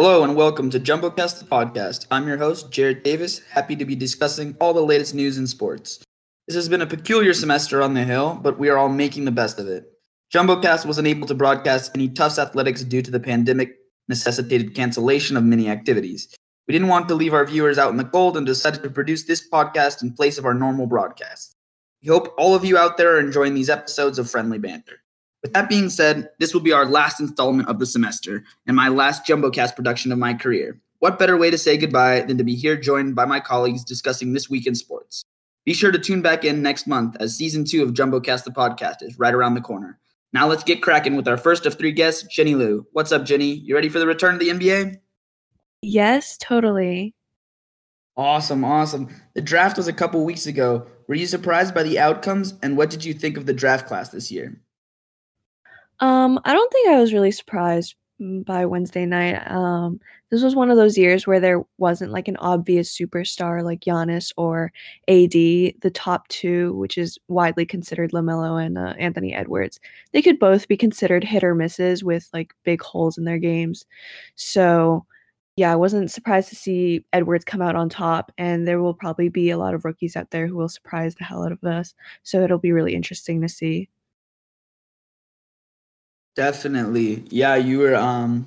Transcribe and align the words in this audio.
Hello 0.00 0.22
and 0.22 0.36
welcome 0.36 0.70
to 0.70 0.78
JumboCast 0.78 1.40
the 1.40 1.44
podcast. 1.44 2.06
I'm 2.12 2.28
your 2.28 2.36
host, 2.36 2.70
Jarrett 2.70 3.02
Davis, 3.02 3.40
happy 3.50 3.74
to 3.74 3.84
be 3.84 3.96
discussing 3.96 4.56
all 4.60 4.72
the 4.72 4.80
latest 4.80 5.12
news 5.12 5.38
in 5.38 5.46
sports. 5.48 6.04
This 6.46 6.54
has 6.54 6.68
been 6.68 6.82
a 6.82 6.86
peculiar 6.86 7.34
semester 7.34 7.82
on 7.82 7.94
the 7.94 8.04
Hill, 8.04 8.38
but 8.40 8.60
we 8.60 8.68
are 8.68 8.78
all 8.78 8.88
making 8.88 9.24
the 9.24 9.32
best 9.32 9.58
of 9.58 9.66
it. 9.66 9.90
JumboCast 10.32 10.86
wasn't 10.86 11.08
able 11.08 11.26
to 11.26 11.34
broadcast 11.34 11.90
any 11.96 12.08
Tufts 12.08 12.38
athletics 12.38 12.84
due 12.84 13.02
to 13.02 13.10
the 13.10 13.18
pandemic 13.18 13.74
necessitated 14.06 14.72
cancellation 14.72 15.36
of 15.36 15.42
many 15.42 15.68
activities. 15.68 16.32
We 16.68 16.72
didn't 16.72 16.86
want 16.86 17.08
to 17.08 17.16
leave 17.16 17.34
our 17.34 17.44
viewers 17.44 17.76
out 17.76 17.90
in 17.90 17.96
the 17.96 18.04
cold 18.04 18.36
and 18.36 18.46
decided 18.46 18.84
to 18.84 18.90
produce 18.90 19.24
this 19.24 19.50
podcast 19.50 20.00
in 20.04 20.12
place 20.12 20.38
of 20.38 20.44
our 20.44 20.54
normal 20.54 20.86
broadcast. 20.86 21.56
We 22.02 22.08
hope 22.10 22.36
all 22.38 22.54
of 22.54 22.64
you 22.64 22.78
out 22.78 22.98
there 22.98 23.16
are 23.16 23.18
enjoying 23.18 23.54
these 23.54 23.68
episodes 23.68 24.20
of 24.20 24.30
Friendly 24.30 24.58
Banter. 24.58 25.00
With 25.42 25.52
that 25.52 25.68
being 25.68 25.88
said, 25.88 26.30
this 26.38 26.52
will 26.52 26.60
be 26.60 26.72
our 26.72 26.84
last 26.84 27.20
installment 27.20 27.68
of 27.68 27.78
the 27.78 27.86
semester 27.86 28.44
and 28.66 28.74
my 28.74 28.88
last 28.88 29.24
JumboCast 29.24 29.76
production 29.76 30.10
of 30.10 30.18
my 30.18 30.34
career. 30.34 30.80
What 30.98 31.18
better 31.18 31.36
way 31.36 31.50
to 31.50 31.58
say 31.58 31.76
goodbye 31.76 32.22
than 32.22 32.38
to 32.38 32.44
be 32.44 32.56
here 32.56 32.76
joined 32.76 33.14
by 33.14 33.24
my 33.24 33.38
colleagues 33.38 33.84
discussing 33.84 34.32
this 34.32 34.50
week 34.50 34.66
in 34.66 34.74
sports? 34.74 35.24
Be 35.64 35.74
sure 35.74 35.92
to 35.92 35.98
tune 35.98 36.22
back 36.22 36.44
in 36.44 36.60
next 36.60 36.88
month 36.88 37.16
as 37.20 37.36
season 37.36 37.64
two 37.64 37.84
of 37.84 37.92
JumboCast 37.92 38.44
the 38.44 38.50
podcast 38.50 39.02
is 39.02 39.18
right 39.18 39.34
around 39.34 39.54
the 39.54 39.60
corner. 39.60 40.00
Now 40.32 40.48
let's 40.48 40.64
get 40.64 40.82
cracking 40.82 41.14
with 41.14 41.28
our 41.28 41.36
first 41.36 41.66
of 41.66 41.74
three 41.78 41.92
guests, 41.92 42.24
Jenny 42.24 42.56
Lu. 42.56 42.84
What's 42.92 43.12
up, 43.12 43.24
Jenny? 43.24 43.52
You 43.52 43.76
ready 43.76 43.88
for 43.88 44.00
the 44.00 44.06
return 44.06 44.34
of 44.34 44.40
the 44.40 44.48
NBA? 44.48 44.96
Yes, 45.82 46.36
totally. 46.38 47.14
Awesome, 48.16 48.64
awesome. 48.64 49.08
The 49.34 49.40
draft 49.40 49.76
was 49.76 49.86
a 49.86 49.92
couple 49.92 50.24
weeks 50.24 50.46
ago. 50.46 50.86
Were 51.06 51.14
you 51.14 51.26
surprised 51.26 51.74
by 51.74 51.84
the 51.84 52.00
outcomes, 52.00 52.54
and 52.62 52.76
what 52.76 52.90
did 52.90 53.04
you 53.04 53.14
think 53.14 53.36
of 53.36 53.46
the 53.46 53.54
draft 53.54 53.86
class 53.86 54.08
this 54.08 54.32
year? 54.32 54.60
Um, 56.00 56.38
I 56.44 56.52
don't 56.52 56.72
think 56.72 56.88
I 56.88 57.00
was 57.00 57.12
really 57.12 57.30
surprised 57.30 57.96
by 58.20 58.66
Wednesday 58.66 59.06
night. 59.06 59.34
Um, 59.50 60.00
this 60.30 60.42
was 60.42 60.54
one 60.56 60.70
of 60.70 60.76
those 60.76 60.98
years 60.98 61.26
where 61.26 61.40
there 61.40 61.62
wasn't 61.78 62.12
like 62.12 62.28
an 62.28 62.36
obvious 62.38 62.96
superstar 62.96 63.62
like 63.62 63.80
Giannis 63.80 64.32
or 64.36 64.72
AD, 65.08 65.32
the 65.32 65.90
top 65.94 66.26
two, 66.28 66.74
which 66.74 66.98
is 66.98 67.18
widely 67.28 67.64
considered 67.64 68.12
LaMelo 68.12 68.64
and 68.64 68.76
uh, 68.76 68.94
Anthony 68.98 69.34
Edwards. 69.34 69.80
They 70.12 70.22
could 70.22 70.38
both 70.38 70.68
be 70.68 70.76
considered 70.76 71.24
hit 71.24 71.44
or 71.44 71.54
misses 71.54 72.04
with 72.04 72.28
like 72.32 72.54
big 72.64 72.82
holes 72.82 73.18
in 73.18 73.24
their 73.24 73.38
games. 73.38 73.86
So, 74.36 75.06
yeah, 75.56 75.72
I 75.72 75.76
wasn't 75.76 76.10
surprised 76.10 76.48
to 76.50 76.56
see 76.56 77.04
Edwards 77.12 77.44
come 77.44 77.62
out 77.62 77.76
on 77.76 77.88
top, 77.88 78.32
and 78.38 78.66
there 78.68 78.80
will 78.82 78.94
probably 78.94 79.28
be 79.28 79.50
a 79.50 79.58
lot 79.58 79.74
of 79.74 79.84
rookies 79.84 80.16
out 80.16 80.30
there 80.30 80.46
who 80.46 80.56
will 80.56 80.68
surprise 80.68 81.14
the 81.16 81.24
hell 81.24 81.44
out 81.44 81.52
of 81.52 81.64
us. 81.64 81.94
So, 82.24 82.42
it'll 82.42 82.58
be 82.58 82.72
really 82.72 82.94
interesting 82.94 83.40
to 83.42 83.48
see. 83.48 83.88
Definitely. 86.38 87.24
Yeah, 87.30 87.56
you 87.56 87.80
were 87.80 87.96
um 87.96 88.46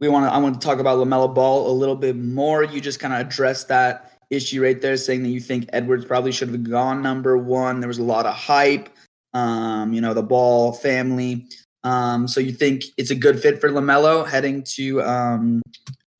we 0.00 0.08
want 0.08 0.24
to 0.24 0.32
I 0.32 0.38
want 0.38 0.58
to 0.58 0.66
talk 0.66 0.78
about 0.78 0.96
LaMelo 0.96 1.34
Ball 1.34 1.70
a 1.70 1.74
little 1.74 1.94
bit 1.94 2.16
more. 2.16 2.64
You 2.64 2.80
just 2.80 3.00
kind 3.00 3.12
of 3.12 3.20
addressed 3.20 3.68
that 3.68 4.18
issue 4.30 4.62
right 4.62 4.80
there 4.80 4.96
saying 4.96 5.22
that 5.24 5.28
you 5.28 5.38
think 5.38 5.68
Edwards 5.74 6.06
probably 6.06 6.32
should 6.32 6.48
have 6.48 6.64
gone 6.64 7.02
number 7.02 7.36
1. 7.36 7.80
There 7.80 7.88
was 7.88 7.98
a 7.98 8.02
lot 8.02 8.24
of 8.24 8.34
hype. 8.34 8.88
Um, 9.34 9.92
you 9.92 10.00
know, 10.00 10.14
the 10.14 10.22
Ball 10.22 10.72
family. 10.72 11.48
Um, 11.84 12.26
so 12.26 12.40
you 12.40 12.52
think 12.52 12.84
it's 12.96 13.10
a 13.10 13.14
good 13.14 13.38
fit 13.42 13.60
for 13.60 13.68
LaMelo 13.68 14.26
heading 14.26 14.62
to 14.76 15.02
um 15.02 15.60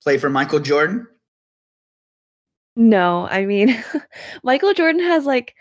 play 0.03 0.19
for 0.19 0.29
Michael 0.29 0.61
Jordan? 0.61 1.09
No, 2.77 3.27
I 3.31 3.47
mean 3.47 3.83
Michael 4.43 4.75
Jordan 4.75 5.01
has 5.01 5.25
like 5.25 5.55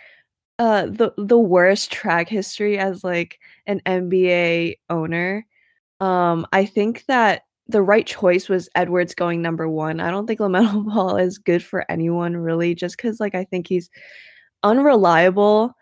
uh 0.59 0.88
the 0.88 1.13
the 1.17 1.39
worst 1.39 1.89
track 1.89 2.27
history 2.27 2.77
as 2.77 3.01
like 3.01 3.39
an 3.67 3.81
NBA 3.85 4.75
owner. 4.89 5.45
Um 5.99 6.45
I 6.51 6.65
think 6.65 7.05
that 7.07 7.43
the 7.67 7.81
right 7.81 8.05
choice 8.05 8.49
was 8.49 8.69
Edwards 8.75 9.15
going 9.15 9.41
number 9.41 9.69
1. 9.69 9.99
I 9.99 10.11
don't 10.11 10.27
think 10.27 10.39
LaMelo 10.41 10.85
Ball 10.85 11.17
is 11.17 11.37
good 11.37 11.63
for 11.63 11.85
anyone 11.89 12.35
really 12.37 12.75
just 12.75 12.97
cuz 12.97 13.19
like 13.19 13.35
I 13.35 13.43
think 13.45 13.67
he's 13.67 13.89
unreliable 14.63 15.75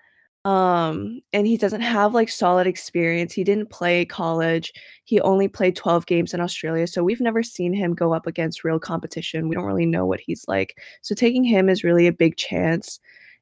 um 0.45 1.19
and 1.33 1.45
he 1.45 1.57
doesn't 1.57 1.81
have 1.81 2.13
like 2.13 2.29
solid 2.29 2.65
experience. 2.67 3.33
He 3.33 3.43
didn't 3.43 3.69
play 3.69 4.05
college. 4.05 4.71
He 5.03 5.19
only 5.21 5.47
played 5.49 5.75
12 5.75 6.05
games 6.05 6.33
in 6.33 6.39
Australia, 6.39 6.87
so 6.87 7.03
we've 7.03 7.19
never 7.21 7.43
seen 7.43 7.73
him 7.73 7.93
go 7.93 8.13
up 8.13 8.25
against 8.25 8.63
real 8.63 8.79
competition. 8.79 9.49
We 9.49 9.55
don't 9.55 9.65
really 9.65 9.85
know 9.85 10.05
what 10.05 10.21
he's 10.21 10.45
like. 10.47 10.77
So 11.01 11.13
taking 11.13 11.43
him 11.43 11.67
is 11.67 11.83
really 11.83 12.07
a 12.07 12.13
big 12.13 12.37
chance. 12.37 12.99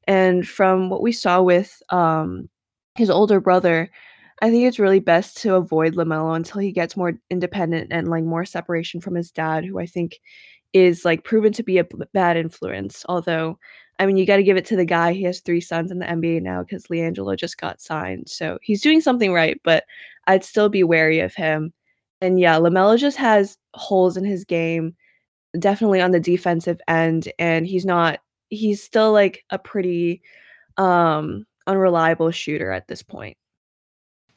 And 0.08 0.48
from 0.48 0.90
what 0.90 1.04
we 1.04 1.12
saw 1.12 1.42
with 1.42 1.82
um, 1.90 2.50
his 2.96 3.10
older 3.10 3.40
brother, 3.42 3.92
I 4.42 4.52
think 4.52 4.66
it's 4.66 4.80
really 4.80 5.00
best 5.00 5.38
to 5.38 5.56
avoid 5.56 5.96
LaMelo 5.96 6.36
until 6.36 6.62
he 6.62 6.72
gets 6.72 6.96
more 6.96 7.14
independent 7.30 7.92
and 7.92 8.08
like 8.08 8.24
more 8.24 8.46
separation 8.46 9.02
from 9.02 9.16
his 9.16 9.32
dad, 9.32 9.66
who 9.66 9.80
I 9.80 9.88
think 9.88 10.20
is 10.74 11.04
like 11.06 11.24
proven 11.24 11.54
to 11.54 11.64
be 11.64 11.80
a 11.80 11.86
bad 12.14 12.38
influence. 12.38 13.04
Although, 13.10 13.58
I 14.00 14.06
mean, 14.06 14.18
you 14.18 14.26
got 14.28 14.38
to 14.38 14.44
give 14.44 14.58
it 14.58 14.66
to 14.66 14.76
the 14.76 14.86
guy. 14.86 15.14
He 15.14 15.24
has 15.24 15.40
three 15.40 15.62
sons 15.62 15.92
in 15.92 16.00
the 16.00 16.06
NBA 16.06 16.44
now 16.44 16.62
because 16.62 16.86
LiAngelo 16.88 17.36
just 17.36 17.58
got 17.58 17.82
signed. 17.82 18.30
So 18.30 18.60
he's 18.62 18.82
doing 18.82 19.02
something 19.02 19.34
right, 19.34 19.60
but 19.64 19.86
I'd 20.28 20.44
still 20.44 20.70
be 20.70 20.84
wary 20.84 21.20
of 21.20 21.34
him. 21.34 21.74
And 22.22 22.40
yeah, 22.40 22.56
LaMelo 22.56 22.98
just 22.98 23.18
has 23.18 23.58
holes 23.74 24.18
in 24.18 24.26
his 24.26 24.44
game, 24.46 24.96
definitely 25.60 26.02
on 26.02 26.12
the 26.12 26.20
defensive 26.20 26.80
end, 26.88 27.32
and 27.40 27.66
he's 27.66 27.86
not 27.86 28.20
he's 28.50 28.84
still 28.84 29.12
like 29.12 29.44
a 29.50 29.60
pretty 29.60 30.22
um 30.78 31.46
unreliable 31.68 32.32
shooter 32.32 32.72
at 32.72 32.88
this 32.88 33.04
point. 33.04 33.38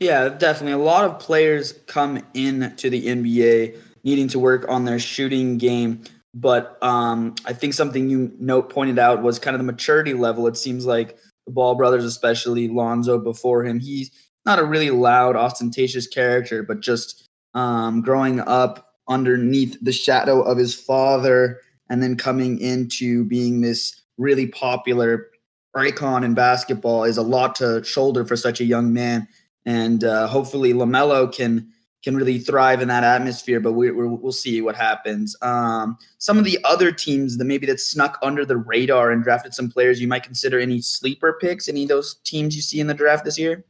Yeah, 0.00 0.31
definitely. 0.31 0.72
A 0.72 0.78
lot 0.78 1.05
of 1.05 1.19
players 1.19 1.72
come 1.87 2.22
in 2.33 2.75
to 2.77 2.88
the 2.88 3.06
NBA 3.06 3.77
needing 4.03 4.28
to 4.28 4.38
work 4.38 4.65
on 4.69 4.87
their 4.87 4.99
shooting 4.99 5.59
game, 5.59 6.03
but 6.34 6.83
um, 6.83 7.34
I 7.44 7.53
think 7.53 7.75
something 7.75 8.09
you 8.09 8.33
note 8.39 8.71
pointed 8.71 8.99
out 8.99 9.22
was 9.22 9.39
kind 9.39 9.55
of 9.55 9.59
the 9.59 9.71
maturity 9.71 10.15
level. 10.15 10.47
It 10.47 10.56
seems 10.56 10.87
like 10.87 11.19
the 11.47 11.53
Ball 11.53 11.75
brothers, 11.75 12.05
especially 12.05 12.66
Lonzo 12.69 13.19
before 13.19 13.62
him, 13.65 13.78
he's 13.78 14.10
not 14.47 14.59
a 14.59 14.65
really 14.65 14.89
loud, 14.89 15.37
ostentatious 15.37 16.06
character, 16.06 16.62
but 16.62 16.81
just 16.81 17.28
um, 17.53 18.00
growing 18.00 18.41
up 18.41 18.94
underneath 19.06 19.77
the 19.83 19.93
shadow 19.93 20.41
of 20.41 20.56
his 20.56 20.75
father 20.75 21.60
and 21.91 22.03
then 22.03 22.16
coming 22.16 22.59
into 22.59 23.25
being 23.25 23.60
this 23.60 24.00
really 24.16 24.47
popular 24.47 25.27
icon 25.75 26.25
in 26.25 26.34
basketball 26.34 27.05
is 27.05 27.16
a 27.16 27.22
lot 27.22 27.55
to 27.56 27.83
shoulder 27.84 28.25
for 28.25 28.37
such 28.37 28.60
a 28.60 28.65
young 28.65 28.93
man. 28.93 29.28
And 29.66 30.04
uh, 30.04 30.26
hopefully 30.26 30.72
Lamelo 30.72 31.32
can 31.32 31.69
can 32.03 32.16
really 32.16 32.38
thrive 32.38 32.81
in 32.81 32.88
that 32.88 33.04
atmosphere. 33.04 33.60
But 33.60 33.72
we, 33.72 33.91
will 33.91 34.32
see 34.32 34.62
what 34.62 34.75
happens. 34.75 35.37
Um, 35.43 35.98
some 36.19 36.38
of 36.38 36.44
the 36.44 36.59
other 36.65 36.93
teams 36.93 37.37
that 37.37 37.44
maybe 37.44 37.66
that 37.66 37.81
snuck 37.81 38.19
under 38.22 38.44
the 38.44 38.56
radar 38.56 39.10
and 39.10 39.22
drafted 39.22 39.54
some 39.54 39.71
players 39.71 40.00
you 40.00 40.09
might 40.09 40.22
consider 40.22 40.59
any 40.59 40.81
sleeper 40.81 41.37
picks. 41.41 41.69
Any 41.69 41.82
of 41.82 41.88
those 41.91 42.15
teams 42.25 42.56
you 42.56 42.62
see 42.62 42.81
in 42.81 42.87
the 42.87 42.94
draft 42.94 43.25
this 43.25 43.38
year? 43.38 43.65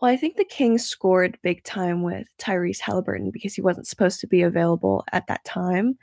Well, 0.00 0.10
I 0.10 0.16
think 0.16 0.36
the 0.36 0.44
Kings 0.44 0.86
scored 0.86 1.36
big 1.42 1.62
time 1.62 2.02
with 2.02 2.26
Tyrese 2.38 2.80
Halliburton 2.80 3.30
because 3.30 3.54
he 3.54 3.60
wasn't 3.60 3.86
supposed 3.86 4.18
to 4.20 4.26
be 4.26 4.40
available 4.40 5.04
at 5.12 5.26
that 5.26 5.44
time. 5.44 5.98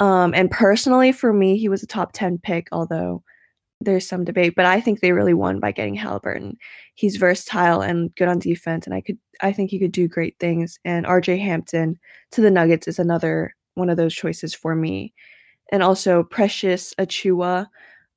Um, 0.00 0.34
and 0.34 0.50
personally, 0.50 1.12
for 1.12 1.32
me, 1.32 1.56
he 1.56 1.68
was 1.68 1.82
a 1.82 1.86
top 1.86 2.10
10 2.12 2.38
pick, 2.38 2.66
although 2.72 3.22
there's 3.80 4.08
some 4.08 4.24
debate, 4.24 4.54
but 4.56 4.64
I 4.64 4.80
think 4.80 5.00
they 5.00 5.12
really 5.12 5.34
won 5.34 5.60
by 5.60 5.72
getting 5.72 5.94
Halliburton. 5.94 6.56
He's 6.94 7.16
versatile 7.16 7.82
and 7.82 8.14
good 8.14 8.28
on 8.28 8.38
defense, 8.38 8.86
and 8.86 8.94
I 8.94 9.00
could 9.00 9.18
I 9.42 9.52
think 9.52 9.70
he 9.70 9.78
could 9.78 9.92
do 9.92 10.08
great 10.08 10.36
things. 10.40 10.78
And 10.84 11.06
RJ 11.06 11.40
Hampton 11.40 11.98
to 12.32 12.40
the 12.40 12.50
Nuggets 12.50 12.88
is 12.88 12.98
another 12.98 13.54
one 13.74 13.90
of 13.90 13.96
those 13.96 14.14
choices 14.14 14.54
for 14.54 14.74
me. 14.74 15.12
And 15.70 15.82
also 15.82 16.22
Precious 16.22 16.94
Achiuwa, 16.98 17.66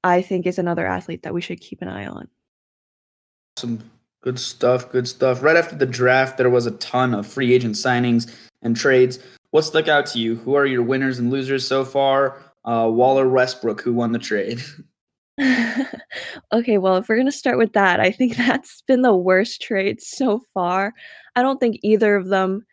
I 0.04 0.22
think 0.22 0.46
is 0.46 0.60
another 0.60 0.88
athlete 0.88 1.24
that 1.24 1.34
we 1.34 1.42
should 1.42 1.60
keep 1.60 1.82
an 1.82 1.90
eye 1.90 2.08
on. 2.08 2.28
Awesome. 3.58 3.92
Good 4.22 4.40
stuff. 4.40 4.90
Good 4.90 5.08
stuff. 5.08 5.44
Right 5.44 5.58
after 5.58 5.76
the 5.76 5.86
draft, 5.86 6.38
there 6.38 6.50
was 6.50 6.66
a 6.66 6.72
ton 6.72 7.14
of 7.14 7.28
free 7.28 7.54
agent 7.54 7.76
signings 7.76 8.34
and 8.62 8.76
trades. 8.76 9.20
What 9.52 9.64
stuck 9.64 9.88
out 9.88 10.06
to 10.08 10.20
you? 10.20 10.36
Who 10.36 10.54
are 10.56 10.66
your 10.66 10.84
winners 10.84 11.20
and 11.20 11.32
losers 11.32 11.68
so 11.68 11.84
far? 11.84 12.42
Uh, 12.66 12.90
Wall 12.92 13.20
or 13.20 13.28
Westbrook, 13.28 13.82
who 13.82 13.94
won 13.94 14.12
the 14.12 14.20
trade? 14.20 14.62
okay, 16.54 16.78
well, 16.78 16.98
if 16.98 17.08
we're 17.08 17.16
going 17.16 17.26
to 17.26 17.32
start 17.32 17.58
with 17.58 17.74
that, 17.74 18.00
I 18.00 18.12
think 18.12 18.36
that's 18.38 18.82
been 18.82 19.02
the 19.02 19.16
worst 19.16 19.62
trade 19.62 20.02
so 20.02 20.42
far. 20.54 20.94
I 21.36 21.42
don't 21.42 21.60
think 21.60 21.80
either 21.84 22.16
of 22.16 22.28
them 22.28 22.66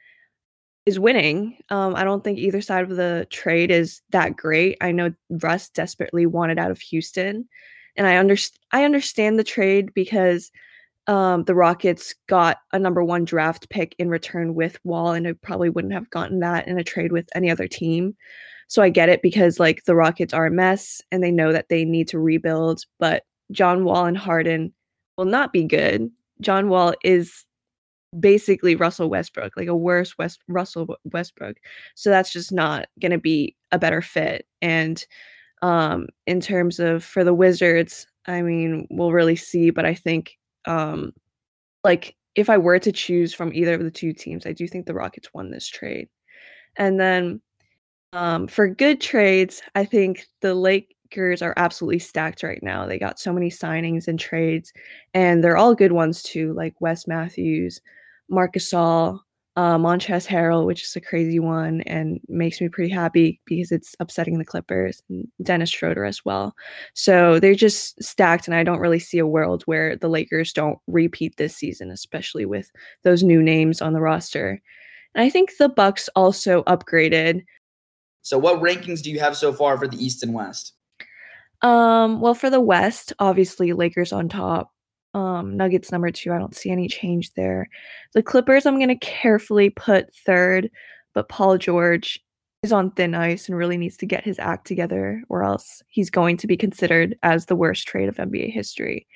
is 0.84 0.98
winning. 0.98 1.58
Um, 1.70 1.94
I 1.96 2.04
don't 2.04 2.22
think 2.22 2.38
either 2.38 2.60
side 2.60 2.84
of 2.84 2.96
the 2.96 3.26
trade 3.30 3.70
is 3.70 4.02
that 4.10 4.36
great. 4.36 4.76
I 4.80 4.92
know 4.92 5.12
Russ 5.30 5.68
desperately 5.68 6.26
wanted 6.26 6.58
out 6.58 6.70
of 6.70 6.80
Houston, 6.80 7.48
and 7.96 8.06
I 8.06 8.16
understand. 8.16 8.60
I 8.72 8.84
understand 8.84 9.38
the 9.38 9.44
trade 9.44 9.92
because 9.94 10.50
um, 11.08 11.44
the 11.44 11.54
Rockets 11.54 12.14
got 12.28 12.58
a 12.72 12.78
number 12.78 13.02
one 13.02 13.24
draft 13.24 13.68
pick 13.68 13.94
in 13.98 14.08
return 14.08 14.54
with 14.54 14.78
Wall, 14.84 15.12
and 15.12 15.26
it 15.26 15.42
probably 15.42 15.70
wouldn't 15.70 15.94
have 15.94 16.10
gotten 16.10 16.40
that 16.40 16.68
in 16.68 16.78
a 16.78 16.84
trade 16.84 17.12
with 17.12 17.28
any 17.34 17.50
other 17.50 17.66
team. 17.66 18.16
So 18.68 18.82
I 18.82 18.88
get 18.88 19.08
it 19.08 19.22
because 19.22 19.60
like 19.60 19.84
the 19.84 19.94
Rockets 19.94 20.34
are 20.34 20.46
a 20.46 20.50
mess 20.50 21.00
and 21.12 21.22
they 21.22 21.30
know 21.30 21.52
that 21.52 21.68
they 21.68 21.84
need 21.84 22.08
to 22.08 22.18
rebuild, 22.18 22.84
but 22.98 23.24
John 23.52 23.84
Wall 23.84 24.06
and 24.06 24.16
Harden 24.16 24.72
will 25.16 25.24
not 25.24 25.52
be 25.52 25.64
good. 25.64 26.10
John 26.40 26.68
Wall 26.68 26.94
is 27.04 27.44
basically 28.18 28.76
Russell 28.76 29.08
Westbrook, 29.10 29.56
like 29.56 29.68
a 29.68 29.76
worse 29.76 30.16
West 30.18 30.40
Russell 30.48 30.96
Westbrook. 31.12 31.56
So 31.94 32.10
that's 32.10 32.32
just 32.32 32.52
not 32.52 32.86
going 33.00 33.12
to 33.12 33.18
be 33.18 33.56
a 33.72 33.78
better 33.78 34.02
fit. 34.02 34.46
And 34.62 35.04
um, 35.62 36.08
in 36.26 36.40
terms 36.40 36.78
of 36.78 37.04
for 37.04 37.24
the 37.24 37.34
Wizards, 37.34 38.06
I 38.26 38.42
mean, 38.42 38.86
we'll 38.90 39.12
really 39.12 39.36
see. 39.36 39.70
But 39.70 39.86
I 39.86 39.94
think, 39.94 40.38
um, 40.66 41.12
like, 41.84 42.16
if 42.34 42.50
I 42.50 42.58
were 42.58 42.78
to 42.78 42.92
choose 42.92 43.32
from 43.32 43.54
either 43.54 43.74
of 43.74 43.82
the 43.82 43.90
two 43.90 44.12
teams, 44.12 44.44
I 44.44 44.52
do 44.52 44.66
think 44.68 44.86
the 44.86 44.94
Rockets 44.94 45.32
won 45.32 45.50
this 45.50 45.66
trade. 45.66 46.08
And 46.76 47.00
then 47.00 47.40
um, 48.16 48.46
for 48.48 48.66
good 48.66 49.00
trades, 49.00 49.60
I 49.74 49.84
think 49.84 50.26
the 50.40 50.54
Lakers 50.54 51.42
are 51.42 51.52
absolutely 51.58 51.98
stacked 51.98 52.42
right 52.42 52.62
now. 52.62 52.86
They 52.86 52.98
got 52.98 53.18
so 53.18 53.30
many 53.30 53.50
signings 53.50 54.08
and 54.08 54.18
trades, 54.18 54.72
and 55.12 55.44
they're 55.44 55.58
all 55.58 55.74
good 55.74 55.92
ones 55.92 56.22
too, 56.22 56.54
like 56.54 56.80
Wes 56.80 57.06
Matthews, 57.06 57.80
Marc 58.30 58.54
Gasol, 58.54 59.20
uh, 59.56 59.76
Montrezl 59.76 60.26
Harrell, 60.26 60.64
which 60.66 60.82
is 60.82 60.96
a 60.96 61.00
crazy 61.00 61.38
one 61.38 61.82
and 61.82 62.18
makes 62.28 62.60
me 62.60 62.68
pretty 62.68 62.92
happy 62.92 63.40
because 63.44 63.70
it's 63.70 63.94
upsetting 64.00 64.38
the 64.38 64.44
Clippers 64.44 65.02
and 65.10 65.26
Dennis 65.42 65.70
Schroeder 65.70 66.04
as 66.04 66.24
well. 66.24 66.54
So 66.94 67.38
they're 67.38 67.54
just 67.54 68.02
stacked, 68.02 68.48
and 68.48 68.54
I 68.54 68.64
don't 68.64 68.80
really 68.80 68.98
see 68.98 69.18
a 69.18 69.26
world 69.26 69.62
where 69.64 69.94
the 69.94 70.08
Lakers 70.08 70.54
don't 70.54 70.78
repeat 70.86 71.36
this 71.36 71.54
season, 71.54 71.90
especially 71.90 72.46
with 72.46 72.70
those 73.02 73.22
new 73.22 73.42
names 73.42 73.82
on 73.82 73.92
the 73.92 74.00
roster. 74.00 74.60
And 75.14 75.24
I 75.24 75.30
think 75.30 75.56
the 75.58 75.70
Bucks 75.70 76.10
also 76.14 76.62
upgraded. 76.64 77.42
So, 78.26 78.38
what 78.38 78.60
rankings 78.60 79.02
do 79.02 79.10
you 79.12 79.20
have 79.20 79.36
so 79.36 79.52
far 79.52 79.78
for 79.78 79.86
the 79.86 80.04
East 80.04 80.24
and 80.24 80.34
West? 80.34 80.72
Um, 81.62 82.20
well, 82.20 82.34
for 82.34 82.50
the 82.50 82.60
West, 82.60 83.12
obviously 83.20 83.72
Lakers 83.72 84.12
on 84.12 84.28
top. 84.28 84.72
Um, 85.14 85.56
Nuggets 85.56 85.92
number 85.92 86.10
two. 86.10 86.32
I 86.32 86.38
don't 86.38 86.56
see 86.56 86.70
any 86.70 86.88
change 86.88 87.32
there. 87.34 87.68
The 88.14 88.24
Clippers, 88.24 88.66
I'm 88.66 88.80
going 88.80 88.88
to 88.88 88.96
carefully 88.96 89.70
put 89.70 90.12
third, 90.12 90.68
but 91.14 91.28
Paul 91.28 91.56
George 91.56 92.18
is 92.64 92.72
on 92.72 92.90
thin 92.90 93.14
ice 93.14 93.48
and 93.48 93.56
really 93.56 93.78
needs 93.78 93.96
to 93.98 94.06
get 94.06 94.24
his 94.24 94.40
act 94.40 94.66
together, 94.66 95.22
or 95.28 95.44
else 95.44 95.80
he's 95.86 96.10
going 96.10 96.36
to 96.38 96.48
be 96.48 96.56
considered 96.56 97.16
as 97.22 97.46
the 97.46 97.54
worst 97.54 97.86
trade 97.86 98.08
of 98.08 98.16
NBA 98.16 98.52
history. 98.52 99.06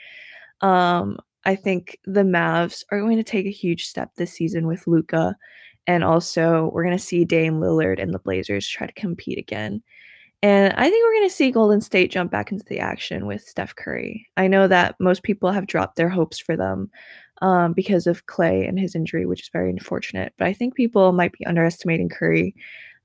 Um, 0.60 1.18
I 1.44 1.56
think 1.56 1.98
the 2.04 2.22
Mavs 2.22 2.84
are 2.92 3.00
going 3.00 3.16
to 3.16 3.24
take 3.24 3.46
a 3.46 3.50
huge 3.50 3.86
step 3.86 4.10
this 4.14 4.32
season 4.32 4.68
with 4.68 4.86
Luka, 4.86 5.34
and 5.86 6.04
also 6.04 6.70
we're 6.72 6.84
going 6.84 6.96
to 6.96 7.02
see 7.02 7.24
Dame 7.24 7.60
Lillard 7.60 8.02
and 8.02 8.12
the 8.12 8.18
Blazers 8.18 8.68
try 8.68 8.86
to 8.86 8.92
compete 8.92 9.38
again. 9.38 9.82
And 10.42 10.72
I 10.74 10.88
think 10.88 11.04
we're 11.04 11.14
going 11.14 11.28
to 11.28 11.34
see 11.34 11.50
Golden 11.50 11.80
State 11.80 12.10
jump 12.10 12.30
back 12.30 12.50
into 12.50 12.64
the 12.64 12.78
action 12.78 13.26
with 13.26 13.42
Steph 13.42 13.76
Curry. 13.76 14.26
I 14.38 14.46
know 14.46 14.68
that 14.68 14.96
most 14.98 15.22
people 15.22 15.50
have 15.50 15.66
dropped 15.66 15.96
their 15.96 16.08
hopes 16.08 16.38
for 16.38 16.56
them 16.56 16.90
um, 17.42 17.74
because 17.74 18.06
of 18.06 18.26
Clay 18.26 18.66
and 18.66 18.78
his 18.78 18.94
injury, 18.94 19.26
which 19.26 19.42
is 19.42 19.50
very 19.52 19.68
unfortunate. 19.70 20.32
But 20.38 20.46
I 20.46 20.54
think 20.54 20.74
people 20.74 21.12
might 21.12 21.32
be 21.32 21.44
underestimating 21.44 22.08
Curry 22.08 22.54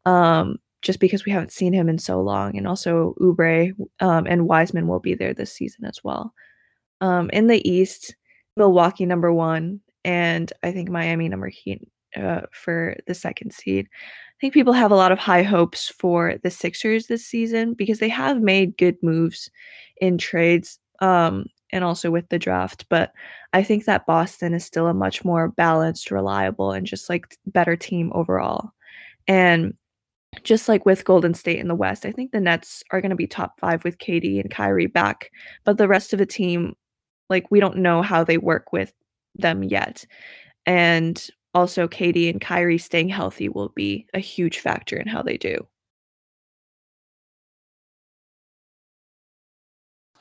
um, 0.06 0.58
just 0.82 1.00
because 1.00 1.26
we 1.26 1.32
haven't 1.32 1.52
seen 1.52 1.74
him 1.74 1.90
in 1.90 1.98
so 1.98 2.22
long. 2.22 2.58
And 2.58 2.68
also, 2.68 3.16
Oubre 3.20 3.74
um, 4.00 4.28
and 4.28 4.48
Wiseman 4.48 4.88
will 4.88 5.00
be 5.00 5.14
there 5.14 5.34
this 5.34 5.52
season 5.52 5.84
as 5.84 6.02
well. 6.04 6.34
Um, 7.02 7.30
in 7.32 7.48
the 7.48 7.68
East, 7.70 8.16
Milwaukee 8.56 9.06
number 9.06 9.34
one, 9.34 9.82
and 10.06 10.54
I 10.64 10.72
think 10.72 10.90
Miami 10.90 11.28
number 11.28 11.50
heat, 11.50 11.82
uh, 12.16 12.42
for 12.52 12.96
the 13.08 13.14
second 13.14 13.54
seed. 13.54 13.88
I 13.92 14.38
think 14.42 14.54
people 14.54 14.74
have 14.74 14.92
a 14.92 14.96
lot 14.96 15.12
of 15.12 15.20
high 15.20 15.44
hopes 15.44 15.90
for 15.90 16.36
the 16.44 16.52
Sixers 16.52 17.08
this 17.08 17.26
season 17.26 17.74
because 17.74 18.00
they 18.00 18.10
have 18.10 18.42
made 18.42 18.78
good 18.78 18.98
moves 19.02 19.50
in 19.98 20.18
trades 20.18 20.78
um, 21.00 21.46
and 21.72 21.84
also 21.84 22.12
with 22.12 22.28
the 22.30 22.40
draft. 22.40 22.86
But 22.90 23.12
I 23.54 23.64
think 23.64 23.86
that 23.86 24.06
Boston 24.06 24.54
is 24.54 24.66
still 24.66 24.88
a 24.88 24.94
much 24.94 25.24
more 25.24 25.50
balanced, 25.50 26.12
reliable, 26.12 26.72
and 26.72 26.86
just 26.86 27.10
like 27.10 27.38
better 27.48 27.76
team 27.76 28.12
overall. 28.14 28.72
And 29.28 29.74
just 30.44 30.68
like 30.68 30.86
with 30.86 31.06
Golden 31.06 31.34
State 31.34 31.60
in 31.60 31.70
the 31.70 31.76
West, 31.76 32.06
I 32.06 32.12
think 32.12 32.32
the 32.32 32.42
Nets 32.42 32.84
are 32.92 33.02
going 33.02 33.12
to 33.12 33.16
be 33.16 33.28
top 33.28 33.60
five 33.60 33.84
with 33.84 33.98
KD 33.98 34.42
and 34.42 34.52
Kyrie 34.52 34.88
back. 34.88 35.32
But 35.64 35.78
the 35.78 35.88
rest 35.88 36.12
of 36.12 36.20
the 36.20 36.26
team, 36.26 36.76
like, 37.30 37.50
we 37.50 37.62
don't 37.62 37.78
know 37.78 38.02
how 38.02 38.24
they 38.24 38.38
work 38.38 38.74
with 38.74 38.94
them 39.36 39.64
yet. 39.64 40.06
And 40.66 41.26
also 41.56 41.88
KD 41.88 42.30
and 42.30 42.42
Kyrie 42.42 42.78
staying 42.78 43.10
healthy 43.10 43.50
will 43.50 43.70
be 43.70 44.06
a 44.14 44.20
huge 44.20 44.60
factor 44.60 44.98
in 44.98 45.08
how 45.08 45.24
they 45.24 45.38
do. 45.38 45.66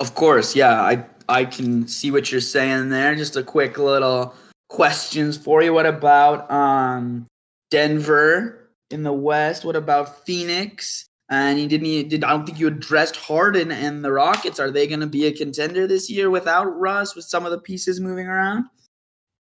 Of 0.00 0.14
course, 0.14 0.56
yeah, 0.56 0.81
I 0.81 1.04
I 1.28 1.44
can 1.44 1.88
see 1.88 2.10
what 2.10 2.31
you're 2.31 2.40
saying 2.40 2.88
there. 2.88 3.14
Just 3.14 3.36
a 3.36 3.42
quick 3.42 3.78
little 3.78 4.34
questions 4.69 5.36
for 5.36 5.62
you. 5.62 5.75
What 5.75 5.86
about 5.86 6.50
um 6.50 7.26
Denver 7.70 8.70
in 8.90 9.02
the 9.02 9.12
West? 9.12 9.64
What 9.64 9.76
about 9.76 10.25
Phoenix? 10.25 11.06
And 11.30 11.58
you 11.58 11.66
didn't 11.66 12.08
did 12.08 12.25
I 12.25 12.30
don't 12.30 12.44
think 12.46 12.60
you 12.60 12.69
addressed 12.69 13.16
Harden 13.16 13.72
and 13.72 14.04
the 14.04 14.12
Rockets. 14.12 14.60
Are 14.60 14.70
they 14.70 14.87
going 14.87 15.00
to 15.00 15.06
be 15.06 15.26
a 15.26 15.32
contender 15.32 15.87
this 15.87 16.10
year 16.10 16.30
without 16.30 16.64
Russ 16.64 17.16
with 17.16 17.25
some 17.25 17.44
of 17.44 17.50
the 17.50 17.60
pieces 17.60 18.00
moving 18.00 18.26
around? 18.26 18.66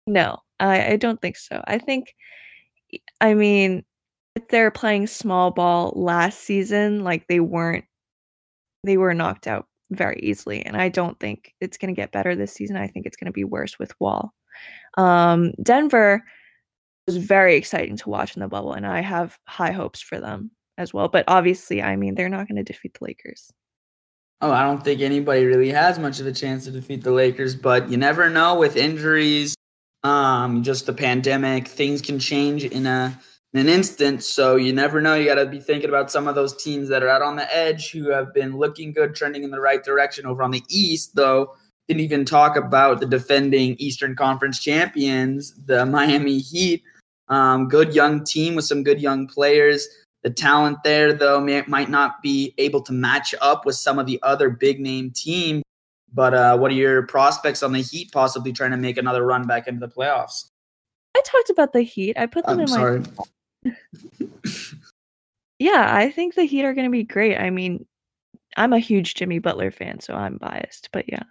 No, 0.06 0.43
I, 0.60 0.92
I 0.92 0.96
don't 0.96 1.20
think 1.20 1.36
so. 1.36 1.62
I 1.66 1.78
think, 1.78 2.14
I 3.20 3.34
mean, 3.34 3.84
if 4.36 4.48
they're 4.48 4.70
playing 4.70 5.06
small 5.06 5.50
ball 5.50 5.92
last 5.96 6.40
season, 6.40 7.04
like 7.04 7.26
they 7.28 7.40
weren't, 7.40 7.84
they 8.82 8.96
were 8.96 9.14
knocked 9.14 9.46
out 9.46 9.66
very 9.90 10.18
easily. 10.22 10.64
And 10.64 10.76
I 10.76 10.88
don't 10.88 11.18
think 11.20 11.54
it's 11.60 11.78
going 11.78 11.94
to 11.94 12.00
get 12.00 12.12
better 12.12 12.34
this 12.34 12.52
season. 12.52 12.76
I 12.76 12.88
think 12.88 13.06
it's 13.06 13.16
going 13.16 13.26
to 13.26 13.32
be 13.32 13.44
worse 13.44 13.78
with 13.78 13.92
Wall. 14.00 14.32
Um, 14.96 15.52
Denver 15.62 16.24
was 17.06 17.16
very 17.16 17.56
exciting 17.56 17.96
to 17.98 18.08
watch 18.08 18.36
in 18.36 18.40
the 18.40 18.48
bubble, 18.48 18.72
and 18.72 18.86
I 18.86 19.00
have 19.00 19.38
high 19.46 19.72
hopes 19.72 20.00
for 20.00 20.20
them 20.20 20.50
as 20.78 20.94
well. 20.94 21.08
But 21.08 21.24
obviously, 21.28 21.82
I 21.82 21.96
mean, 21.96 22.14
they're 22.14 22.28
not 22.28 22.48
going 22.48 22.56
to 22.56 22.62
defeat 22.62 22.96
the 22.98 23.04
Lakers. 23.04 23.50
Oh, 24.40 24.50
I 24.50 24.62
don't 24.62 24.82
think 24.82 25.00
anybody 25.00 25.44
really 25.44 25.70
has 25.70 25.98
much 25.98 26.20
of 26.20 26.26
a 26.26 26.32
chance 26.32 26.64
to 26.64 26.70
defeat 26.70 27.02
the 27.02 27.12
Lakers, 27.12 27.54
but 27.54 27.88
you 27.88 27.96
never 27.96 28.28
know 28.28 28.58
with 28.58 28.76
injuries 28.76 29.54
um, 30.04 30.62
just 30.62 30.86
the 30.86 30.92
pandemic, 30.92 31.66
things 31.66 32.00
can 32.00 32.18
change 32.18 32.64
in 32.64 32.86
a 32.86 33.18
in 33.54 33.60
an 33.60 33.68
instant. 33.68 34.22
So 34.22 34.56
you 34.56 34.72
never 34.72 35.00
know. 35.00 35.14
You 35.14 35.24
got 35.26 35.36
to 35.36 35.46
be 35.46 35.60
thinking 35.60 35.88
about 35.88 36.10
some 36.10 36.28
of 36.28 36.34
those 36.34 36.62
teams 36.62 36.88
that 36.88 37.02
are 37.02 37.08
out 37.08 37.22
on 37.22 37.36
the 37.36 37.56
edge 37.56 37.90
who 37.90 38.10
have 38.10 38.34
been 38.34 38.56
looking 38.56 38.92
good, 38.92 39.14
trending 39.14 39.44
in 39.44 39.50
the 39.50 39.60
right 39.60 39.82
direction. 39.82 40.26
Over 40.26 40.42
on 40.42 40.50
the 40.50 40.62
East, 40.68 41.14
though, 41.14 41.54
didn't 41.88 42.02
even 42.02 42.24
talk 42.24 42.56
about 42.56 43.00
the 43.00 43.06
defending 43.06 43.76
Eastern 43.78 44.14
Conference 44.14 44.60
champions, 44.60 45.54
the 45.66 45.86
Miami 45.86 46.38
Heat. 46.38 46.82
Um, 47.28 47.68
good 47.68 47.94
young 47.94 48.22
team 48.22 48.54
with 48.54 48.66
some 48.66 48.82
good 48.82 49.00
young 49.00 49.26
players. 49.26 49.88
The 50.22 50.30
talent 50.30 50.78
there, 50.84 51.12
though, 51.12 51.40
may, 51.40 51.62
might 51.66 51.88
not 51.88 52.22
be 52.22 52.54
able 52.58 52.82
to 52.82 52.92
match 52.92 53.34
up 53.40 53.64
with 53.64 53.76
some 53.76 53.98
of 53.98 54.06
the 54.06 54.18
other 54.22 54.50
big 54.50 54.80
name 54.80 55.10
teams. 55.10 55.62
But 56.14 56.32
uh, 56.32 56.56
what 56.56 56.70
are 56.70 56.74
your 56.74 57.02
prospects 57.06 57.62
on 57.62 57.72
the 57.72 57.82
Heat 57.82 58.12
possibly 58.12 58.52
trying 58.52 58.70
to 58.70 58.76
make 58.76 58.96
another 58.96 59.24
run 59.24 59.46
back 59.46 59.66
into 59.66 59.84
the 59.84 59.92
playoffs? 59.92 60.50
I 61.16 61.20
talked 61.24 61.50
about 61.50 61.72
the 61.72 61.82
Heat. 61.82 62.16
I 62.16 62.26
put 62.26 62.46
them 62.46 62.54
I'm 62.54 62.60
in 62.60 62.68
sorry. 62.68 63.02
my. 63.64 63.72
yeah, 65.58 65.90
I 65.92 66.10
think 66.10 66.34
the 66.34 66.44
Heat 66.44 66.64
are 66.64 66.74
going 66.74 66.86
to 66.86 66.90
be 66.90 67.02
great. 67.02 67.36
I 67.36 67.50
mean, 67.50 67.84
I'm 68.56 68.72
a 68.72 68.78
huge 68.78 69.14
Jimmy 69.14 69.40
Butler 69.40 69.72
fan, 69.72 70.00
so 70.00 70.14
I'm 70.14 70.36
biased, 70.36 70.88
but 70.92 71.08
yeah. 71.08 71.24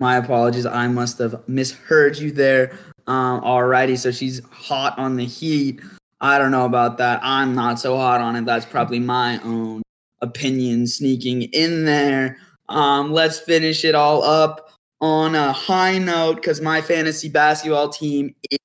My 0.00 0.16
apologies. 0.16 0.66
I 0.66 0.88
must 0.88 1.18
have 1.18 1.48
misheard 1.48 2.18
you 2.18 2.32
there. 2.32 2.76
Um, 3.06 3.40
alrighty, 3.42 3.96
so 3.96 4.10
she's 4.10 4.44
hot 4.50 4.98
on 4.98 5.16
the 5.16 5.24
Heat. 5.24 5.80
I 6.20 6.38
don't 6.38 6.50
know 6.50 6.64
about 6.64 6.98
that. 6.98 7.20
I'm 7.22 7.54
not 7.54 7.78
so 7.78 7.96
hot 7.96 8.20
on 8.20 8.34
it. 8.36 8.44
That's 8.44 8.66
probably 8.66 8.98
my 8.98 9.38
own 9.42 9.82
opinion 10.20 10.86
sneaking 10.86 11.42
in 11.42 11.84
there. 11.84 12.38
Um, 12.68 13.12
let's 13.12 13.38
finish 13.38 13.84
it 13.84 13.94
all 13.94 14.22
up 14.22 14.70
on 15.00 15.34
a 15.34 15.52
high 15.52 15.98
note 15.98 16.36
because 16.36 16.60
my 16.60 16.80
fantasy 16.80 17.28
basketball 17.28 17.88
team 17.88 18.34
is 18.50 18.58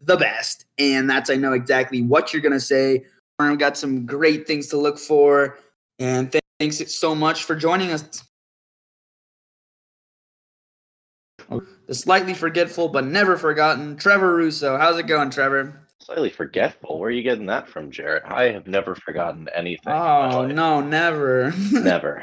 the 0.00 0.16
best. 0.16 0.64
And 0.78 1.08
that's, 1.08 1.30
I 1.30 1.36
know 1.36 1.52
exactly 1.52 2.02
what 2.02 2.32
you're 2.32 2.42
going 2.42 2.52
to 2.52 2.60
say. 2.60 3.04
I've 3.38 3.58
got 3.58 3.76
some 3.76 4.06
great 4.06 4.46
things 4.46 4.68
to 4.68 4.76
look 4.76 4.98
for. 4.98 5.58
And 5.98 6.34
thanks 6.58 6.94
so 6.94 7.14
much 7.14 7.44
for 7.44 7.54
joining 7.54 7.92
us. 7.92 8.24
The 11.86 11.94
slightly 11.94 12.34
forgetful 12.34 12.88
but 12.88 13.06
never 13.06 13.38
forgotten 13.38 13.96
Trevor 13.96 14.36
Russo. 14.36 14.76
How's 14.76 14.98
it 14.98 15.06
going, 15.06 15.30
Trevor? 15.30 15.80
Slightly 16.00 16.30
forgetful. 16.30 16.98
Where 16.98 17.08
are 17.08 17.12
you 17.12 17.22
getting 17.22 17.46
that 17.46 17.68
from, 17.68 17.90
Jarrett? 17.90 18.24
I 18.26 18.44
have 18.50 18.66
never 18.66 18.94
forgotten 18.94 19.48
anything. 19.54 19.92
Oh, 19.92 20.46
no, 20.46 20.80
never. 20.80 21.52
never. 21.72 22.22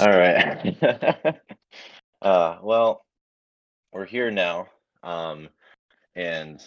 All 0.00 0.10
right. 0.10 0.76
uh, 2.22 2.58
well, 2.62 3.04
we're 3.92 4.06
here 4.06 4.30
now. 4.30 4.68
Um, 5.02 5.48
and 6.14 6.62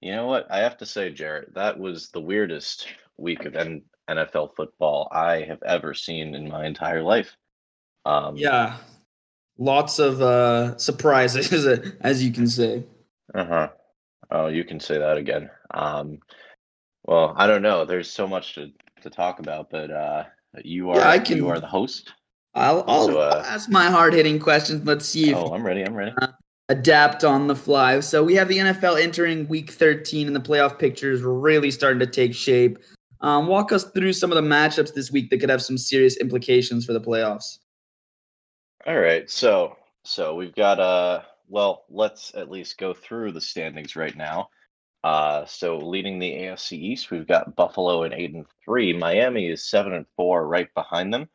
you 0.00 0.12
know 0.12 0.26
what? 0.26 0.50
I 0.50 0.58
have 0.58 0.78
to 0.78 0.86
say, 0.86 1.10
Jarrett, 1.10 1.54
that 1.54 1.78
was 1.78 2.08
the 2.08 2.20
weirdest 2.20 2.88
week 3.16 3.44
of 3.44 3.54
N- 3.54 3.82
NFL 4.08 4.56
football 4.56 5.08
I 5.12 5.42
have 5.42 5.62
ever 5.62 5.94
seen 5.94 6.34
in 6.34 6.48
my 6.48 6.66
entire 6.66 7.02
life. 7.02 7.36
Um, 8.04 8.36
yeah, 8.36 8.78
lots 9.58 9.98
of 9.98 10.20
uh, 10.22 10.76
surprises, 10.78 11.66
as 12.00 12.24
you 12.24 12.32
can 12.32 12.48
say. 12.48 12.84
Uh 13.34 13.44
huh. 13.44 13.68
Oh, 14.30 14.46
you 14.46 14.64
can 14.64 14.80
say 14.80 14.98
that 14.98 15.16
again. 15.16 15.50
Um, 15.72 16.18
well, 17.04 17.34
I 17.36 17.46
don't 17.46 17.62
know. 17.62 17.84
There's 17.84 18.10
so 18.10 18.26
much 18.26 18.54
to, 18.54 18.70
to 19.02 19.10
talk 19.10 19.38
about, 19.38 19.70
but 19.70 19.90
uh, 19.90 20.24
you 20.64 20.90
are 20.90 20.96
Yeah, 20.98 21.08
I 21.08 21.14
you 21.16 21.48
are 21.48 21.60
the 21.60 21.66
host. 21.66 22.12
I'll, 22.54 22.84
I'll, 22.88 23.06
So, 23.06 23.20
uh, 23.20 23.32
I'll 23.36 23.44
ask 23.46 23.70
my 23.70 23.86
hard 23.86 24.12
hitting 24.12 24.38
questions. 24.38 24.84
Let's 24.84 25.06
see 25.06 25.30
if 25.30 25.36
Oh, 25.36 25.54
I'm 25.54 25.64
ready. 25.64 25.82
I'm 25.82 25.94
ready. 25.94 26.12
adapt 26.68 27.24
on 27.24 27.46
the 27.46 27.54
fly. 27.54 28.00
So 28.00 28.24
we 28.24 28.34
have 28.34 28.48
the 28.48 28.58
NFL 28.58 29.00
entering 29.00 29.46
week 29.48 29.70
13 29.70 30.26
and 30.26 30.34
the 30.34 30.40
playoff 30.40 30.78
picture 30.78 31.12
is 31.12 31.22
really 31.22 31.70
starting 31.70 32.00
to 32.00 32.06
take 32.06 32.34
shape. 32.34 32.78
Um, 33.20 33.46
walk 33.46 33.70
us 33.70 33.84
through 33.90 34.14
some 34.14 34.32
of 34.32 34.36
the 34.36 34.48
matchups 34.48 34.94
this 34.94 35.10
week 35.10 35.30
that 35.30 35.38
could 35.38 35.50
have 35.50 35.62
some 35.62 35.76
serious 35.78 36.16
implications 36.16 36.86
for 36.86 36.92
the 36.92 37.00
playoffs. 37.00 37.58
All 38.86 38.98
right. 38.98 39.28
So 39.30 39.76
so 40.04 40.34
we've 40.34 40.54
got 40.54 40.80
uh 40.80 41.22
well, 41.48 41.84
let's 41.90 42.32
at 42.34 42.50
least 42.50 42.78
go 42.78 42.94
through 42.94 43.32
the 43.32 43.40
standings 43.40 43.94
right 43.96 44.16
now. 44.16 44.48
Uh 45.02 45.44
so 45.46 45.78
leading 45.78 46.18
the 46.18 46.30
AFC 46.32 46.72
East, 46.72 47.10
we've 47.10 47.26
got 47.26 47.56
Buffalo 47.56 48.04
at 48.04 48.12
8 48.12 48.34
and 48.34 48.46
3. 48.64 48.92
Miami 48.92 49.48
is 49.48 49.68
7 49.68 49.92
and 49.94 50.06
4 50.16 50.46
right 50.46 50.72
behind 50.74 51.12
them. 51.14 51.28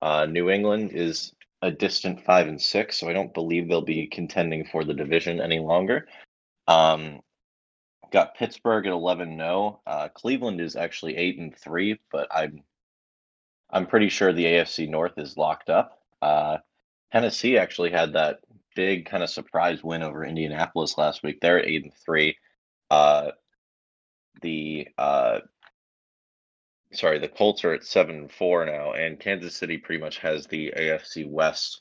Uh 0.00 0.26
New 0.26 0.50
England 0.50 0.90
is 0.92 1.32
a 1.62 1.70
distant 1.70 2.24
5 2.24 2.48
and 2.48 2.60
6, 2.60 2.96
so 2.98 3.08
I 3.08 3.12
don't 3.12 3.32
believe 3.34 3.68
they'll 3.68 3.82
be 3.82 4.08
contending 4.08 4.64
for 4.64 4.84
the 4.84 4.94
division 4.94 5.40
any 5.40 5.60
longer. 5.60 6.08
Um 6.66 7.20
got 8.10 8.34
Pittsburgh 8.34 8.86
at 8.86 8.92
11 8.92 9.36
no. 9.36 9.80
Uh 9.86 10.08
Cleveland 10.08 10.60
is 10.60 10.76
actually 10.76 11.16
8 11.16 11.38
and 11.38 11.56
3, 11.56 11.98
but 12.10 12.28
I'm 12.34 12.62
I'm 13.70 13.86
pretty 13.86 14.08
sure 14.08 14.32
the 14.32 14.44
AFC 14.44 14.88
North 14.88 15.16
is 15.18 15.36
locked 15.36 15.70
up. 15.70 15.98
Uh 16.20 16.58
Tennessee 17.12 17.58
actually 17.58 17.90
had 17.90 18.14
that 18.14 18.40
big 18.74 19.06
kind 19.06 19.22
of 19.22 19.30
surprise 19.30 19.84
win 19.84 20.02
over 20.02 20.24
Indianapolis 20.24 20.96
last 20.98 21.22
week. 21.22 21.40
They're 21.40 21.58
at 21.58 21.66
eight 21.66 21.84
and 21.84 21.94
three. 21.94 22.36
Uh, 22.92 23.30
the 24.42 24.86
uh, 24.98 25.38
sorry, 26.92 27.18
the 27.18 27.28
Colts 27.28 27.64
are 27.64 27.72
at 27.72 27.84
seven 27.84 28.28
four 28.28 28.66
now, 28.66 28.92
and 28.92 29.18
Kansas 29.18 29.56
City 29.56 29.78
pretty 29.78 29.98
much 29.98 30.18
has 30.18 30.46
the 30.46 30.74
AFC 30.76 31.26
West 31.26 31.80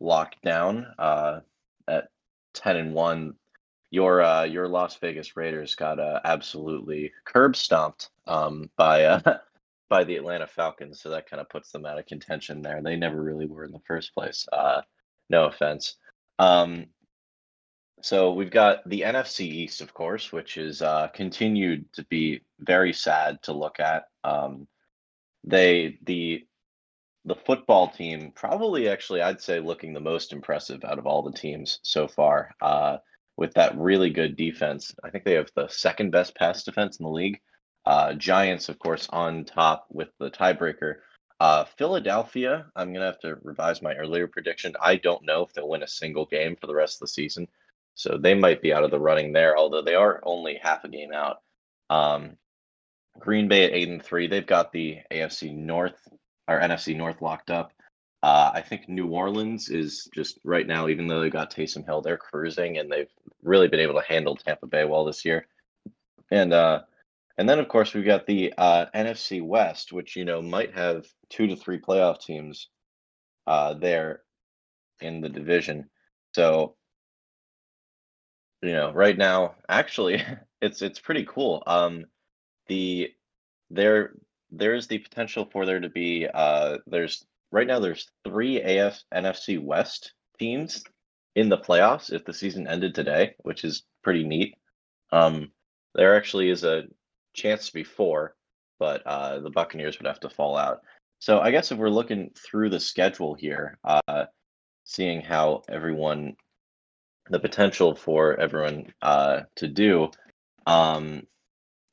locked 0.00 0.40
down 0.40 0.86
uh, 0.98 1.40
at 1.86 2.08
ten 2.54 2.76
and 2.76 2.94
one. 2.94 3.34
Your 3.90 4.22
uh, 4.22 4.44
your 4.44 4.66
Las 4.66 4.96
Vegas 4.96 5.36
Raiders 5.36 5.74
got 5.74 6.00
uh, 6.00 6.20
absolutely 6.24 7.12
curb 7.26 7.54
stomped 7.54 8.08
um, 8.26 8.70
by 8.78 9.04
uh, 9.04 9.36
by 9.90 10.04
the 10.04 10.16
Atlanta 10.16 10.46
Falcons, 10.46 11.02
so 11.02 11.10
that 11.10 11.28
kind 11.28 11.42
of 11.42 11.50
puts 11.50 11.70
them 11.70 11.84
out 11.84 11.98
of 11.98 12.06
contention 12.06 12.62
there. 12.62 12.80
They 12.82 12.96
never 12.96 13.22
really 13.22 13.46
were 13.46 13.64
in 13.64 13.72
the 13.72 13.82
first 13.86 14.14
place. 14.14 14.48
Uh, 14.50 14.80
no 15.28 15.44
offense. 15.44 15.96
Um, 16.38 16.86
so 18.02 18.32
we've 18.32 18.50
got 18.50 18.88
the 18.88 19.02
NFC 19.02 19.40
East, 19.40 19.80
of 19.80 19.94
course, 19.94 20.32
which 20.32 20.56
is 20.58 20.82
uh, 20.82 21.08
continued 21.08 21.92
to 21.94 22.04
be 22.04 22.42
very 22.60 22.92
sad 22.92 23.42
to 23.44 23.52
look 23.52 23.80
at. 23.80 24.04
Um, 24.24 24.68
they 25.44 25.98
the 26.04 26.44
the 27.24 27.34
football 27.34 27.88
team 27.88 28.32
probably 28.34 28.88
actually 28.88 29.20
I'd 29.22 29.40
say 29.40 29.60
looking 29.60 29.92
the 29.92 30.00
most 30.00 30.32
impressive 30.32 30.84
out 30.84 30.98
of 30.98 31.06
all 31.06 31.22
the 31.22 31.32
teams 31.32 31.80
so 31.82 32.06
far. 32.06 32.54
Uh, 32.60 32.98
with 33.36 33.52
that 33.54 33.76
really 33.76 34.10
good 34.10 34.36
defense, 34.36 34.94
I 35.04 35.10
think 35.10 35.24
they 35.24 35.34
have 35.34 35.50
the 35.54 35.68
second 35.68 36.10
best 36.10 36.34
pass 36.36 36.62
defense 36.62 36.98
in 36.98 37.04
the 37.04 37.10
league. 37.10 37.40
Uh, 37.84 38.14
Giants, 38.14 38.68
of 38.68 38.78
course, 38.78 39.08
on 39.10 39.44
top 39.44 39.86
with 39.90 40.08
the 40.18 40.30
tiebreaker. 40.30 40.96
Uh, 41.38 41.64
Philadelphia, 41.76 42.66
I'm 42.74 42.94
to 42.94 43.00
have 43.00 43.20
to 43.20 43.36
revise 43.42 43.82
my 43.82 43.94
earlier 43.94 44.26
prediction. 44.26 44.74
I 44.80 44.96
don't 44.96 45.24
know 45.24 45.42
if 45.42 45.52
they'll 45.52 45.68
win 45.68 45.82
a 45.82 45.88
single 45.88 46.24
game 46.24 46.56
for 46.56 46.66
the 46.66 46.74
rest 46.74 46.96
of 46.96 47.00
the 47.00 47.08
season. 47.08 47.46
So 47.96 48.18
they 48.18 48.34
might 48.34 48.62
be 48.62 48.72
out 48.72 48.84
of 48.84 48.90
the 48.90 49.00
running 49.00 49.32
there, 49.32 49.56
although 49.56 49.82
they 49.82 49.94
are 49.94 50.20
only 50.22 50.60
half 50.62 50.84
a 50.84 50.88
game 50.88 51.12
out. 51.12 51.38
Um, 51.90 52.36
Green 53.18 53.48
Bay 53.48 53.64
at 53.64 53.72
8 53.72 53.88
and 53.88 54.02
3. 54.02 54.28
They've 54.28 54.46
got 54.46 54.70
the 54.70 54.98
AFC 55.10 55.56
North 55.56 55.98
or 56.46 56.60
NFC 56.60 56.94
North 56.94 57.22
locked 57.22 57.50
up. 57.50 57.72
Uh, 58.22 58.50
I 58.54 58.60
think 58.60 58.88
New 58.88 59.08
Orleans 59.08 59.70
is 59.70 60.08
just 60.14 60.38
right 60.44 60.66
now, 60.66 60.88
even 60.88 61.06
though 61.06 61.20
they 61.20 61.30
got 61.30 61.50
Taysom 61.50 61.84
Hill, 61.84 62.02
they're 62.02 62.16
cruising 62.18 62.78
and 62.78 62.90
they've 62.90 63.10
really 63.42 63.68
been 63.68 63.80
able 63.80 63.94
to 63.94 64.06
handle 64.06 64.36
Tampa 64.36 64.66
Bay 64.66 64.84
well 64.84 65.04
this 65.04 65.24
year. 65.24 65.46
And 66.30 66.52
uh, 66.52 66.82
and 67.38 67.48
then, 67.48 67.58
of 67.58 67.68
course, 67.68 67.92
we've 67.92 68.04
got 68.04 68.26
the 68.26 68.52
uh, 68.56 68.86
NFC 68.94 69.42
West, 69.42 69.92
which 69.92 70.16
you 70.16 70.24
know 70.24 70.40
might 70.42 70.74
have 70.74 71.06
two 71.28 71.46
to 71.46 71.56
three 71.56 71.78
playoff 71.78 72.20
teams 72.20 72.68
uh, 73.46 73.74
there 73.74 74.22
in 75.00 75.20
the 75.20 75.28
division. 75.28 75.88
So, 76.34 76.76
you 78.62 78.72
know, 78.72 78.92
right 78.92 79.16
now, 79.16 79.54
actually, 79.68 80.22
it's 80.60 80.82
it's 80.82 81.00
pretty 81.00 81.24
cool. 81.24 81.62
Um, 81.66 82.04
the 82.68 83.10
there 83.70 84.14
there's 84.50 84.86
the 84.86 84.98
potential 84.98 85.48
for 85.50 85.66
there 85.66 85.80
to 85.80 85.88
be 85.88 86.26
uh, 86.32 86.78
there's 86.86 87.24
right 87.52 87.66
now 87.66 87.78
there's 87.78 88.10
three 88.24 88.60
AF 88.60 89.02
NFC 89.14 89.62
West 89.62 90.12
teams 90.38 90.82
in 91.34 91.48
the 91.48 91.58
playoffs 91.58 92.12
if 92.12 92.24
the 92.24 92.32
season 92.32 92.66
ended 92.66 92.94
today, 92.94 93.34
which 93.42 93.64
is 93.64 93.82
pretty 94.02 94.24
neat. 94.24 94.54
Um, 95.12 95.50
there 95.94 96.16
actually 96.16 96.50
is 96.50 96.64
a 96.64 96.84
chance 97.34 97.66
to 97.66 97.74
be 97.74 97.84
four, 97.84 98.34
but 98.78 99.02
uh, 99.06 99.40
the 99.40 99.50
Buccaneers 99.50 99.98
would 99.98 100.06
have 100.06 100.20
to 100.20 100.30
fall 100.30 100.56
out. 100.56 100.80
So 101.18 101.40
I 101.40 101.50
guess 101.50 101.72
if 101.72 101.78
we're 101.78 101.88
looking 101.88 102.30
through 102.36 102.70
the 102.70 102.80
schedule 102.80 103.34
here, 103.34 103.78
uh, 103.84 104.26
seeing 104.84 105.20
how 105.20 105.62
everyone, 105.68 106.36
the 107.30 107.40
potential 107.40 107.94
for 107.94 108.38
everyone 108.38 108.92
uh, 109.02 109.42
to 109.56 109.68
do, 109.68 110.10
um, 110.66 111.26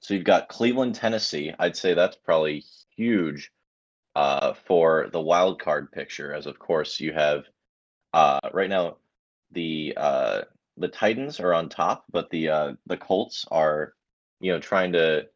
so 0.04 0.14
you've 0.14 0.26
got 0.26 0.50
Cleveland, 0.50 0.96
Tennessee. 0.96 1.54
I'd 1.58 1.78
say 1.78 1.94
that's 1.94 2.18
probably 2.18 2.66
huge 2.98 3.52
uh, 4.16 4.54
for 4.68 5.10
the 5.12 5.22
wild 5.22 5.62
card 5.62 5.92
picture, 5.92 6.34
as 6.34 6.46
of 6.46 6.60
course 6.60 7.00
you 7.00 7.14
have 7.14 7.46
uh, 8.14 8.40
right 8.52 8.70
now 8.70 8.98
the 9.52 9.94
uh, 9.96 10.42
the 10.78 10.90
Titans 10.90 11.40
are 11.40 11.54
on 11.54 11.70
top, 11.70 12.04
but 12.12 12.30
the 12.32 12.50
uh, 12.50 12.74
the 12.86 12.98
Colts 12.98 13.46
are 13.50 13.94
you 14.42 14.52
know 14.52 14.60
trying 14.60 14.92
to 14.94 15.28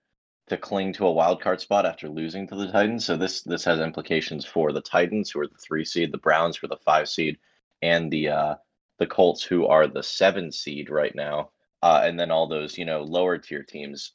to 0.47 0.57
cling 0.57 0.93
to 0.93 1.07
a 1.07 1.11
wild 1.11 1.41
card 1.41 1.61
spot 1.61 1.85
after 1.85 2.09
losing 2.09 2.47
to 2.47 2.55
the 2.55 2.71
Titans. 2.71 3.05
So 3.05 3.15
this 3.15 3.43
this 3.43 3.63
has 3.63 3.79
implications 3.79 4.45
for 4.45 4.73
the 4.73 4.81
Titans, 4.81 5.31
who 5.31 5.39
are 5.39 5.47
the 5.47 5.57
three 5.57 5.85
seed, 5.85 6.11
the 6.11 6.17
Browns, 6.17 6.57
who 6.57 6.67
are 6.67 6.69
the 6.69 6.83
five 6.83 7.07
seed, 7.07 7.37
and 7.81 8.11
the 8.11 8.29
uh, 8.29 8.55
the 8.99 9.07
Colts, 9.07 9.43
who 9.43 9.67
are 9.67 9.87
the 9.87 10.03
seven 10.03 10.51
seed 10.51 10.89
right 10.89 11.15
now. 11.15 11.51
Uh, 11.83 12.01
and 12.03 12.19
then 12.19 12.31
all 12.31 12.47
those 12.47 12.77
you 12.77 12.85
know 12.85 13.03
lower 13.03 13.37
tier 13.37 13.63
teams. 13.63 14.13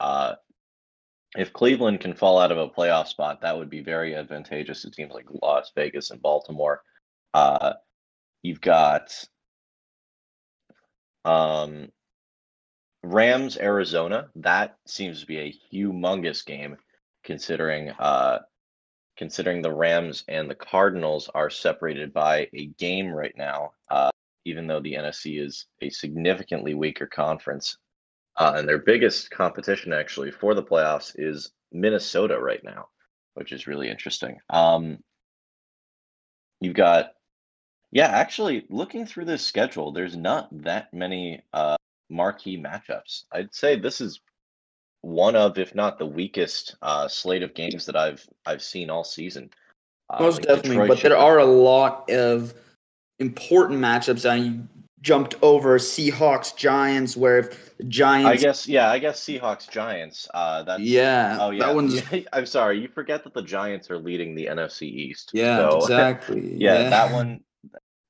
Uh, 0.00 0.34
if 1.36 1.52
Cleveland 1.52 2.00
can 2.00 2.14
fall 2.14 2.38
out 2.38 2.52
of 2.52 2.58
a 2.58 2.68
playoff 2.68 3.08
spot, 3.08 3.42
that 3.42 3.56
would 3.56 3.68
be 3.68 3.82
very 3.82 4.14
advantageous 4.14 4.82
to 4.82 4.90
teams 4.90 5.12
like 5.12 5.26
Las 5.42 5.70
Vegas 5.74 6.10
and 6.10 6.22
Baltimore. 6.22 6.82
Uh, 7.34 7.74
you've 8.42 8.60
got 8.60 9.12
um, 11.26 11.88
Rams, 13.02 13.58
Arizona. 13.58 14.28
That 14.36 14.76
seems 14.86 15.20
to 15.20 15.26
be 15.26 15.38
a 15.38 15.54
humongous 15.72 16.44
game, 16.46 16.76
considering 17.24 17.90
uh, 17.90 18.38
considering 19.16 19.62
the 19.62 19.72
Rams 19.72 20.24
and 20.28 20.48
the 20.48 20.54
Cardinals 20.54 21.30
are 21.34 21.50
separated 21.50 22.12
by 22.12 22.48
a 22.52 22.66
game 22.78 23.08
right 23.08 23.34
now. 23.36 23.72
Uh, 23.90 24.10
even 24.44 24.66
though 24.66 24.80
the 24.80 24.94
NFC 24.94 25.44
is 25.44 25.66
a 25.82 25.90
significantly 25.90 26.74
weaker 26.74 27.06
conference, 27.06 27.78
uh, 28.36 28.54
and 28.56 28.68
their 28.68 28.78
biggest 28.78 29.30
competition 29.30 29.92
actually 29.92 30.30
for 30.30 30.54
the 30.54 30.62
playoffs 30.62 31.12
is 31.16 31.52
Minnesota 31.72 32.38
right 32.38 32.62
now, 32.62 32.88
which 33.34 33.52
is 33.52 33.66
really 33.66 33.88
interesting. 33.90 34.38
Um, 34.50 34.98
you've 36.60 36.74
got, 36.74 37.12
yeah, 37.90 38.08
actually 38.08 38.66
looking 38.68 39.06
through 39.06 39.24
this 39.24 39.44
schedule, 39.44 39.92
there's 39.92 40.16
not 40.16 40.48
that 40.62 40.92
many 40.92 41.42
uh, 41.52 41.76
marquee 42.08 42.62
matchups. 42.62 43.24
I'd 43.32 43.54
say 43.54 43.76
this 43.76 44.00
is 44.00 44.20
one 45.06 45.36
of, 45.36 45.56
if 45.56 45.72
not 45.72 45.98
the 45.98 46.06
weakest 46.06 46.74
uh, 46.82 47.06
slate 47.06 47.44
of 47.44 47.54
games 47.54 47.86
that 47.86 47.94
I've 47.96 48.26
I've 48.44 48.62
seen 48.62 48.90
all 48.90 49.04
season. 49.04 49.50
Uh, 50.10 50.20
Most 50.20 50.38
like 50.38 50.46
definitely, 50.48 50.70
Detroit 50.70 50.88
but 50.88 51.00
there 51.00 51.14
have- 51.16 51.24
are 51.24 51.38
a 51.38 51.44
lot 51.44 52.10
of 52.10 52.54
important 53.20 53.78
matchups. 53.80 54.28
I 54.28 54.58
jumped 55.02 55.36
over 55.42 55.78
Seahawks, 55.78 56.56
Giants, 56.56 57.16
where 57.16 57.38
if 57.38 57.72
Giants, 57.86 58.28
I 58.28 58.36
guess, 58.44 58.66
yeah, 58.66 58.90
I 58.90 58.98
guess 58.98 59.20
Seahawks 59.22 59.70
Giants. 59.70 60.26
Uh, 60.34 60.64
that's 60.64 60.82
yeah, 60.82 61.38
Oh 61.40 61.50
yeah, 61.50 61.66
that 61.66 61.74
one's 61.74 62.02
I'm 62.32 62.46
sorry. 62.46 62.80
You 62.80 62.88
forget 62.88 63.22
that 63.22 63.32
the 63.32 63.42
Giants 63.42 63.90
are 63.92 63.98
leading 63.98 64.34
the 64.34 64.46
NFC 64.46 64.82
East. 64.82 65.30
yeah, 65.34 65.58
so, 65.58 65.78
exactly. 65.82 66.56
yeah, 66.56 66.88
that 66.90 67.12
one. 67.12 67.40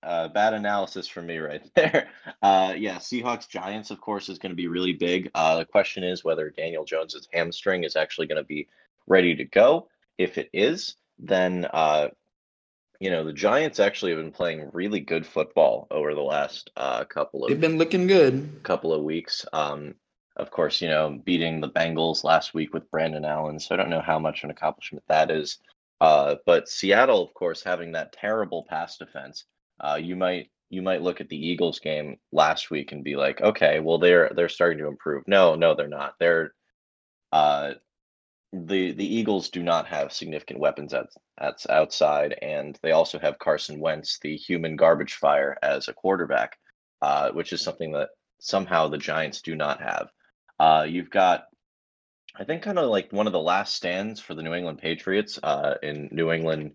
Uh, 0.06 0.28
bad 0.28 0.54
analysis 0.54 1.08
from 1.08 1.26
me 1.26 1.38
right 1.38 1.62
there. 1.74 2.08
Uh, 2.42 2.74
yeah, 2.76 2.96
Seahawks 2.96 3.48
Giants, 3.48 3.90
of 3.90 4.00
course, 4.00 4.28
is 4.28 4.38
going 4.38 4.50
to 4.52 4.56
be 4.56 4.68
really 4.68 4.92
big. 4.92 5.30
Uh, 5.34 5.58
the 5.58 5.64
question 5.64 6.04
is 6.04 6.24
whether 6.24 6.50
Daniel 6.50 6.84
Jones's 6.84 7.28
hamstring 7.32 7.84
is 7.84 7.96
actually 7.96 8.28
going 8.28 8.40
to 8.40 8.44
be 8.44 8.68
ready 9.06 9.34
to 9.34 9.44
go. 9.44 9.88
If 10.16 10.38
it 10.38 10.48
is, 10.52 10.94
then 11.18 11.66
uh, 11.72 12.08
you 13.00 13.10
know, 13.10 13.24
the 13.24 13.32
Giants 13.32 13.80
actually 13.80 14.12
have 14.12 14.20
been 14.20 14.32
playing 14.32 14.70
really 14.72 15.00
good 15.00 15.26
football 15.26 15.86
over 15.90 16.14
the 16.14 16.22
last 16.22 16.70
uh, 16.76 17.04
couple 17.04 17.44
of 17.44 17.50
They've 17.50 17.60
been 17.60 17.78
looking 17.78 18.06
good. 18.06 18.60
couple 18.62 18.92
of 18.92 19.02
weeks. 19.02 19.44
Um, 19.52 19.94
of 20.36 20.50
course, 20.50 20.80
you 20.80 20.88
know, 20.88 21.20
beating 21.24 21.60
the 21.60 21.70
Bengals 21.70 22.24
last 22.24 22.54
week 22.54 22.72
with 22.74 22.90
Brandon 22.90 23.24
Allen. 23.24 23.58
So 23.58 23.74
I 23.74 23.78
don't 23.78 23.90
know 23.90 24.00
how 24.00 24.18
much 24.18 24.44
an 24.44 24.50
accomplishment 24.50 25.04
that 25.08 25.30
is. 25.30 25.58
Uh, 26.00 26.36
but 26.44 26.68
Seattle, 26.68 27.22
of 27.22 27.32
course, 27.34 27.62
having 27.62 27.92
that 27.92 28.12
terrible 28.12 28.66
pass 28.68 28.98
defense, 28.98 29.44
uh, 29.80 29.98
you 30.00 30.16
might 30.16 30.50
you 30.68 30.82
might 30.82 31.02
look 31.02 31.20
at 31.20 31.28
the 31.28 31.46
Eagles 31.48 31.78
game 31.78 32.16
last 32.32 32.70
week 32.70 32.92
and 32.92 33.04
be 33.04 33.16
like, 33.16 33.40
okay, 33.40 33.80
well 33.80 33.98
they're 33.98 34.30
they're 34.34 34.48
starting 34.48 34.78
to 34.78 34.88
improve. 34.88 35.24
No, 35.26 35.54
no, 35.54 35.74
they're 35.74 35.88
not. 35.88 36.14
They're 36.18 36.52
uh, 37.32 37.74
the 38.52 38.92
the 38.92 39.16
Eagles 39.16 39.50
do 39.50 39.62
not 39.62 39.86
have 39.86 40.12
significant 40.12 40.60
weapons 40.60 40.94
at, 40.94 41.06
at 41.38 41.58
outside, 41.68 42.38
and 42.42 42.78
they 42.82 42.92
also 42.92 43.18
have 43.18 43.38
Carson 43.38 43.80
Wentz, 43.80 44.18
the 44.20 44.36
human 44.36 44.76
garbage 44.76 45.14
fire, 45.14 45.56
as 45.62 45.88
a 45.88 45.92
quarterback, 45.92 46.56
uh, 47.02 47.30
which 47.30 47.52
is 47.52 47.60
something 47.60 47.92
that 47.92 48.10
somehow 48.40 48.88
the 48.88 48.98
Giants 48.98 49.42
do 49.42 49.54
not 49.54 49.80
have. 49.80 50.08
Uh, 50.58 50.86
you've 50.88 51.10
got, 51.10 51.44
I 52.38 52.44
think, 52.44 52.62
kind 52.62 52.78
of 52.78 52.88
like 52.88 53.12
one 53.12 53.26
of 53.26 53.32
the 53.32 53.40
last 53.40 53.74
stands 53.74 54.20
for 54.20 54.34
the 54.34 54.42
New 54.42 54.54
England 54.54 54.78
Patriots 54.78 55.38
uh, 55.42 55.74
in 55.82 56.08
New 56.12 56.32
England 56.32 56.72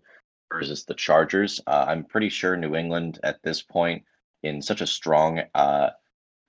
versus 0.52 0.84
the 0.84 0.94
Chargers. 0.94 1.60
Uh, 1.66 1.86
I'm 1.88 2.04
pretty 2.04 2.28
sure 2.28 2.56
New 2.56 2.74
England 2.74 3.18
at 3.22 3.42
this 3.42 3.62
point, 3.62 4.04
in 4.42 4.60
such 4.60 4.80
a 4.80 4.86
strong 4.86 5.42
uh, 5.54 5.90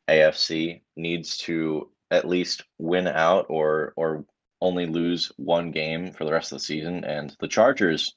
AFC, 0.10 0.82
needs 0.96 1.38
to 1.40 1.90
at 2.12 2.28
least 2.28 2.64
win 2.78 3.08
out 3.08 3.48
or 3.50 3.94
or 3.96 4.26
only 4.62 4.86
lose 4.86 5.32
one 5.38 5.72
game 5.72 6.12
for 6.12 6.26
the 6.26 6.32
rest 6.32 6.52
of 6.52 6.60
the 6.60 6.64
season. 6.64 7.04
And 7.04 7.36
the 7.40 7.48
Chargers, 7.48 8.16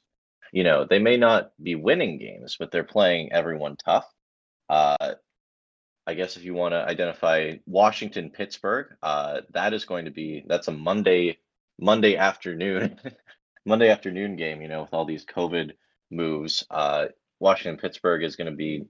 you 0.52 0.62
know, 0.62 0.84
they 0.84 1.00
may 1.00 1.16
not 1.16 1.50
be 1.60 1.74
winning 1.74 2.18
games, 2.18 2.56
but 2.58 2.70
they're 2.70 2.84
playing 2.84 3.32
everyone 3.32 3.76
tough. 3.76 4.06
Uh, 4.68 5.14
I 6.06 6.14
guess 6.14 6.36
if 6.36 6.44
you 6.44 6.54
want 6.54 6.72
to 6.72 6.86
identify 6.86 7.54
Washington 7.66 8.30
Pittsburgh, 8.30 8.94
uh, 9.02 9.40
that 9.52 9.74
is 9.74 9.84
going 9.84 10.04
to 10.04 10.12
be 10.12 10.44
that's 10.46 10.68
a 10.68 10.72
Monday 10.72 11.38
Monday 11.80 12.16
afternoon 12.16 12.98
Monday 13.66 13.90
afternoon 13.90 14.36
game. 14.36 14.62
You 14.62 14.68
know, 14.68 14.82
with 14.82 14.94
all 14.94 15.04
these 15.04 15.26
COVID 15.26 15.72
moves, 16.10 16.64
uh, 16.70 17.06
Washington 17.40 17.78
Pittsburgh 17.78 18.22
is 18.22 18.36
going 18.36 18.50
to 18.50 18.56
be 18.56 18.84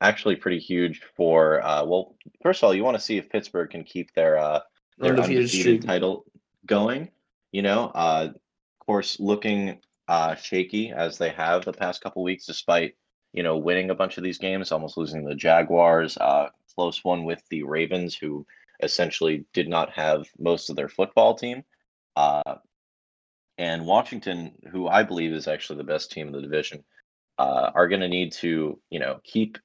actually 0.00 0.36
pretty 0.36 0.58
huge 0.58 1.02
for. 1.16 1.64
Uh, 1.64 1.84
well, 1.84 2.16
first 2.42 2.62
of 2.62 2.66
all, 2.66 2.74
you 2.74 2.82
want 2.82 2.96
to 2.96 3.02
see 3.02 3.18
if 3.18 3.30
Pittsburgh 3.30 3.70
can 3.70 3.84
keep 3.84 4.12
their 4.14 4.38
uh, 4.38 4.60
their 4.98 5.10
Undefeated 5.10 5.44
undefeated 5.44 5.82
title 5.82 6.24
going. 6.66 7.10
You 7.52 7.62
know, 7.62 7.92
uh, 7.94 8.28
of 8.32 8.86
course, 8.86 9.20
looking 9.20 9.78
uh, 10.08 10.34
shaky 10.34 10.90
as 10.90 11.18
they 11.18 11.30
have 11.30 11.64
the 11.64 11.72
past 11.72 12.00
couple 12.00 12.22
weeks, 12.22 12.46
despite 12.46 12.94
you 13.32 13.42
know 13.42 13.58
winning 13.58 13.90
a 13.90 13.94
bunch 13.94 14.18
of 14.18 14.24
these 14.24 14.38
games, 14.38 14.72
almost 14.72 14.96
losing 14.96 15.24
the 15.24 15.34
Jaguars, 15.34 16.16
uh, 16.18 16.48
close 16.74 17.04
one 17.04 17.24
with 17.24 17.42
the 17.50 17.62
Ravens, 17.62 18.14
who 18.14 18.46
essentially 18.82 19.44
did 19.52 19.68
not 19.68 19.90
have 19.90 20.26
most 20.38 20.68
of 20.68 20.76
their 20.76 20.88
football 20.88 21.34
team, 21.34 21.62
uh, 22.16 22.56
and 23.58 23.86
Washington, 23.86 24.52
who 24.70 24.88
I 24.88 25.02
believe 25.02 25.32
is 25.32 25.48
actually 25.48 25.78
the 25.78 25.84
best 25.84 26.10
team 26.10 26.28
in 26.28 26.32
the 26.32 26.42
division, 26.42 26.84
uh, 27.38 27.70
are 27.74 27.88
going 27.88 28.00
to 28.00 28.08
need 28.08 28.32
to 28.32 28.80
you 28.90 28.98
know 28.98 29.20
keep 29.24 29.58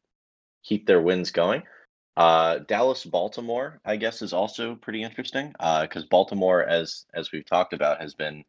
keep 0.63 0.85
their 0.85 1.01
wins 1.01 1.31
going. 1.31 1.63
Uh, 2.15 2.59
Dallas 2.59 3.05
Baltimore, 3.05 3.79
I 3.85 3.95
guess, 3.95 4.21
is 4.21 4.33
also 4.33 4.75
pretty 4.75 5.03
interesting 5.03 5.53
because 5.81 6.05
Baltimore, 6.05 6.63
as 6.63 7.05
as 7.13 7.31
we've 7.31 7.45
talked 7.45 7.73
about, 7.73 8.01
has 8.01 8.13
been 8.13 8.43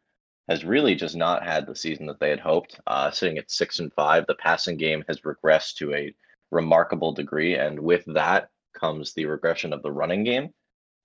has 0.49 0.65
really 0.65 0.95
just 0.95 1.15
not 1.15 1.45
had 1.45 1.67
the 1.67 1.77
season 1.77 2.07
that 2.07 2.19
they 2.19 2.31
had 2.31 2.41
hoped. 2.41 2.81
Uh, 2.87 3.11
sitting 3.11 3.37
at 3.37 3.51
six 3.51 3.79
and 3.79 3.93
five, 3.93 4.27
the 4.27 4.35
passing 4.37 4.79
game 4.79 5.05
has 5.07 5.21
regressed 5.21 5.75
to 5.77 5.95
a 5.95 6.15
remarkable 6.51 7.13
degree, 7.13 7.57
and 7.57 7.79
with 7.79 8.05
that 8.07 8.49
comes 8.73 9.13
the 9.13 9.27
regression 9.27 9.73
of 9.73 9.83
the 9.83 9.93
running 9.93 10.25
game. 10.25 10.51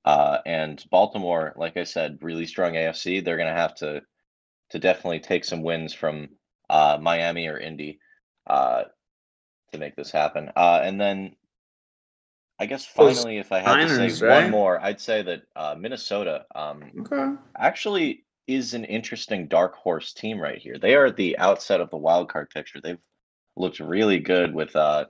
Uh, 0.06 0.38
and 0.46 0.84
Baltimore, 0.90 1.54
like 1.58 1.78
I 1.78 1.84
said, 1.84 2.20
really 2.22 2.46
strong 2.46 2.74
AFC. 2.74 3.24
They're 3.24 3.38
going 3.38 3.54
to 3.54 3.60
have 3.60 3.75
to 3.75 4.02
to 4.74 4.80
definitely 4.80 5.20
take 5.20 5.46
some 5.46 5.62
wins 5.62 5.94
from 5.94 6.30
uh, 6.68 6.98
Miami 7.00 7.48
or 7.48 7.59
Indy 7.59 8.00
uh, 8.48 8.86
to 9.72 9.77
make 9.77 9.96
this 9.96 10.12
happen. 10.12 10.51
Uh, 10.55 10.81
and 10.83 11.00
then 11.00 11.36
I 12.57 12.66
guess 12.66 12.83
finally, 12.83 13.38
if 13.38 13.51
I 13.51 13.59
had 13.59 13.75
to 13.81 13.88
say 13.88 14.25
right? 14.25 14.44
one 14.44 14.51
more, 14.51 14.83
I'd 14.83 15.00
say 15.00 15.22
that 15.22 15.44
uh, 15.55 15.75
Minnesota 15.77 16.46
um, 16.55 16.92
Okay. 17.01 17.36
actually 17.55 18.25
is 18.48 18.74
an 18.74 18.83
interesting 18.86 19.48
dark 19.48 19.75
horse 19.75 20.12
team 20.12 20.40
right 20.40 20.57
here. 20.57 20.79
They 20.79 20.96
are 20.96 21.05
at 21.05 21.18
the 21.18 21.38
outset 21.38 21.79
of 21.79 21.92
the 21.92 21.98
wild 21.98 22.29
card 22.29 22.50
picture. 22.50 22.81
They've 22.81 22.98
looked 23.55 23.79
really 23.79 24.20
good 24.20 24.55
with 24.55 24.75
uh, 24.75 25.05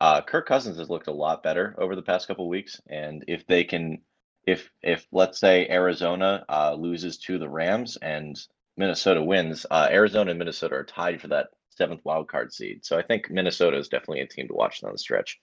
uh, 0.00 0.20
Kirk 0.22 0.46
Cousins 0.46 0.78
has 0.78 0.88
looked 0.88 1.08
a 1.08 1.12
lot 1.12 1.42
better 1.42 1.74
over 1.78 1.96
the 1.96 2.02
past 2.02 2.28
couple 2.28 2.48
weeks, 2.48 2.80
and 2.88 3.24
if 3.26 3.44
they 3.48 3.64
can, 3.64 4.02
if 4.46 4.70
if 4.82 5.06
let's 5.10 5.40
say 5.40 5.68
Arizona 5.68 6.44
uh, 6.48 6.74
loses 6.74 7.18
to 7.18 7.38
the 7.38 7.48
Rams 7.48 7.96
and 8.00 8.38
Minnesota 8.76 9.22
wins, 9.22 9.66
uh, 9.70 9.88
Arizona 9.90 10.30
and 10.30 10.38
Minnesota 10.38 10.74
are 10.74 10.84
tied 10.84 11.20
for 11.20 11.28
that 11.28 11.48
seventh 11.70 12.00
wild 12.04 12.28
card 12.28 12.52
seed. 12.52 12.84
So 12.84 12.98
I 12.98 13.02
think 13.02 13.30
Minnesota 13.30 13.76
is 13.76 13.88
definitely 13.88 14.20
a 14.20 14.26
team 14.26 14.48
to 14.48 14.54
watch 14.54 14.80
down 14.80 14.92
the 14.92 14.98
stretch. 14.98 15.38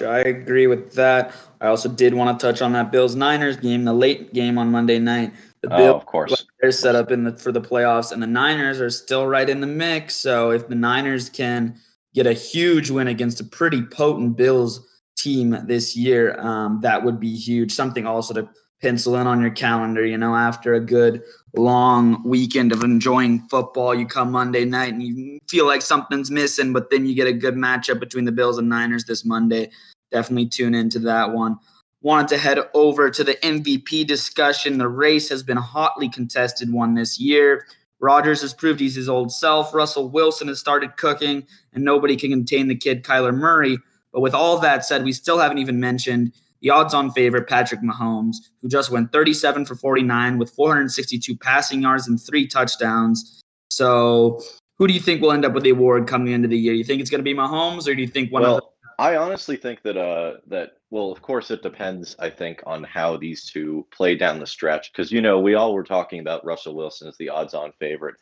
I 0.00 0.20
agree 0.20 0.66
with 0.66 0.92
that. 0.94 1.34
I 1.60 1.68
also 1.68 1.88
did 1.88 2.14
want 2.14 2.38
to 2.38 2.44
touch 2.46 2.62
on 2.62 2.72
that 2.72 2.90
Bills 2.90 3.14
Niners 3.14 3.56
game, 3.56 3.84
the 3.84 3.92
late 3.92 4.32
game 4.32 4.58
on 4.58 4.70
Monday 4.70 4.98
night. 4.98 5.32
The 5.60 5.72
Oh, 5.72 5.76
Bills 5.76 5.94
of 6.02 6.06
course. 6.06 6.46
they're 6.60 6.72
set 6.72 6.96
up 6.96 7.10
in 7.12 7.22
the 7.24 7.36
for 7.36 7.52
the 7.52 7.60
playoffs, 7.60 8.10
and 8.10 8.20
the 8.22 8.26
Niners 8.26 8.80
are 8.80 8.90
still 8.90 9.26
right 9.26 9.48
in 9.48 9.60
the 9.60 9.66
mix. 9.66 10.16
So 10.16 10.50
if 10.50 10.68
the 10.68 10.74
Niners 10.74 11.28
can 11.28 11.78
get 12.14 12.26
a 12.26 12.32
huge 12.32 12.90
win 12.90 13.08
against 13.08 13.40
a 13.40 13.44
pretty 13.44 13.82
potent 13.82 14.36
Bills 14.36 14.84
team 15.16 15.56
this 15.66 15.94
year, 15.96 16.40
um, 16.40 16.80
that 16.82 17.04
would 17.04 17.20
be 17.20 17.34
huge. 17.34 17.72
Something 17.72 18.06
also 18.06 18.34
to 18.34 18.48
pencil 18.84 19.16
in 19.16 19.26
on 19.26 19.40
your 19.40 19.50
calendar. 19.50 20.04
You 20.04 20.18
know, 20.18 20.34
after 20.34 20.74
a 20.74 20.80
good 20.80 21.22
long 21.56 22.22
weekend 22.24 22.72
of 22.72 22.84
enjoying 22.84 23.40
football, 23.48 23.94
you 23.94 24.06
come 24.06 24.30
Monday 24.30 24.64
night 24.64 24.92
and 24.92 25.02
you 25.02 25.38
feel 25.48 25.66
like 25.66 25.82
something's 25.82 26.30
missing, 26.30 26.72
but 26.72 26.90
then 26.90 27.06
you 27.06 27.14
get 27.14 27.26
a 27.26 27.32
good 27.32 27.54
matchup 27.54 28.00
between 28.00 28.26
the 28.26 28.32
Bills 28.32 28.58
and 28.58 28.68
Niners 28.68 29.04
this 29.04 29.24
Monday. 29.24 29.70
Definitely 30.12 30.46
tune 30.46 30.74
into 30.74 30.98
that 31.00 31.32
one 31.32 31.58
wanted 32.04 32.28
to 32.28 32.36
head 32.36 32.58
over 32.74 33.08
to 33.08 33.24
the 33.24 33.34
MVP 33.36 34.06
discussion. 34.06 34.76
The 34.76 34.86
race 34.86 35.30
has 35.30 35.42
been 35.42 35.56
a 35.56 35.62
hotly 35.62 36.10
contested 36.10 36.70
one 36.70 36.94
this 36.94 37.18
year. 37.18 37.66
Rodgers 37.98 38.42
has 38.42 38.52
proved 38.52 38.78
he's 38.78 38.94
his 38.94 39.08
old 39.08 39.32
self. 39.32 39.72
Russell 39.72 40.10
Wilson 40.10 40.48
has 40.48 40.60
started 40.60 40.98
cooking, 40.98 41.46
and 41.72 41.82
nobody 41.82 42.14
can 42.14 42.30
contain 42.30 42.68
the 42.68 42.76
kid 42.76 43.04
Kyler 43.04 43.34
Murray. 43.34 43.78
But 44.12 44.20
with 44.20 44.34
all 44.34 44.58
that 44.58 44.84
said, 44.84 45.02
we 45.02 45.12
still 45.12 45.38
haven't 45.38 45.58
even 45.58 45.80
mentioned 45.80 46.34
the 46.64 46.70
odds-on 46.70 47.10
favorite 47.10 47.46
Patrick 47.46 47.82
Mahomes, 47.82 48.36
who 48.62 48.68
just 48.68 48.90
went 48.90 49.12
37 49.12 49.66
for 49.66 49.74
49 49.74 50.38
with 50.38 50.50
462 50.50 51.36
passing 51.36 51.82
yards 51.82 52.08
and 52.08 52.20
three 52.20 52.46
touchdowns. 52.46 53.42
So, 53.70 54.42
who 54.78 54.88
do 54.88 54.94
you 54.94 55.00
think 55.00 55.20
will 55.20 55.32
end 55.32 55.44
up 55.44 55.52
with 55.52 55.62
the 55.62 55.70
award 55.70 56.08
coming 56.08 56.32
into 56.32 56.48
the 56.48 56.58
year? 56.58 56.72
You 56.72 56.82
think 56.82 57.02
it's 57.02 57.10
going 57.10 57.20
to 57.20 57.22
be 57.22 57.34
Mahomes, 57.34 57.86
or 57.86 57.94
do 57.94 58.00
you 58.00 58.08
think 58.08 58.32
one 58.32 58.42
of 58.42 58.48
the 58.48 58.52
well, 58.54 58.74
I 58.98 59.16
honestly 59.16 59.56
think 59.56 59.82
that 59.82 59.98
uh 59.98 60.38
that 60.46 60.78
well, 60.90 61.12
of 61.12 61.20
course 61.20 61.50
it 61.50 61.62
depends. 61.62 62.16
I 62.18 62.30
think 62.30 62.62
on 62.64 62.82
how 62.82 63.18
these 63.18 63.50
two 63.50 63.86
play 63.92 64.14
down 64.14 64.40
the 64.40 64.46
stretch 64.46 64.90
because 64.90 65.12
you 65.12 65.20
know 65.20 65.38
we 65.38 65.54
all 65.54 65.74
were 65.74 65.84
talking 65.84 66.20
about 66.20 66.44
Russell 66.46 66.74
Wilson 66.74 67.08
as 67.08 67.16
the 67.18 67.28
odds-on 67.28 67.72
favorite 67.78 68.14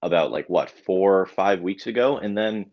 about 0.00 0.32
like 0.32 0.48
what 0.48 0.70
four 0.70 1.20
or 1.20 1.26
five 1.26 1.60
weeks 1.60 1.86
ago, 1.88 2.16
and 2.16 2.36
then 2.36 2.70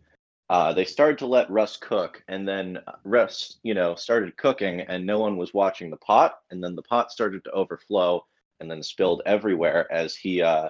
uh, 0.50 0.74
they 0.74 0.86
started 0.86 1.18
to 1.20 1.28
let 1.28 1.50
Russ 1.50 1.78
cook, 1.78 2.24
and 2.28 2.48
then 2.48 2.80
Russ, 3.04 3.58
you 3.64 3.74
know, 3.74 3.96
started 3.96 4.38
cooking, 4.38 4.82
and 4.82 5.06
no 5.06 5.20
one 5.20 5.38
was 5.38 5.54
watching 5.54 5.90
the 5.90 5.98
pot, 5.98 6.40
and 6.52 6.64
then 6.64 6.76
the 6.76 6.82
pot 6.82 7.12
started 7.12 7.44
to 7.44 7.52
overflow, 7.52 8.26
and 8.60 8.70
then 8.70 8.82
spilled 8.82 9.22
everywhere 9.26 9.92
as 9.92 10.16
he, 10.16 10.42
uh, 10.42 10.70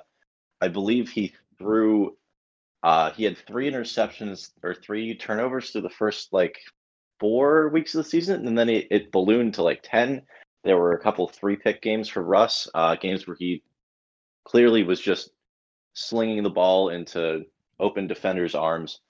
I 0.62 0.68
believe 0.68 1.10
he 1.10 1.34
threw 1.58 2.16
uh, 2.84 3.12
he 3.12 3.24
had 3.24 3.38
three 3.38 3.70
interceptions 3.70 4.52
or 4.64 4.74
three 4.74 5.16
turnovers 5.16 5.72
through 5.72 5.82
the 5.82 5.90
first 5.90 6.32
like 6.32 6.58
four 7.20 7.70
weeks 7.70 7.94
of 7.94 8.04
the 8.04 8.10
season, 8.10 8.48
and 8.48 8.58
then 8.58 8.70
it, 8.70 8.88
it 8.90 9.12
ballooned 9.12 9.54
to 9.56 9.64
like 9.64 9.82
ten. 9.84 10.22
There 10.64 10.78
were 10.78 10.94
a 10.94 11.00
couple 11.00 11.28
three 11.28 11.56
pick 11.56 11.82
games 11.82 12.08
for 12.08 12.24
Russ, 12.24 12.70
uh, 12.74 12.96
games 12.96 13.28
where 13.28 13.36
he 13.38 13.64
clearly 14.46 14.84
was 14.84 15.00
just 15.02 15.32
slinging 15.94 16.44
the 16.44 16.50
ball 16.50 16.90
into 16.90 17.46
open 17.80 18.08
defenders' 18.08 18.56
arms. 18.56 19.02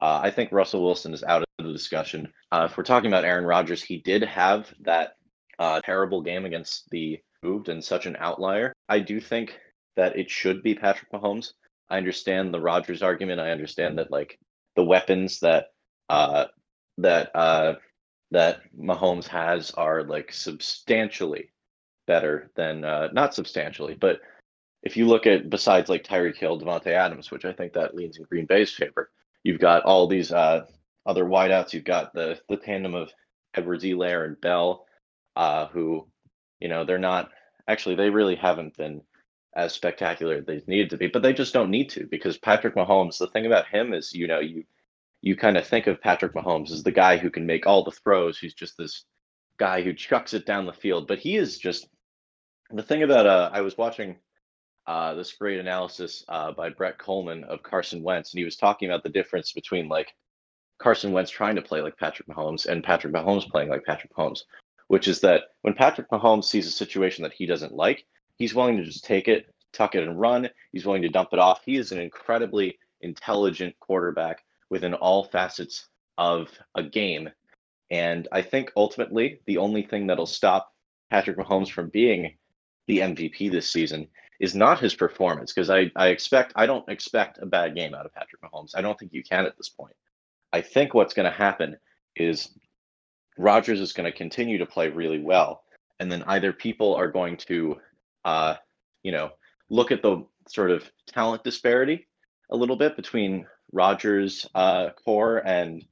Uh, 0.00 0.20
I 0.22 0.30
think 0.30 0.52
Russell 0.52 0.82
Wilson 0.82 1.14
is 1.14 1.22
out 1.22 1.42
of 1.42 1.66
the 1.66 1.72
discussion. 1.72 2.32
Uh, 2.52 2.68
if 2.70 2.76
we're 2.76 2.84
talking 2.84 3.10
about 3.10 3.24
Aaron 3.24 3.44
Rodgers, 3.44 3.82
he 3.82 3.98
did 3.98 4.22
have 4.22 4.72
that 4.80 5.16
uh, 5.58 5.80
terrible 5.84 6.22
game 6.22 6.44
against 6.44 6.88
the 6.90 7.20
moved 7.42 7.68
and 7.68 7.84
such 7.84 8.06
an 8.06 8.16
outlier. 8.18 8.72
I 8.88 9.00
do 9.00 9.20
think 9.20 9.58
that 9.96 10.16
it 10.18 10.30
should 10.30 10.62
be 10.62 10.74
Patrick 10.74 11.12
Mahomes. 11.12 11.52
I 11.88 11.98
understand 11.98 12.52
the 12.52 12.60
Rodgers 12.60 13.02
argument. 13.02 13.40
I 13.40 13.50
understand 13.50 13.98
that 13.98 14.10
like 14.10 14.38
the 14.74 14.84
weapons 14.84 15.40
that 15.40 15.66
uh 16.08 16.46
that 16.98 17.30
uh 17.36 17.74
that 18.30 18.60
Mahomes 18.76 19.28
has 19.28 19.70
are 19.72 20.02
like 20.02 20.32
substantially 20.32 21.50
better 22.06 22.50
than 22.56 22.84
uh 22.84 23.08
not 23.12 23.34
substantially, 23.34 23.94
but 23.94 24.20
if 24.82 24.96
you 24.96 25.06
look 25.06 25.26
at 25.26 25.48
besides 25.48 25.88
like 25.88 26.04
Tyreek 26.04 26.36
Hill, 26.36 26.60
Davante 26.60 26.88
Adams, 26.88 27.30
which 27.30 27.44
I 27.44 27.52
think 27.52 27.72
that 27.72 27.94
leans 27.94 28.18
in 28.18 28.24
Green 28.24 28.46
Bay's 28.46 28.72
favor, 28.72 29.10
you've 29.44 29.60
got 29.60 29.84
all 29.84 30.08
these 30.08 30.32
uh, 30.32 30.66
other 31.06 31.24
wideouts. 31.24 31.72
You've 31.72 31.84
got 31.84 32.12
the 32.12 32.40
the 32.48 32.56
tandem 32.56 32.94
of 32.94 33.12
Edwards-Helaire 33.54 34.24
and 34.24 34.40
Bell, 34.40 34.86
uh, 35.36 35.66
who, 35.68 36.08
you 36.58 36.68
know, 36.68 36.84
they're 36.84 36.98
not 36.98 37.30
actually 37.68 37.94
they 37.94 38.10
really 38.10 38.34
haven't 38.34 38.76
been 38.76 39.02
as 39.54 39.72
spectacular 39.72 40.36
as 40.36 40.46
they 40.46 40.60
needed 40.66 40.90
to 40.90 40.96
be, 40.96 41.06
but 41.06 41.22
they 41.22 41.32
just 41.32 41.52
don't 41.52 41.70
need 41.70 41.90
to 41.90 42.06
because 42.10 42.36
Patrick 42.38 42.74
Mahomes. 42.74 43.18
The 43.18 43.28
thing 43.28 43.46
about 43.46 43.68
him 43.68 43.94
is, 43.94 44.12
you 44.12 44.26
know, 44.26 44.40
you 44.40 44.64
you 45.22 45.36
kind 45.36 45.56
of 45.56 45.66
think 45.66 45.86
of 45.86 46.00
Patrick 46.00 46.34
Mahomes 46.34 46.72
as 46.72 46.82
the 46.82 46.90
guy 46.92 47.16
who 47.16 47.30
can 47.30 47.46
make 47.46 47.66
all 47.66 47.84
the 47.84 47.92
throws. 47.92 48.38
He's 48.38 48.54
just 48.54 48.76
this 48.76 49.04
guy 49.58 49.82
who 49.82 49.94
chucks 49.94 50.34
it 50.34 50.46
down 50.46 50.66
the 50.66 50.72
field, 50.72 51.06
but 51.06 51.18
he 51.18 51.36
is 51.36 51.58
just 51.58 51.86
the 52.70 52.82
thing 52.82 53.02
about. 53.02 53.26
Uh, 53.26 53.50
I 53.52 53.60
was 53.60 53.78
watching 53.78 54.16
uh, 54.86 55.14
this 55.14 55.32
great 55.32 55.60
analysis 55.60 56.24
uh, 56.28 56.52
by 56.52 56.68
Brett 56.68 56.98
Kollmann 56.98 57.44
of 57.44 57.62
Carson 57.62 58.02
Wentz, 58.02 58.32
and 58.32 58.38
he 58.38 58.44
was 58.44 58.56
talking 58.56 58.88
about 58.88 59.02
the 59.02 59.08
difference 59.08 59.52
between 59.52 59.88
like 59.88 60.14
Carson 60.78 61.12
Wentz 61.12 61.30
trying 61.30 61.56
to 61.56 61.62
play 61.62 61.80
like 61.80 61.96
Patrick 61.96 62.28
Mahomes 62.28 62.66
and 62.66 62.84
Patrick 62.84 63.12
Mahomes 63.12 63.48
playing 63.48 63.70
like 63.70 63.84
Patrick 63.84 64.14
Mahomes, 64.14 64.40
which 64.88 65.08
is 65.08 65.20
that 65.20 65.42
when 65.62 65.74
Patrick 65.74 66.10
Mahomes 66.10 66.44
sees 66.44 66.66
a 66.66 66.70
situation 66.70 67.22
that 67.22 67.32
he 67.32 67.46
doesn't 67.46 67.74
like, 67.74 68.04
he's 68.36 68.54
willing 68.54 68.76
to 68.76 68.84
just 68.84 69.04
take 69.04 69.28
it, 69.28 69.46
tuck 69.72 69.94
it, 69.94 70.02
and 70.02 70.20
run. 70.20 70.48
He's 70.72 70.84
willing 70.84 71.02
to 71.02 71.08
dump 71.08 71.30
it 71.32 71.38
off. 71.38 71.62
He 71.64 71.76
is 71.76 71.92
an 71.92 72.00
incredibly 72.00 72.78
intelligent 73.00 73.74
quarterback 73.80 74.42
within 74.70 74.94
all 74.94 75.24
facets 75.24 75.88
of 76.18 76.48
a 76.74 76.82
game. 76.82 77.30
And 77.90 78.28
I 78.32 78.42
think 78.42 78.72
ultimately 78.76 79.40
the 79.46 79.58
only 79.58 79.82
thing 79.82 80.06
that'll 80.06 80.26
stop 80.26 80.72
Patrick 81.10 81.36
Mahomes 81.38 81.70
from 81.70 81.90
being 81.90 82.36
the 82.86 82.98
MVP 82.98 83.50
this 83.50 83.70
season 83.70 84.08
is 84.44 84.54
not 84.54 84.78
his 84.78 84.94
performance 84.94 85.52
because 85.52 85.70
I, 85.70 85.90
I 85.96 86.08
expect 86.08 86.52
I 86.54 86.66
don't 86.66 86.86
expect 86.88 87.38
a 87.38 87.46
bad 87.46 87.74
game 87.74 87.94
out 87.94 88.04
of 88.04 88.12
Patrick 88.12 88.42
Mahomes. 88.42 88.72
I 88.74 88.82
don't 88.82 88.98
think 88.98 89.14
you 89.14 89.22
can 89.22 89.46
at 89.46 89.56
this 89.56 89.70
point. 89.70 89.96
I 90.52 90.60
think 90.60 90.92
what's 90.92 91.14
going 91.14 91.30
to 91.30 91.36
happen 91.36 91.78
is 92.14 92.50
Rodgers 93.38 93.80
is 93.80 93.94
going 93.94 94.04
to 94.04 94.16
continue 94.16 94.58
to 94.58 94.66
play 94.66 94.90
really 94.90 95.18
well, 95.18 95.64
and 95.98 96.12
then 96.12 96.22
either 96.26 96.52
people 96.52 96.94
are 96.94 97.10
going 97.10 97.38
to, 97.48 97.76
uh, 98.26 98.56
you 99.02 99.12
know, 99.12 99.30
look 99.70 99.90
at 99.90 100.02
the 100.02 100.26
sort 100.46 100.70
of 100.70 100.88
talent 101.06 101.42
disparity 101.42 102.06
a 102.50 102.56
little 102.56 102.76
bit 102.76 102.96
between 102.96 103.46
Rodgers' 103.72 104.46
uh, 104.54 104.90
core 105.04 105.38
and 105.38 105.82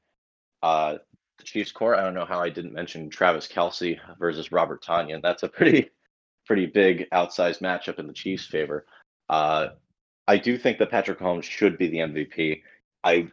uh, 0.63 0.99
the 1.39 1.45
Chiefs' 1.45 1.73
core. 1.73 1.97
I 1.97 2.03
don't 2.03 2.15
know 2.15 2.27
how 2.27 2.41
I 2.41 2.51
didn't 2.51 2.75
mention 2.75 3.09
Travis 3.09 3.49
Kelce 3.49 3.99
versus 4.19 4.53
Robert 4.53 4.85
Tonyan. 4.85 5.23
That's 5.23 5.43
a 5.43 5.49
pretty 5.49 5.91
pretty 6.53 6.67
big 6.67 7.09
outsized 7.15 7.63
matchup 7.63 7.99
in 7.99 8.07
the 8.07 8.13
Chiefs' 8.13 8.45
favor. 8.45 8.85
Uh, 9.31 9.69
I 10.29 10.37
do 10.37 10.59
think 10.59 10.77
that 10.79 10.91
Patrick 10.91 11.19
Holmes 11.19 11.47
should 11.47 11.79
be 11.79 11.89
the 11.89 12.01
MVP. 12.01 12.61
I 13.03 13.29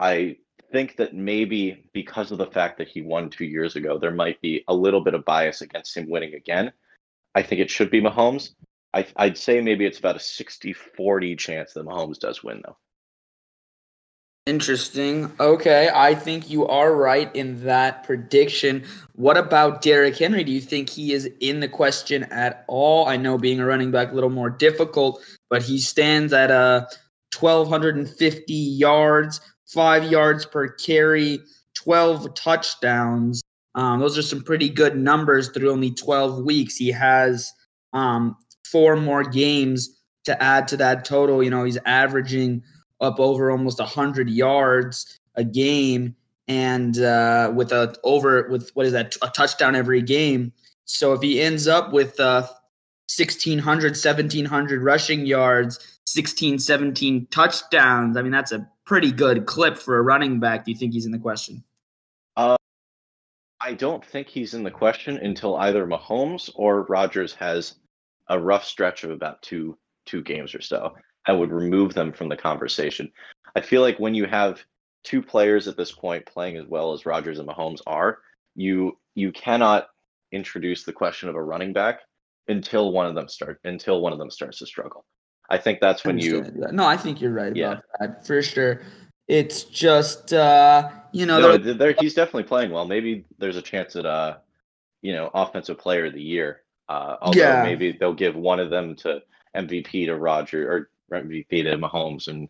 I 0.00 0.38
think 0.72 0.96
that 0.96 1.14
maybe 1.14 1.84
because 1.92 2.32
of 2.32 2.38
the 2.38 2.50
fact 2.50 2.78
that 2.78 2.88
he 2.88 3.02
won 3.02 3.30
two 3.30 3.44
years 3.44 3.76
ago, 3.76 3.98
there 3.98 4.10
might 4.10 4.40
be 4.40 4.64
a 4.66 4.74
little 4.74 5.00
bit 5.00 5.14
of 5.14 5.24
bias 5.24 5.60
against 5.60 5.96
him 5.96 6.10
winning 6.10 6.34
again. 6.34 6.72
I 7.36 7.42
think 7.42 7.60
it 7.60 7.70
should 7.70 7.88
be 7.88 8.00
Mahomes. 8.00 8.50
I, 8.92 9.06
would 9.20 9.38
say 9.38 9.60
maybe 9.60 9.86
it's 9.86 10.00
about 10.00 10.16
a 10.16 10.20
60 10.20 10.72
40 10.72 11.36
chance 11.36 11.72
that 11.74 11.86
Mahomes 11.86 12.18
does 12.18 12.42
win, 12.42 12.62
though. 12.66 12.78
Interesting. 14.46 15.30
Okay, 15.38 15.90
I 15.94 16.14
think 16.14 16.48
you 16.48 16.66
are 16.66 16.94
right 16.94 17.34
in 17.36 17.62
that 17.64 18.04
prediction. 18.04 18.84
What 19.14 19.36
about 19.36 19.82
Derrick 19.82 20.16
Henry? 20.16 20.44
Do 20.44 20.50
you 20.50 20.62
think 20.62 20.88
he 20.88 21.12
is 21.12 21.28
in 21.40 21.60
the 21.60 21.68
question 21.68 22.24
at 22.24 22.64
all? 22.66 23.06
I 23.06 23.16
know 23.16 23.36
being 23.36 23.60
a 23.60 23.66
running 23.66 23.90
back 23.90 24.10
a 24.10 24.14
little 24.14 24.30
more 24.30 24.48
difficult, 24.48 25.22
but 25.50 25.62
he 25.62 25.78
stands 25.78 26.32
at 26.32 26.50
a 26.50 26.54
uh, 26.54 26.86
1250 27.38 28.52
yards, 28.52 29.40
5 29.66 30.10
yards 30.10 30.46
per 30.46 30.68
carry, 30.68 31.40
12 31.74 32.34
touchdowns. 32.34 33.42
Um, 33.74 34.00
those 34.00 34.18
are 34.18 34.22
some 34.22 34.42
pretty 34.42 34.68
good 34.68 34.96
numbers 34.96 35.50
through 35.50 35.70
only 35.70 35.92
12 35.92 36.44
weeks. 36.44 36.76
He 36.76 36.88
has 36.88 37.52
um, 37.92 38.36
four 38.64 38.96
more 38.96 39.22
games 39.22 39.90
to 40.24 40.42
add 40.42 40.66
to 40.68 40.76
that 40.78 41.04
total. 41.04 41.42
You 41.42 41.50
know, 41.50 41.64
he's 41.64 41.78
averaging 41.86 42.62
up 43.00 43.18
over 43.18 43.50
almost 43.50 43.78
100 43.78 44.28
yards 44.28 45.18
a 45.34 45.44
game 45.44 46.14
and 46.48 46.98
uh, 46.98 47.52
with 47.54 47.72
a 47.72 47.94
over 48.02 48.48
with 48.48 48.70
what 48.74 48.86
is 48.86 48.92
that 48.92 49.16
a 49.22 49.28
touchdown 49.28 49.76
every 49.76 50.02
game. 50.02 50.52
So 50.84 51.12
if 51.12 51.22
he 51.22 51.40
ends 51.40 51.68
up 51.68 51.92
with 51.92 52.18
uh, 52.18 52.42
1600 53.16 53.90
1700 53.90 54.82
rushing 54.82 55.26
yards 55.26 56.00
16 56.06 56.60
17 56.60 57.26
touchdowns 57.30 58.16
i 58.16 58.22
mean 58.22 58.30
that's 58.30 58.52
a 58.52 58.68
pretty 58.84 59.10
good 59.10 59.46
clip 59.46 59.76
for 59.76 59.98
a 59.98 60.02
running 60.02 60.40
back. 60.40 60.64
Do 60.64 60.72
you 60.72 60.76
think 60.76 60.92
he's 60.92 61.06
in 61.06 61.12
the 61.12 61.18
question? 61.18 61.64
Uh, 62.36 62.56
i 63.60 63.74
don't 63.74 64.04
think 64.04 64.28
he's 64.28 64.54
in 64.54 64.62
the 64.62 64.70
question 64.70 65.16
until 65.18 65.56
either 65.56 65.86
mahomes 65.86 66.50
or 66.54 66.82
rodgers 66.84 67.34
has 67.34 67.76
a 68.28 68.38
rough 68.38 68.64
stretch 68.64 69.02
of 69.04 69.10
about 69.10 69.42
two 69.42 69.76
two 70.06 70.22
games 70.22 70.54
or 70.54 70.60
so 70.60 70.94
I 71.26 71.32
would 71.32 71.52
remove 71.52 71.94
them 71.94 72.12
from 72.12 72.28
the 72.28 72.36
conversation. 72.36 73.10
I 73.54 73.60
feel 73.60 73.82
like 73.82 73.98
when 73.98 74.14
you 74.14 74.26
have 74.26 74.62
two 75.04 75.22
players 75.22 75.68
at 75.68 75.76
this 75.76 75.92
point 75.92 76.26
playing 76.26 76.56
as 76.56 76.66
well 76.66 76.92
as 76.92 77.06
Rodgers 77.06 77.38
and 77.38 77.48
Mahomes 77.48 77.80
are, 77.86 78.18
you 78.54 78.98
you 79.14 79.32
cannot 79.32 79.88
introduce 80.32 80.84
the 80.84 80.92
question 80.92 81.28
of 81.28 81.34
a 81.34 81.42
running 81.42 81.72
back 81.72 82.00
until 82.48 82.92
one 82.92 83.06
of 83.06 83.14
them 83.14 83.28
start 83.28 83.60
until 83.64 84.00
one 84.00 84.12
of 84.12 84.18
them 84.18 84.30
starts 84.30 84.58
to 84.58 84.66
struggle. 84.66 85.04
I 85.48 85.58
think 85.58 85.80
that's 85.80 86.04
when 86.04 86.18
you 86.18 86.44
No, 86.72 86.86
I 86.86 86.96
think 86.96 87.20
you're 87.20 87.32
right 87.32 87.54
yeah. 87.54 87.72
about 87.72 87.84
that 88.00 88.26
for 88.26 88.40
sure. 88.42 88.82
It's 89.28 89.64
just 89.64 90.32
uh 90.32 90.90
you 91.12 91.26
know 91.26 91.40
no, 91.40 91.56
they're, 91.58 91.74
they're, 91.74 91.94
he's 91.98 92.14
definitely 92.14 92.44
playing 92.44 92.70
well. 92.70 92.86
Maybe 92.86 93.24
there's 93.38 93.56
a 93.56 93.62
chance 93.62 93.96
at 93.96 94.06
uh 94.06 94.38
you 95.02 95.12
know 95.12 95.30
offensive 95.34 95.78
player 95.78 96.06
of 96.06 96.14
the 96.14 96.22
year. 96.22 96.62
Uh 96.88 97.16
although 97.20 97.40
yeah. 97.40 97.62
maybe 97.62 97.92
they'll 97.92 98.14
give 98.14 98.36
one 98.36 98.60
of 98.60 98.70
them 98.70 98.94
to 98.96 99.22
MVP 99.56 100.06
to 100.06 100.16
Roger 100.16 100.70
or 100.70 100.90
MVP 101.16 101.48
to 101.48 101.76
Mahomes 101.76 102.28
and 102.28 102.48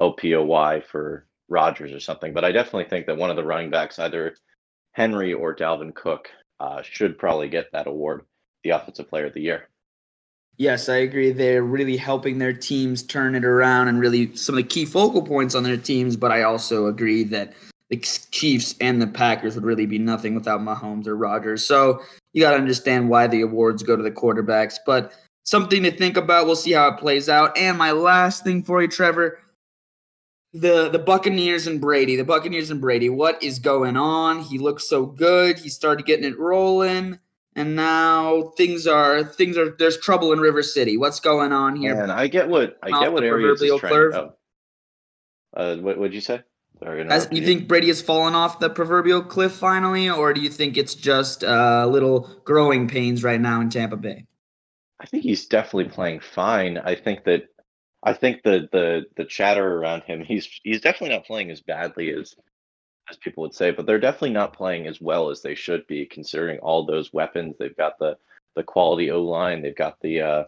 OPOY 0.00 0.84
for 0.86 1.26
Rodgers 1.48 1.92
or 1.92 2.00
something. 2.00 2.32
But 2.32 2.44
I 2.44 2.52
definitely 2.52 2.88
think 2.88 3.06
that 3.06 3.16
one 3.16 3.30
of 3.30 3.36
the 3.36 3.44
running 3.44 3.70
backs, 3.70 3.98
either 3.98 4.36
Henry 4.92 5.32
or 5.32 5.54
Dalvin 5.54 5.94
Cook, 5.94 6.28
uh, 6.60 6.82
should 6.82 7.18
probably 7.18 7.48
get 7.48 7.72
that 7.72 7.86
award, 7.86 8.24
the 8.64 8.70
Offensive 8.70 9.08
Player 9.08 9.26
of 9.26 9.34
the 9.34 9.40
Year. 9.40 9.68
Yes, 10.58 10.88
I 10.88 10.96
agree. 10.96 11.32
They're 11.32 11.62
really 11.62 11.96
helping 11.96 12.38
their 12.38 12.52
teams 12.52 13.02
turn 13.02 13.34
it 13.34 13.44
around 13.44 13.88
and 13.88 13.98
really 13.98 14.36
some 14.36 14.54
of 14.54 14.58
the 14.58 14.68
key 14.68 14.84
focal 14.84 15.22
points 15.22 15.54
on 15.54 15.62
their 15.62 15.76
teams. 15.76 16.16
But 16.16 16.30
I 16.30 16.42
also 16.42 16.86
agree 16.86 17.24
that 17.24 17.54
the 17.88 17.96
Chiefs 17.96 18.74
and 18.80 19.00
the 19.00 19.06
Packers 19.06 19.54
would 19.54 19.64
really 19.64 19.86
be 19.86 19.98
nothing 19.98 20.34
without 20.34 20.60
Mahomes 20.60 21.06
or 21.06 21.16
Rodgers. 21.16 21.66
So 21.66 22.02
you 22.32 22.42
got 22.42 22.52
to 22.52 22.58
understand 22.58 23.08
why 23.08 23.26
the 23.26 23.40
awards 23.40 23.82
go 23.82 23.96
to 23.96 24.02
the 24.02 24.10
quarterbacks. 24.10 24.76
But 24.84 25.12
something 25.44 25.82
to 25.82 25.90
think 25.90 26.16
about. 26.16 26.46
We'll 26.46 26.56
see 26.56 26.72
how 26.72 26.88
it 26.88 26.98
plays 26.98 27.28
out. 27.28 27.56
And 27.56 27.78
my 27.78 27.92
last 27.92 28.44
thing 28.44 28.62
for 28.62 28.82
you, 28.82 28.88
Trevor, 28.88 29.38
the 30.52 30.88
the 30.88 30.98
Buccaneers 30.98 31.66
and 31.66 31.80
Brady. 31.80 32.16
The 32.16 32.24
Buccaneers 32.24 32.70
and 32.70 32.80
Brady. 32.80 33.08
What 33.08 33.42
is 33.42 33.58
going 33.58 33.96
on? 33.96 34.40
He 34.40 34.58
looks 34.58 34.88
so 34.88 35.06
good. 35.06 35.58
He 35.58 35.68
started 35.68 36.06
getting 36.06 36.24
it 36.24 36.38
rolling. 36.38 37.18
And 37.54 37.76
now 37.76 38.52
things 38.56 38.86
are 38.86 39.22
things 39.22 39.58
are 39.58 39.76
there's 39.78 39.98
trouble 39.98 40.32
in 40.32 40.40
River 40.40 40.62
City. 40.62 40.96
What's 40.96 41.20
going 41.20 41.52
on 41.52 41.76
here? 41.76 42.00
And 42.00 42.10
I 42.10 42.26
get 42.26 42.48
what 42.48 42.78
I 42.82 42.88
get 43.00 43.12
what 43.12 43.24
Arians 43.24 43.60
is 43.60 43.78
trying. 43.78 43.92
Oh. 44.14 44.34
Uh, 45.54 45.76
what 45.76 45.98
would 45.98 46.14
you 46.14 46.22
say? 46.22 46.42
As, 46.84 47.28
you 47.30 47.44
think 47.44 47.68
Brady 47.68 47.88
has 47.88 48.02
fallen 48.02 48.34
off 48.34 48.58
the 48.58 48.68
proverbial 48.68 49.22
cliff 49.22 49.52
finally, 49.52 50.10
or 50.10 50.32
do 50.32 50.40
you 50.40 50.48
think 50.48 50.76
it's 50.76 50.94
just 50.94 51.44
uh, 51.44 51.86
little 51.86 52.28
growing 52.44 52.88
pains 52.88 53.22
right 53.22 53.40
now 53.40 53.60
in 53.60 53.70
Tampa 53.70 53.96
Bay? 53.96 54.26
I 55.02 55.06
think 55.06 55.24
he's 55.24 55.46
definitely 55.46 55.92
playing 55.92 56.20
fine. 56.20 56.78
I 56.78 56.94
think 56.94 57.24
that 57.24 57.48
I 58.04 58.12
think 58.12 58.42
the 58.44 58.68
the 58.70 59.04
the 59.16 59.24
chatter 59.24 59.78
around 59.78 60.04
him, 60.04 60.22
he's 60.22 60.60
he's 60.62 60.80
definitely 60.80 61.16
not 61.16 61.26
playing 61.26 61.50
as 61.50 61.60
badly 61.60 62.12
as 62.12 62.36
as 63.10 63.16
people 63.16 63.42
would 63.42 63.54
say, 63.54 63.72
but 63.72 63.84
they're 63.84 63.98
definitely 63.98 64.30
not 64.30 64.52
playing 64.56 64.86
as 64.86 65.00
well 65.00 65.30
as 65.30 65.42
they 65.42 65.56
should 65.56 65.84
be, 65.88 66.06
considering 66.06 66.60
all 66.60 66.86
those 66.86 67.12
weapons. 67.12 67.56
They've 67.58 67.76
got 67.76 67.98
the 67.98 68.16
the 68.54 68.62
quality 68.62 69.10
O 69.10 69.22
line, 69.22 69.60
they've 69.60 69.74
got 69.74 69.98
the 70.02 70.20
uh, 70.20 70.44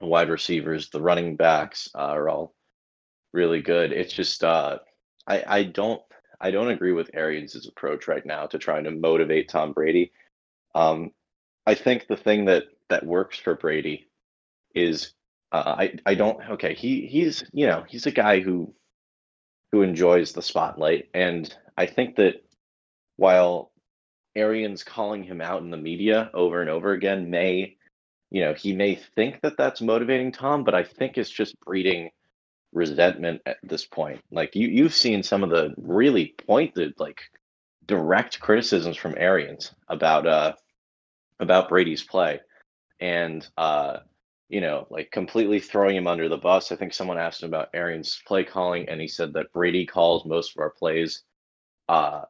wide 0.00 0.30
receivers, 0.30 0.88
the 0.88 1.02
running 1.02 1.36
backs 1.36 1.90
uh, 1.94 1.98
are 1.98 2.28
all 2.30 2.54
really 3.34 3.60
good. 3.60 3.92
It's 3.92 4.14
just 4.14 4.44
uh, 4.44 4.78
I 5.26 5.44
I 5.46 5.62
don't 5.64 6.00
I 6.40 6.50
don't 6.50 6.70
agree 6.70 6.92
with 6.92 7.10
Arians' 7.12 7.66
approach 7.66 8.08
right 8.08 8.24
now 8.24 8.46
to 8.46 8.58
trying 8.58 8.84
to 8.84 8.92
motivate 8.92 9.50
Tom 9.50 9.74
Brady. 9.74 10.10
Um, 10.74 11.10
I 11.66 11.74
think 11.74 12.06
the 12.06 12.16
thing 12.16 12.46
that 12.46 12.64
that 12.90 13.06
works 13.06 13.38
for 13.38 13.54
Brady 13.54 14.08
is 14.74 15.12
uh, 15.52 15.74
I 15.78 15.94
I 16.06 16.14
don't 16.14 16.38
okay 16.50 16.74
he 16.74 17.06
he's 17.06 17.44
you 17.52 17.66
know 17.66 17.84
he's 17.88 18.06
a 18.06 18.10
guy 18.10 18.40
who 18.40 18.74
who 19.72 19.82
enjoys 19.82 20.32
the 20.32 20.42
spotlight 20.42 21.08
and 21.14 21.54
I 21.76 21.86
think 21.86 22.16
that 22.16 22.44
while 23.16 23.72
Arians 24.36 24.84
calling 24.84 25.24
him 25.24 25.40
out 25.40 25.62
in 25.62 25.70
the 25.70 25.76
media 25.76 26.30
over 26.34 26.60
and 26.60 26.70
over 26.70 26.92
again 26.92 27.30
may 27.30 27.76
you 28.30 28.42
know, 28.42 28.54
he 28.54 28.74
may 28.74 28.94
think 28.94 29.40
that 29.42 29.56
that's 29.56 29.80
motivating 29.80 30.32
Tom, 30.32 30.64
but 30.64 30.74
I 30.74 30.82
think 30.84 31.16
it's 31.16 31.30
just 31.30 31.58
breeding 31.60 32.10
resentment 32.72 33.40
at 33.46 33.56
this 33.62 33.86
point. 33.86 34.20
Like 34.30 34.54
you, 34.54 34.68
you've 34.68 34.94
seen 34.94 35.22
some 35.22 35.42
of 35.42 35.50
the 35.50 35.74
really 35.78 36.34
pointed, 36.46 36.94
like 36.98 37.22
direct 37.86 38.40
criticisms 38.40 38.96
from 38.96 39.14
Arians 39.16 39.74
about 39.88 40.26
uh 40.26 40.52
about 41.40 41.68
Brady's 41.68 42.02
play, 42.02 42.40
and 43.00 43.46
uh, 43.56 43.98
you 44.48 44.60
know, 44.60 44.86
like 44.90 45.10
completely 45.10 45.60
throwing 45.60 45.96
him 45.96 46.06
under 46.06 46.28
the 46.28 46.36
bus. 46.36 46.72
I 46.72 46.76
think 46.76 46.94
someone 46.94 47.18
asked 47.18 47.42
him 47.42 47.48
about 47.48 47.70
Arians' 47.74 48.22
play 48.26 48.44
calling, 48.44 48.88
and 48.88 49.00
he 49.00 49.08
said 49.08 49.32
that 49.34 49.52
Brady 49.52 49.84
calls 49.86 50.24
most 50.24 50.52
of 50.56 50.60
our 50.60 50.70
plays. 50.70 51.22
Uh, 51.88 52.22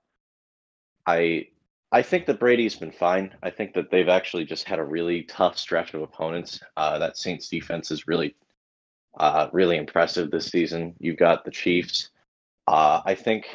I 1.07 1.49
I 1.91 2.03
think 2.03 2.27
that 2.27 2.41
Brady's 2.41 2.77
been 2.77 2.93
fine. 2.93 3.35
I 3.43 3.51
think 3.51 3.73
that 3.75 3.91
they've 3.91 4.09
actually 4.09 4.45
just 4.45 4.65
had 4.65 4.79
a 4.79 4.85
really 4.85 5.23
tough 5.23 5.57
stretch 5.57 5.95
of 5.95 6.03
opponents. 6.03 6.61
Uh, 6.77 6.99
that 6.99 7.17
Saints 7.17 7.49
defense 7.49 7.91
is 7.91 8.07
really, 8.07 8.35
uh, 9.19 9.49
really 9.53 9.79
impressive 9.79 10.31
this 10.31 10.47
season. 10.47 10.95
You've 10.99 11.17
got 11.17 11.45
the 11.45 11.51
Chiefs. 11.51 12.11
Uh, 12.67 13.01
I 13.07 13.15
think 13.15 13.47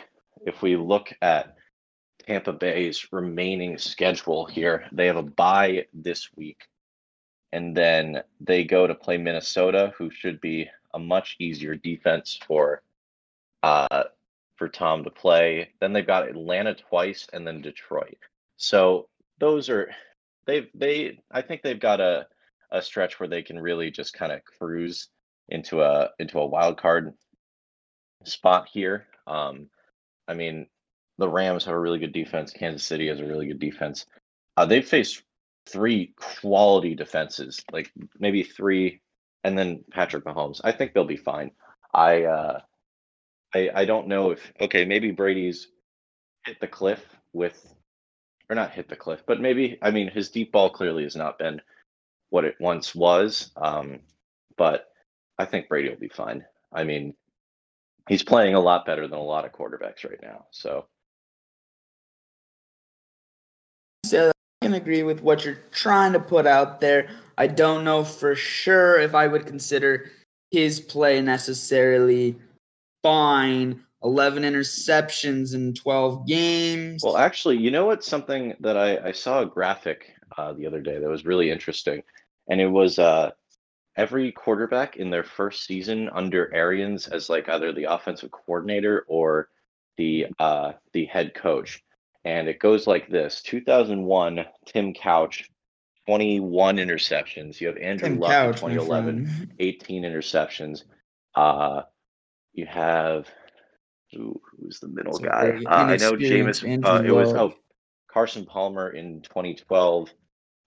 if 0.48 0.64
we 0.64 0.76
look 0.76 1.14
at 1.22 1.56
Tampa 2.26 2.54
Bay's 2.54 3.06
remaining 3.12 3.78
schedule 3.78 4.46
here, 4.46 4.86
they 4.92 5.06
have 5.06 5.18
a 5.18 5.24
bye 5.24 5.86
this 5.94 6.30
week, 6.36 6.64
and 7.54 7.78
then 7.78 8.24
they 8.42 8.64
go 8.64 8.88
to 8.88 8.96
play 8.96 9.16
Minnesota, 9.16 9.94
who 9.96 10.10
should 10.10 10.42
be 10.42 10.68
a 10.96 11.00
much 11.00 11.36
easier 11.40 11.76
defense 11.76 12.40
for 12.46 12.82
uh, 13.62 14.06
for 14.56 14.68
Tom 14.68 15.04
to 15.04 15.12
play. 15.12 15.70
Then 15.80 15.94
they've 15.94 16.06
got 16.06 16.28
Atlanta 16.28 16.74
twice 16.74 17.28
and 17.32 17.46
then 17.46 17.62
Detroit. 17.62 18.18
So 18.58 19.08
those 19.40 19.70
are 19.70 19.92
they've 20.48 20.68
they 20.74 21.20
I 21.32 21.44
think 21.44 21.62
they've 21.62 21.80
got 21.80 22.02
a 22.02 22.26
a 22.72 22.82
stretch 22.82 23.20
where 23.20 23.30
they 23.30 23.44
can 23.44 23.60
really 23.60 23.92
just 23.92 24.16
kind 24.16 24.32
of 24.32 24.44
cruise 24.44 25.10
into 25.48 25.84
a 25.84 26.10
into 26.18 26.40
a 26.40 26.48
wild 26.48 26.78
card 26.78 27.14
spot 28.24 28.68
here. 28.68 29.06
Um, 29.28 29.68
I 30.28 30.34
mean, 30.34 30.66
the 31.20 31.30
Rams 31.30 31.66
have 31.66 31.76
a 31.76 31.80
really 31.80 32.00
good 32.00 32.14
defense. 32.14 32.52
Kansas 32.52 32.84
City 32.84 33.10
has 33.10 33.20
a 33.20 33.26
really 33.26 33.46
good 33.46 33.60
defense. 33.60 34.08
Uh, 34.58 34.66
they've 34.66 34.88
faced 34.88 35.22
three 35.68 36.14
quality 36.42 36.96
defenses, 36.96 37.64
like 37.72 37.92
maybe 38.20 38.44
three, 38.44 39.02
and 39.44 39.58
then 39.58 39.84
Patrick 39.92 40.26
Mahomes. 40.26 40.62
I 40.64 40.72
think 40.72 40.94
they'll 40.94 41.06
be 41.06 41.18
fine. 41.18 41.52
I 41.94 42.24
uh, 42.24 42.60
I, 43.54 43.70
I 43.74 43.86
don't 43.86 44.08
know 44.08 44.32
if 44.32 44.52
okay 44.60 44.86
maybe 44.86 45.12
Brady's 45.12 45.68
hit 46.46 46.60
the 46.60 46.68
cliff 46.68 47.04
with 47.34 47.74
or 48.50 48.56
not 48.56 48.72
hit 48.72 48.90
the 48.90 48.96
cliff, 48.96 49.24
but 49.26 49.42
maybe 49.42 49.78
I 49.82 49.92
mean 49.92 50.10
his 50.10 50.30
deep 50.30 50.52
ball 50.52 50.70
clearly 50.70 51.04
has 51.04 51.16
not 51.16 51.40
been 51.40 51.62
what 52.30 52.46
it 52.46 52.56
once 52.60 52.96
was. 52.96 53.52
Um, 53.56 54.00
but 54.58 54.88
I 55.38 55.46
think 55.46 55.70
Brady 55.70 55.90
will 55.90 55.98
be 55.98 56.10
fine. 56.10 56.46
I 56.72 56.84
mean, 56.84 57.14
he's 58.08 58.24
playing 58.24 58.56
a 58.56 58.60
lot 58.60 58.86
better 58.86 59.08
than 59.08 59.20
a 59.20 59.24
lot 59.24 59.46
of 59.46 59.52
quarterbacks 59.52 60.04
right 60.04 60.20
now. 60.22 60.46
So 60.52 60.88
can 64.64 64.74
agree 64.74 65.04
with 65.04 65.22
what 65.22 65.46
you're 65.46 65.60
trying 65.72 66.14
to 66.14 66.20
put 66.20 66.48
out 66.48 66.82
there. 66.82 67.10
I 67.38 67.48
don't 67.48 67.84
know 67.84 68.04
for 68.04 68.36
sure 68.36 69.00
if 69.00 69.14
I 69.14 69.28
would 69.28 69.46
consider 69.46 70.10
his 70.52 70.80
play 70.80 71.22
necessarily 71.22 72.38
fine. 73.02 73.84
11 74.04 74.44
interceptions 74.44 75.56
in 75.56 75.74
12 75.74 76.28
games. 76.28 77.02
Well, 77.04 77.16
actually, 77.16 77.58
you 77.58 77.72
know 77.72 77.86
what's 77.86 78.08
something 78.08 78.54
that 78.60 78.76
I, 78.76 78.98
I 78.98 79.12
saw 79.14 79.42
a 79.42 79.46
graphic 79.46 80.14
uh, 80.38 80.52
the 80.54 80.68
other 80.68 80.82
day 80.82 81.00
that 81.00 81.10
was 81.10 81.26
really 81.26 81.50
interesting, 81.50 82.04
and 82.50 82.60
it 82.60 82.68
was 82.68 83.00
uh, 83.00 83.32
every 83.96 84.32
quarterback 84.32 84.98
in 84.98 85.10
their 85.10 85.24
first 85.24 85.66
season 85.66 86.10
under 86.14 86.54
Arians 86.54 87.08
as 87.08 87.30
like 87.30 87.48
either 87.48 87.72
the 87.72 87.86
offensive 87.86 88.32
coordinator 88.32 89.06
or 89.08 89.48
the 89.98 90.28
uh, 90.40 90.74
the 90.92 91.06
head 91.06 91.34
coach, 91.34 91.82
and 92.26 92.48
it 92.48 92.60
goes 92.60 92.88
like 92.88 93.10
this: 93.10 93.42
2001, 93.42 94.46
Tim 94.66 94.94
Couch, 94.94 95.50
21 96.06 96.78
interceptions. 96.78 97.60
You 97.60 97.68
have 97.68 97.78
Andrew 97.78 98.10
Tim 98.10 98.20
Luck 98.20 98.32
Couch, 98.32 98.64
in 98.64 98.70
2011, 98.70 99.56
18 99.60 100.04
interceptions. 100.04 100.84
Uh, 101.36 101.84
you 102.54 102.66
have 102.66 103.28
who, 104.12 104.40
who's 104.52 104.80
the 104.80 104.88
middle 104.88 105.18
guy? 105.18 105.60
Uh, 105.66 105.70
I 105.70 105.98
know 105.98 106.14
Jameis. 106.14 106.86
Uh, 106.86 107.04
it 107.04 107.12
was 107.12 107.34
oh 107.34 107.54
Carson 108.12 108.46
Palmer 108.46 108.92
in 108.92 109.22
2012, 109.22 110.10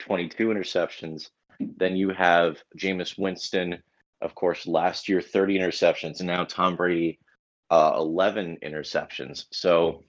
22 0.00 0.48
interceptions. 0.48 1.30
Then 1.60 1.96
you 1.96 2.10
have 2.10 2.58
Jameis 2.76 3.18
Winston, 3.18 3.82
of 4.20 4.34
course, 4.34 4.66
last 4.66 5.08
year 5.08 5.20
30 5.20 5.58
interceptions, 5.58 6.18
and 6.18 6.26
now 6.26 6.44
Tom 6.44 6.76
Brady, 6.76 7.18
uh, 7.70 7.92
11 7.96 8.58
interceptions. 8.62 9.46
So 9.52 10.02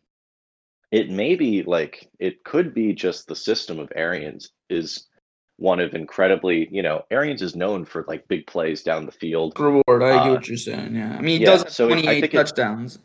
it 0.91 1.09
may 1.09 1.35
be 1.35 1.63
like 1.63 2.09
it 2.19 2.43
could 2.43 2.73
be 2.73 2.93
just 2.93 3.27
the 3.27 3.35
system 3.35 3.79
of 3.79 3.91
Arians 3.95 4.49
is 4.69 5.07
one 5.57 5.79
of 5.79 5.93
incredibly, 5.95 6.69
you 6.71 6.83
know, 6.83 7.03
Arians 7.09 7.41
is 7.41 7.55
known 7.55 7.83
for 7.83 8.05
like 8.07 8.27
big 8.27 8.45
plays 8.47 8.83
down 8.83 9.05
the 9.05 9.11
field. 9.11 9.59
Reward. 9.59 10.03
I 10.03 10.11
get 10.23 10.27
Uh, 10.27 10.33
what 10.35 10.47
you're 10.47 10.55
saying. 10.57 10.95
Yeah. 10.95 11.15
I 11.17 11.21
mean, 11.21 11.37
he 11.39 11.43
yeah, 11.43 11.51
does 11.51 11.63
have 11.63 11.73
so 11.73 11.87
it- 11.89 11.93
I 11.97 12.01
28 12.03 12.23
it- 12.25 12.31
touchdowns 12.31 12.99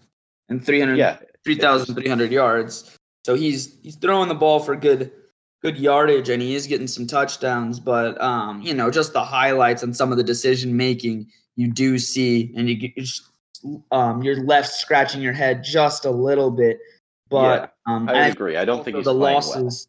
and 0.48 0.64
300, 0.64 0.96
Yeah, 0.98 1.16
3,300 1.44 2.30
yards. 2.30 2.96
So 3.24 3.34
he's 3.34 3.78
he's 3.82 3.96
throwing 3.96 4.28
the 4.28 4.34
ball 4.34 4.60
for 4.60 4.76
good 4.76 5.10
good 5.62 5.78
yardage 5.78 6.28
and 6.28 6.42
he 6.42 6.54
is 6.56 6.66
getting 6.66 6.86
some 6.88 7.06
touchdowns. 7.06 7.80
But 7.80 8.20
um, 8.20 8.60
you 8.62 8.74
know, 8.74 8.90
just 8.90 9.12
the 9.12 9.24
highlights 9.24 9.82
and 9.82 9.96
some 9.96 10.10
of 10.12 10.18
the 10.18 10.24
decision 10.24 10.76
making 10.76 11.28
you 11.56 11.68
do 11.72 11.98
see, 11.98 12.52
and 12.56 12.68
you 12.68 12.74
get 12.76 13.08
um, 13.92 14.22
you're 14.22 14.42
left 14.44 14.72
scratching 14.72 15.22
your 15.22 15.32
head 15.32 15.62
just 15.64 16.04
a 16.04 16.10
little 16.10 16.50
bit. 16.50 16.78
But 17.30 17.71
um, 17.86 18.08
I 18.08 18.28
agree. 18.28 18.56
I 18.56 18.64
don't 18.64 18.84
think 18.84 19.02
the 19.02 19.14
losses. 19.14 19.88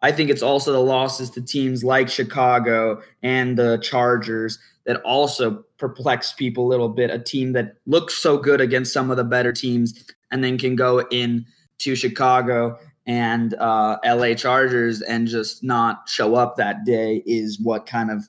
I 0.00 0.12
think 0.12 0.30
it's 0.30 0.42
also 0.42 0.72
the 0.72 0.80
losses 0.80 1.30
to 1.30 1.42
teams 1.42 1.82
like 1.82 2.08
Chicago 2.08 3.02
and 3.22 3.58
the 3.58 3.78
Chargers 3.78 4.58
that 4.86 5.00
also 5.02 5.64
perplex 5.76 6.32
people 6.32 6.66
a 6.66 6.68
little 6.68 6.88
bit. 6.88 7.10
A 7.10 7.18
team 7.18 7.52
that 7.52 7.74
looks 7.86 8.14
so 8.14 8.38
good 8.38 8.60
against 8.60 8.92
some 8.92 9.10
of 9.10 9.16
the 9.16 9.24
better 9.24 9.52
teams 9.52 10.04
and 10.30 10.42
then 10.44 10.56
can 10.56 10.76
go 10.76 11.00
in 11.10 11.44
to 11.78 11.96
Chicago 11.96 12.78
and 13.06 13.54
uh, 13.54 13.98
LA 14.04 14.34
Chargers 14.34 15.00
and 15.02 15.26
just 15.26 15.64
not 15.64 16.08
show 16.08 16.34
up 16.34 16.56
that 16.56 16.84
day 16.84 17.22
is 17.26 17.58
what 17.58 17.86
kind 17.86 18.10
of 18.10 18.28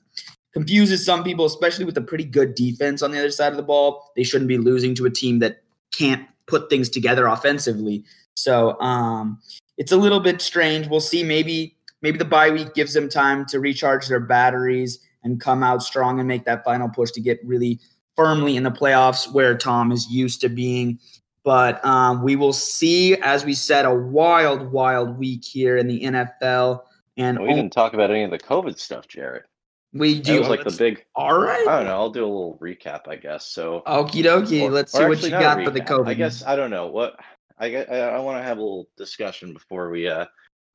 confuses 0.52 1.04
some 1.04 1.22
people, 1.22 1.44
especially 1.44 1.84
with 1.84 1.96
a 1.96 2.02
pretty 2.02 2.24
good 2.24 2.54
defense 2.54 3.02
on 3.02 3.10
the 3.10 3.18
other 3.18 3.30
side 3.30 3.52
of 3.52 3.56
the 3.56 3.62
ball. 3.62 4.10
They 4.16 4.22
shouldn't 4.22 4.48
be 4.48 4.58
losing 4.58 4.94
to 4.96 5.06
a 5.06 5.10
team 5.10 5.38
that 5.40 5.62
can't 5.92 6.26
put 6.46 6.70
things 6.70 6.88
together 6.88 7.26
offensively. 7.26 8.04
So 8.42 8.80
um, 8.80 9.40
it's 9.76 9.92
a 9.92 9.96
little 9.96 10.20
bit 10.20 10.40
strange. 10.40 10.88
We'll 10.88 11.00
see. 11.00 11.22
Maybe 11.22 11.76
maybe 12.02 12.18
the 12.18 12.24
bye 12.24 12.50
week 12.50 12.74
gives 12.74 12.94
them 12.94 13.08
time 13.08 13.44
to 13.46 13.60
recharge 13.60 14.08
their 14.08 14.20
batteries 14.20 15.00
and 15.22 15.40
come 15.40 15.62
out 15.62 15.82
strong 15.82 16.18
and 16.18 16.26
make 16.26 16.44
that 16.46 16.64
final 16.64 16.88
push 16.88 17.10
to 17.12 17.20
get 17.20 17.38
really 17.44 17.78
firmly 18.16 18.56
in 18.56 18.62
the 18.62 18.70
playoffs 18.70 19.30
where 19.32 19.56
Tom 19.56 19.92
is 19.92 20.08
used 20.10 20.40
to 20.40 20.48
being. 20.48 20.98
But 21.42 21.84
um, 21.84 22.22
we 22.22 22.36
will 22.36 22.52
see, 22.52 23.16
as 23.16 23.44
we 23.44 23.54
said, 23.54 23.84
a 23.84 23.94
wild, 23.94 24.72
wild 24.72 25.18
week 25.18 25.44
here 25.44 25.76
in 25.76 25.86
the 25.86 26.02
NFL. 26.02 26.82
And 27.16 27.38
well. 27.38 27.48
We 27.48 27.54
didn't 27.54 27.72
talk 27.72 27.94
about 27.94 28.10
any 28.10 28.24
of 28.24 28.30
the 28.30 28.38
COVID 28.38 28.78
stuff, 28.78 29.08
Jarrett. 29.08 29.44
we 29.92 30.14
That 30.14 30.24
do 30.24 30.38
was 30.40 30.48
like 30.48 30.64
the 30.64 30.70
big. 30.70 31.04
All 31.14 31.38
right. 31.38 31.66
I 31.66 31.76
don't 31.76 31.86
know. 31.86 31.94
I'll 31.94 32.10
do 32.10 32.24
a 32.24 32.26
little 32.26 32.58
recap, 32.60 33.08
I 33.08 33.16
guess. 33.16 33.46
So 33.46 33.82
Okie 33.86 34.22
dokie. 34.22 34.70
Let's 34.70 34.92
see 34.92 35.04
what 35.04 35.22
you 35.22 35.30
got 35.30 35.64
for 35.64 35.70
the. 35.70 35.80
COVID. 35.80 36.06
I 36.06 36.14
guess 36.14 36.44
I 36.44 36.56
don't 36.56 36.70
know 36.70 36.86
what 36.86 37.18
I 37.60 37.76
I, 37.76 37.98
I 37.98 38.18
want 38.20 38.38
to 38.38 38.42
have 38.42 38.58
a 38.58 38.62
little 38.62 38.88
discussion 38.96 39.52
before 39.52 39.90
we 39.90 40.08
uh 40.08 40.26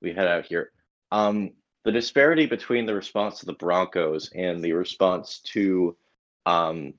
we 0.01 0.13
head 0.13 0.27
out 0.27 0.45
here. 0.45 0.71
Um, 1.11 1.51
the 1.83 1.91
disparity 1.91 2.45
between 2.45 2.85
the 2.85 2.95
response 2.95 3.39
to 3.39 3.45
the 3.45 3.53
Broncos 3.53 4.31
and 4.33 4.63
the 4.63 4.73
response 4.73 5.39
to 5.53 5.97
um 6.45 6.93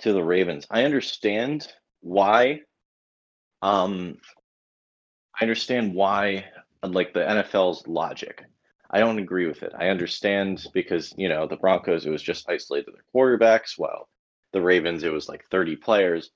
to 0.00 0.12
the 0.12 0.24
Ravens. 0.24 0.66
I 0.70 0.84
understand 0.84 1.68
why. 2.00 2.62
Um, 3.62 4.16
I 5.38 5.44
understand 5.44 5.94
why, 5.94 6.46
like 6.82 7.12
the 7.12 7.20
NFL's 7.20 7.86
logic. 7.86 8.42
I 8.90 8.98
don't 8.98 9.18
agree 9.18 9.46
with 9.46 9.62
it. 9.62 9.72
I 9.78 9.88
understand 9.88 10.66
because 10.72 11.14
you 11.16 11.28
know 11.28 11.46
the 11.46 11.56
Broncos 11.56 12.06
it 12.06 12.10
was 12.10 12.22
just 12.22 12.48
isolated 12.48 12.94
their 12.94 13.04
quarterbacks, 13.14 13.74
while 13.76 14.08
the 14.52 14.62
Ravens 14.62 15.04
it 15.04 15.12
was 15.12 15.28
like 15.28 15.44
30 15.50 15.76
players. 15.76 16.30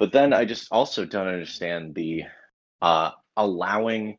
But 0.00 0.12
then 0.12 0.32
I 0.32 0.46
just 0.46 0.68
also 0.72 1.04
don't 1.04 1.28
understand 1.28 1.94
the 1.94 2.24
uh, 2.80 3.10
allowing 3.36 4.16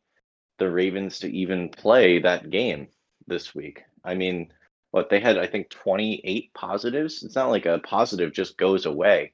the 0.58 0.70
Ravens 0.70 1.18
to 1.18 1.36
even 1.36 1.70
play 1.70 2.20
that 2.20 2.50
game 2.50 2.86
this 3.26 3.52
week. 3.52 3.82
I 4.04 4.14
mean, 4.14 4.52
what 4.92 5.10
they 5.10 5.18
had 5.18 5.38
I 5.38 5.48
think 5.48 5.70
28 5.70 6.54
positives. 6.54 7.24
It's 7.24 7.34
not 7.34 7.50
like 7.50 7.66
a 7.66 7.80
positive 7.80 8.32
just 8.32 8.56
goes 8.56 8.86
away. 8.86 9.32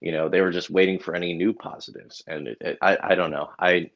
You 0.00 0.12
know, 0.12 0.28
they 0.28 0.40
were 0.40 0.52
just 0.52 0.70
waiting 0.70 1.00
for 1.00 1.16
any 1.16 1.34
new 1.34 1.52
positives, 1.52 2.22
and 2.28 2.46
it, 2.46 2.58
it, 2.60 2.78
I 2.80 2.96
I 3.02 3.14
don't 3.16 3.32
know. 3.32 3.50
I 3.58 3.90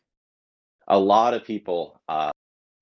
a 0.89 0.99
lot 0.99 1.35
of 1.35 1.45
people, 1.45 2.01
uh, 2.09 2.33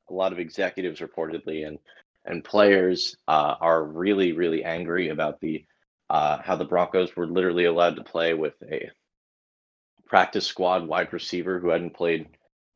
a 0.08 0.14
lot 0.14 0.32
of 0.32 0.38
executives 0.38 1.00
reportedly, 1.00 1.66
and 1.66 1.78
and 2.24 2.42
players 2.42 3.18
uh, 3.28 3.56
are 3.60 3.84
really, 3.84 4.32
really 4.32 4.64
angry 4.64 5.10
about 5.10 5.40
the 5.40 5.66
uh, 6.08 6.38
how 6.42 6.56
the 6.56 6.64
Broncos 6.64 7.14
were 7.14 7.26
literally 7.26 7.66
allowed 7.66 7.96
to 7.96 8.04
play 8.04 8.32
with 8.32 8.54
a 8.62 8.90
practice 10.10 10.44
squad 10.44 10.88
wide 10.88 11.12
receiver 11.12 11.60
who 11.60 11.68
hadn't 11.68 11.94
played 11.94 12.26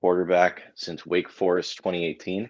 quarterback 0.00 0.62
since 0.76 1.04
Wake 1.04 1.28
Forest 1.28 1.76
2018 1.78 2.48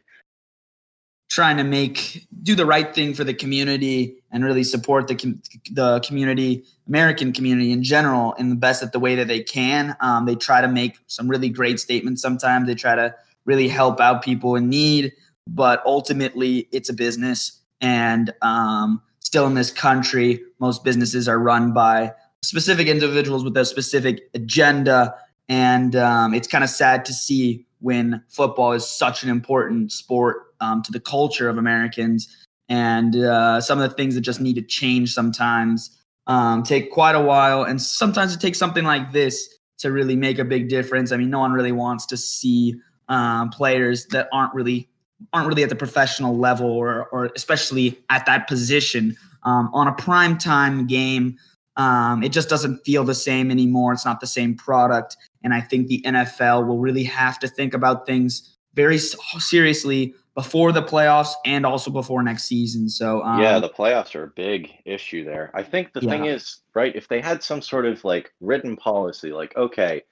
trying 1.30 1.56
to 1.56 1.64
make 1.64 2.26
do 2.42 2.54
the 2.54 2.66
right 2.66 2.94
thing 2.94 3.14
for 3.14 3.24
the 3.24 3.34
community 3.34 4.22
and 4.30 4.44
really 4.44 4.62
support 4.62 5.08
the 5.08 5.16
com- 5.16 5.42
the 5.72 5.98
community 6.00 6.64
American 6.86 7.32
community 7.32 7.72
in 7.72 7.82
general 7.82 8.34
in 8.34 8.50
the 8.50 8.54
best 8.54 8.82
at 8.82 8.92
the 8.92 9.00
way 9.00 9.14
that 9.16 9.26
they 9.26 9.42
can. 9.42 9.96
Um, 10.00 10.26
they 10.26 10.36
try 10.36 10.60
to 10.60 10.68
make 10.68 10.96
some 11.06 11.26
really 11.26 11.48
great 11.48 11.80
statements. 11.80 12.22
Sometimes 12.22 12.66
they 12.68 12.74
try 12.74 12.94
to 12.94 13.14
really 13.46 13.68
help 13.68 14.00
out 14.00 14.22
people 14.22 14.54
in 14.54 14.68
need, 14.68 15.12
but 15.48 15.82
ultimately 15.84 16.68
it's 16.70 16.88
a 16.88 16.94
business. 16.94 17.60
And 17.80 18.32
um, 18.42 19.02
still 19.18 19.46
in 19.46 19.54
this 19.54 19.72
country, 19.72 20.40
most 20.60 20.84
businesses 20.84 21.26
are 21.26 21.38
run 21.38 21.72
by 21.72 22.12
specific 22.44 22.86
individuals 22.86 23.42
with 23.42 23.56
a 23.56 23.64
specific 23.64 24.28
agenda. 24.34 25.14
And 25.48 25.96
um, 25.96 26.34
it's 26.34 26.48
kind 26.48 26.64
of 26.64 26.70
sad 26.70 27.04
to 27.06 27.12
see 27.12 27.66
when 27.80 28.22
football 28.28 28.72
is 28.72 28.86
such 28.86 29.22
an 29.22 29.30
important 29.30 29.92
sport 29.92 30.54
um, 30.60 30.82
to 30.82 30.92
the 30.92 31.00
culture 31.00 31.48
of 31.48 31.58
Americans. 31.58 32.34
And 32.68 33.16
uh, 33.16 33.60
some 33.60 33.80
of 33.80 33.88
the 33.88 33.94
things 33.94 34.14
that 34.14 34.22
just 34.22 34.40
need 34.40 34.54
to 34.54 34.62
change 34.62 35.12
sometimes 35.12 35.98
um, 36.26 36.62
take 36.62 36.90
quite 36.90 37.14
a 37.14 37.20
while. 37.20 37.62
And 37.62 37.80
sometimes 37.80 38.34
it 38.34 38.40
takes 38.40 38.58
something 38.58 38.84
like 38.84 39.12
this 39.12 39.48
to 39.78 39.92
really 39.92 40.16
make 40.16 40.38
a 40.38 40.44
big 40.44 40.68
difference. 40.68 41.12
I 41.12 41.16
mean, 41.16 41.30
no 41.30 41.40
one 41.40 41.52
really 41.52 41.72
wants 41.72 42.06
to 42.06 42.16
see 42.16 42.76
um, 43.08 43.50
players 43.50 44.06
that 44.06 44.28
aren't 44.32 44.54
really 44.54 44.88
aren't 45.32 45.46
really 45.46 45.62
at 45.62 45.68
the 45.68 45.76
professional 45.76 46.36
level 46.36 46.66
or 46.66 47.06
or 47.06 47.30
especially 47.36 47.98
at 48.10 48.26
that 48.26 48.48
position 48.48 49.16
um, 49.42 49.70
on 49.72 49.88
a 49.88 49.92
prime 49.92 50.38
time 50.38 50.86
game. 50.86 51.36
Um, 51.76 52.22
it 52.22 52.30
just 52.30 52.48
doesn't 52.48 52.84
feel 52.84 53.04
the 53.04 53.14
same 53.14 53.50
anymore. 53.50 53.92
It's 53.92 54.04
not 54.04 54.20
the 54.20 54.26
same 54.26 54.56
product. 54.56 55.16
And 55.42 55.52
I 55.52 55.60
think 55.60 55.88
the 55.88 56.02
NFL 56.02 56.66
will 56.66 56.78
really 56.78 57.04
have 57.04 57.38
to 57.40 57.48
think 57.48 57.74
about 57.74 58.06
things 58.06 58.56
very 58.74 58.98
seriously 58.98 60.14
before 60.34 60.72
the 60.72 60.82
playoffs 60.82 61.32
and 61.44 61.64
also 61.64 61.90
before 61.90 62.22
next 62.22 62.44
season. 62.44 62.88
So 62.88 63.22
um, 63.22 63.40
yeah, 63.40 63.58
the 63.60 63.68
playoffs 63.68 64.14
are 64.14 64.24
a 64.24 64.30
big 64.30 64.70
issue 64.84 65.24
there. 65.24 65.50
I 65.54 65.62
think 65.62 65.92
the 65.92 66.00
yeah. 66.00 66.10
thing 66.10 66.24
is, 66.26 66.60
right, 66.74 66.94
if 66.94 67.08
they 67.08 67.20
had 67.20 67.42
some 67.42 67.62
sort 67.62 67.86
of 67.86 68.04
like 68.04 68.32
written 68.40 68.76
policy, 68.76 69.32
like 69.32 69.56
okay, 69.56 70.02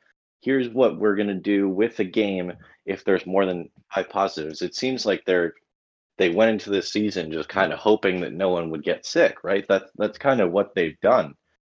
here's 0.40 0.68
what 0.68 0.98
we're 0.98 1.16
gonna 1.16 1.34
do 1.34 1.68
with 1.68 1.96
the 1.96 2.04
game 2.04 2.52
if 2.86 3.04
there's 3.04 3.26
more 3.26 3.46
than 3.46 3.68
five 3.92 4.08
positives. 4.10 4.62
It 4.62 4.76
seems 4.76 5.04
like 5.04 5.24
they're 5.24 5.54
they 6.18 6.30
went 6.30 6.52
into 6.52 6.70
this 6.70 6.92
season 6.92 7.32
just 7.32 7.48
kind 7.48 7.72
of 7.72 7.78
hoping 7.80 8.20
that 8.20 8.32
no 8.32 8.50
one 8.50 8.70
would 8.70 8.84
get 8.84 9.06
sick, 9.06 9.42
right? 9.42 9.64
That's 9.68 9.90
that's 9.96 10.18
kind 10.18 10.40
of 10.40 10.52
what 10.52 10.74
they've 10.74 11.00
done 11.00 11.34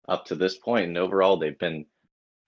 up 0.08 0.26
to 0.26 0.34
this 0.34 0.56
point, 0.56 0.86
and 0.86 0.98
overall 0.98 1.36
they've 1.36 1.58
been. 1.58 1.86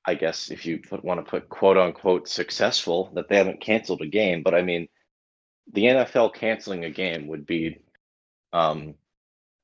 I 0.06 0.16
guess 0.16 0.50
if 0.50 0.66
you 0.66 0.80
put, 0.80 1.02
want 1.02 1.24
to 1.24 1.30
put 1.30 1.48
quote 1.48 1.78
unquote 1.78 2.28
successful, 2.28 3.10
that 3.14 3.28
they 3.28 3.38
haven't 3.38 3.62
canceled 3.62 4.02
a 4.02 4.06
game, 4.06 4.42
but 4.42 4.54
I 4.54 4.60
mean, 4.60 4.86
the 5.72 5.84
NFL 5.84 6.34
canceling 6.34 6.84
a 6.84 6.90
game 6.90 7.26
would 7.28 7.46
be 7.46 7.78
um 8.52 8.94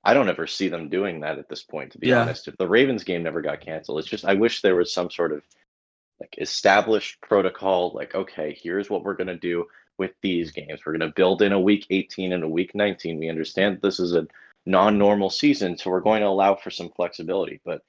I 0.02 0.14
don't 0.14 0.30
ever 0.30 0.46
see 0.46 0.68
them 0.68 0.88
doing 0.88 1.20
that 1.20 1.38
at 1.38 1.48
this 1.50 1.62
point 1.62 1.92
to 1.92 1.98
be 1.98 2.08
yeah. 2.08 2.22
honest. 2.22 2.48
If 2.48 2.56
the 2.56 2.68
Ravens 2.68 3.04
game 3.04 3.22
never 3.22 3.42
got 3.42 3.60
canceled, 3.60 3.98
it's 3.98 4.08
just 4.08 4.24
I 4.24 4.34
wish 4.34 4.62
there 4.62 4.76
was 4.76 4.92
some 4.92 5.10
sort 5.10 5.32
of 5.32 5.42
like 6.20 6.36
established 6.38 7.20
protocol 7.20 7.92
like 7.94 8.14
okay, 8.14 8.58
here's 8.60 8.88
what 8.88 9.04
we're 9.04 9.14
going 9.14 9.26
to 9.26 9.36
do 9.36 9.66
with 9.98 10.12
these 10.22 10.50
games. 10.50 10.80
We're 10.84 10.96
going 10.96 11.08
to 11.08 11.14
build 11.14 11.42
in 11.42 11.52
a 11.52 11.60
week 11.60 11.86
18 11.90 12.32
and 12.32 12.42
a 12.42 12.48
week 12.48 12.74
19. 12.74 13.18
We 13.18 13.28
understand 13.28 13.80
this 13.82 14.00
is 14.00 14.14
a 14.14 14.26
non-normal 14.66 15.30
season, 15.30 15.76
so 15.76 15.90
we're 15.90 16.00
going 16.00 16.20
to 16.20 16.28
allow 16.28 16.54
for 16.54 16.70
some 16.70 16.90
flexibility, 16.96 17.60
but 17.64 17.82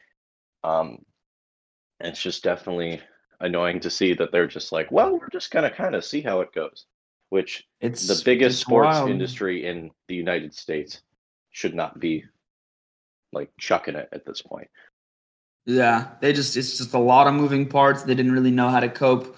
um 0.64 1.00
it's 2.00 2.22
just 2.22 2.44
definitely 2.44 3.00
annoying 3.40 3.80
to 3.80 3.90
see 3.90 4.14
that 4.14 4.32
they're 4.32 4.48
just 4.48 4.72
like, 4.72 4.92
well, 4.92 5.20
we're 5.20 5.30
just 5.30 5.52
going 5.52 5.70
to 5.70 5.76
kind 5.76 5.94
of 5.94 6.04
see 6.04 6.22
how 6.22 6.42
it 6.42 6.52
goes 6.54 6.86
which 7.32 7.66
it's 7.80 8.08
the 8.08 8.22
biggest 8.26 8.56
it's 8.56 8.62
sports 8.62 8.98
wild. 8.98 9.10
industry 9.10 9.66
in 9.66 9.90
the 10.10 10.16
United 10.16 10.54
States 10.54 11.02
should 11.52 11.74
not 11.74 11.98
be 11.98 12.26
like 13.32 13.50
chucking 13.58 13.96
it 13.96 14.10
at 14.12 14.26
this 14.26 14.42
point. 14.42 14.68
Yeah, 15.66 16.10
they 16.20 16.34
just 16.34 16.58
it's 16.58 16.78
just 16.78 16.94
a 16.94 17.00
lot 17.00 17.28
of 17.28 17.34
moving 17.34 17.70
parts. 17.70 18.04
They 18.04 18.16
didn't 18.16 18.34
really 18.34 18.52
know 18.52 18.68
how 18.68 18.82
to 18.82 18.90
cope 18.90 19.38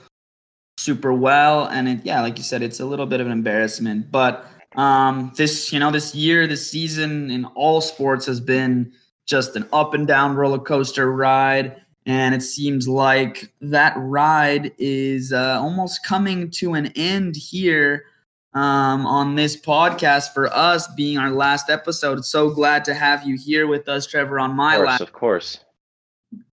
super 0.80 1.14
well 1.14 1.68
and 1.68 1.88
it 1.88 2.00
yeah, 2.04 2.22
like 2.22 2.40
you 2.40 2.44
said 2.44 2.64
it's 2.64 2.80
a 2.80 2.86
little 2.86 3.06
bit 3.06 3.22
of 3.22 3.28
an 3.28 3.32
embarrassment, 3.32 4.12
but 4.12 4.48
um 4.76 5.32
this, 5.36 5.72
you 5.72 5.80
know, 5.80 5.92
this 5.92 6.14
year, 6.16 6.48
this 6.48 6.70
season 6.70 7.32
in 7.32 7.46
all 7.46 7.82
sports 7.82 8.26
has 8.26 8.40
been 8.40 8.92
just 9.26 9.56
an 9.56 9.68
up 9.72 9.94
and 9.94 10.08
down 10.08 10.36
roller 10.36 10.60
coaster 10.60 11.12
ride 11.12 11.82
and 12.06 12.36
it 12.36 12.42
seems 12.42 12.88
like 12.88 13.52
that 13.62 13.94
ride 13.98 14.74
is 14.78 15.32
uh, 15.32 15.60
almost 15.62 16.06
coming 16.06 16.50
to 16.52 16.74
an 16.74 16.88
end 16.96 17.36
here 17.36 18.06
um, 18.54 19.06
on 19.06 19.36
this 19.36 19.56
podcast 19.56 20.34
for 20.34 20.54
us 20.54 20.88
being 20.96 21.18
our 21.18 21.32
last 21.32 21.70
episode. 21.70 22.26
So 22.26 22.50
glad 22.50 22.84
to 22.86 22.94
have 22.94 23.26
you 23.26 23.38
here 23.38 23.68
with 23.68 23.88
us, 23.88 24.06
Trevor, 24.06 24.40
on 24.40 24.56
my 24.56 24.76
of 24.76 24.86
last 24.86 25.02
of 25.02 25.14
course 25.14 25.60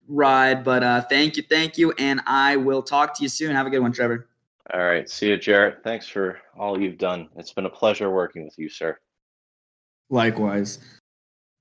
ride. 0.06 0.64
But 0.64 0.82
uh, 0.82 1.02
thank 1.02 1.36
you, 1.36 1.42
thank 1.42 1.78
you, 1.78 1.92
and 1.92 2.20
I 2.26 2.56
will 2.56 2.82
talk 2.82 3.16
to 3.16 3.22
you 3.22 3.28
soon. 3.28 3.54
Have 3.54 3.66
a 3.66 3.70
good 3.70 3.80
one, 3.80 3.92
Trevor. 3.92 4.27
All 4.72 4.84
right, 4.84 5.08
see 5.08 5.28
you, 5.28 5.38
Jarrett. 5.38 5.78
Thanks 5.82 6.06
for 6.06 6.38
all 6.58 6.80
you've 6.80 6.98
done. 6.98 7.28
It's 7.36 7.52
been 7.52 7.64
a 7.64 7.70
pleasure 7.70 8.10
working 8.10 8.44
with 8.44 8.54
you, 8.58 8.68
sir. 8.68 8.98
Likewise. 10.10 10.78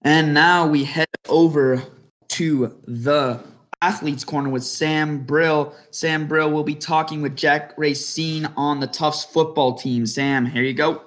And 0.03 0.33
now 0.33 0.67
we 0.67 0.83
head 0.83 1.07
over 1.29 1.81
to 2.29 2.77
the 2.85 3.41
Athletes 3.81 4.23
Corner 4.23 4.49
with 4.49 4.63
Sam 4.63 5.23
Brill. 5.23 5.73
Sam 5.91 6.27
Brill 6.27 6.51
will 6.51 6.63
be 6.63 6.75
talking 6.75 7.21
with 7.21 7.35
Jack 7.35 7.73
Racine 7.77 8.47
on 8.57 8.79
the 8.79 8.87
Tufts 8.87 9.23
football 9.23 9.75
team. 9.75 10.05
Sam, 10.05 10.45
here 10.45 10.63
you 10.63 10.73
go. 10.73 11.03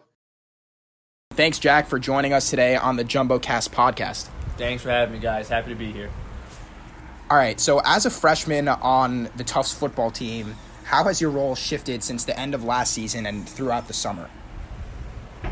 Thanks, 1.32 1.58
Jack, 1.58 1.86
for 1.86 1.98
joining 1.98 2.32
us 2.32 2.50
today 2.50 2.76
on 2.76 2.96
the 2.96 3.04
Jumbo 3.04 3.38
Cast 3.38 3.72
podcast. 3.72 4.28
Thanks 4.56 4.82
for 4.82 4.90
having 4.90 5.14
me, 5.14 5.20
guys. 5.20 5.48
Happy 5.48 5.70
to 5.70 5.76
be 5.76 5.92
here. 5.92 6.10
All 7.30 7.36
right, 7.36 7.60
so 7.60 7.80
as 7.84 8.06
a 8.06 8.10
freshman 8.10 8.68
on 8.68 9.28
the 9.36 9.44
Tufts 9.44 9.72
football 9.72 10.10
team, 10.10 10.54
how 10.90 11.04
has 11.04 11.20
your 11.20 11.30
role 11.30 11.54
shifted 11.54 12.02
since 12.02 12.24
the 12.24 12.36
end 12.36 12.52
of 12.52 12.64
last 12.64 12.92
season 12.92 13.24
and 13.24 13.48
throughout 13.48 13.86
the 13.86 13.92
summer? 13.92 14.28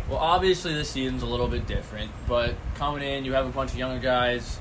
Well, 0.09 0.19
obviously, 0.19 0.75
this 0.75 0.91
season's 0.91 1.23
a 1.23 1.27
little 1.27 1.47
bit 1.47 1.65
different, 1.65 2.11
but 2.27 2.57
coming 2.75 3.05
in, 3.05 3.25
you 3.25 3.35
have 3.35 3.47
a 3.47 3.51
bunch 3.51 3.71
of 3.71 3.79
younger 3.79 4.01
guys 4.01 4.59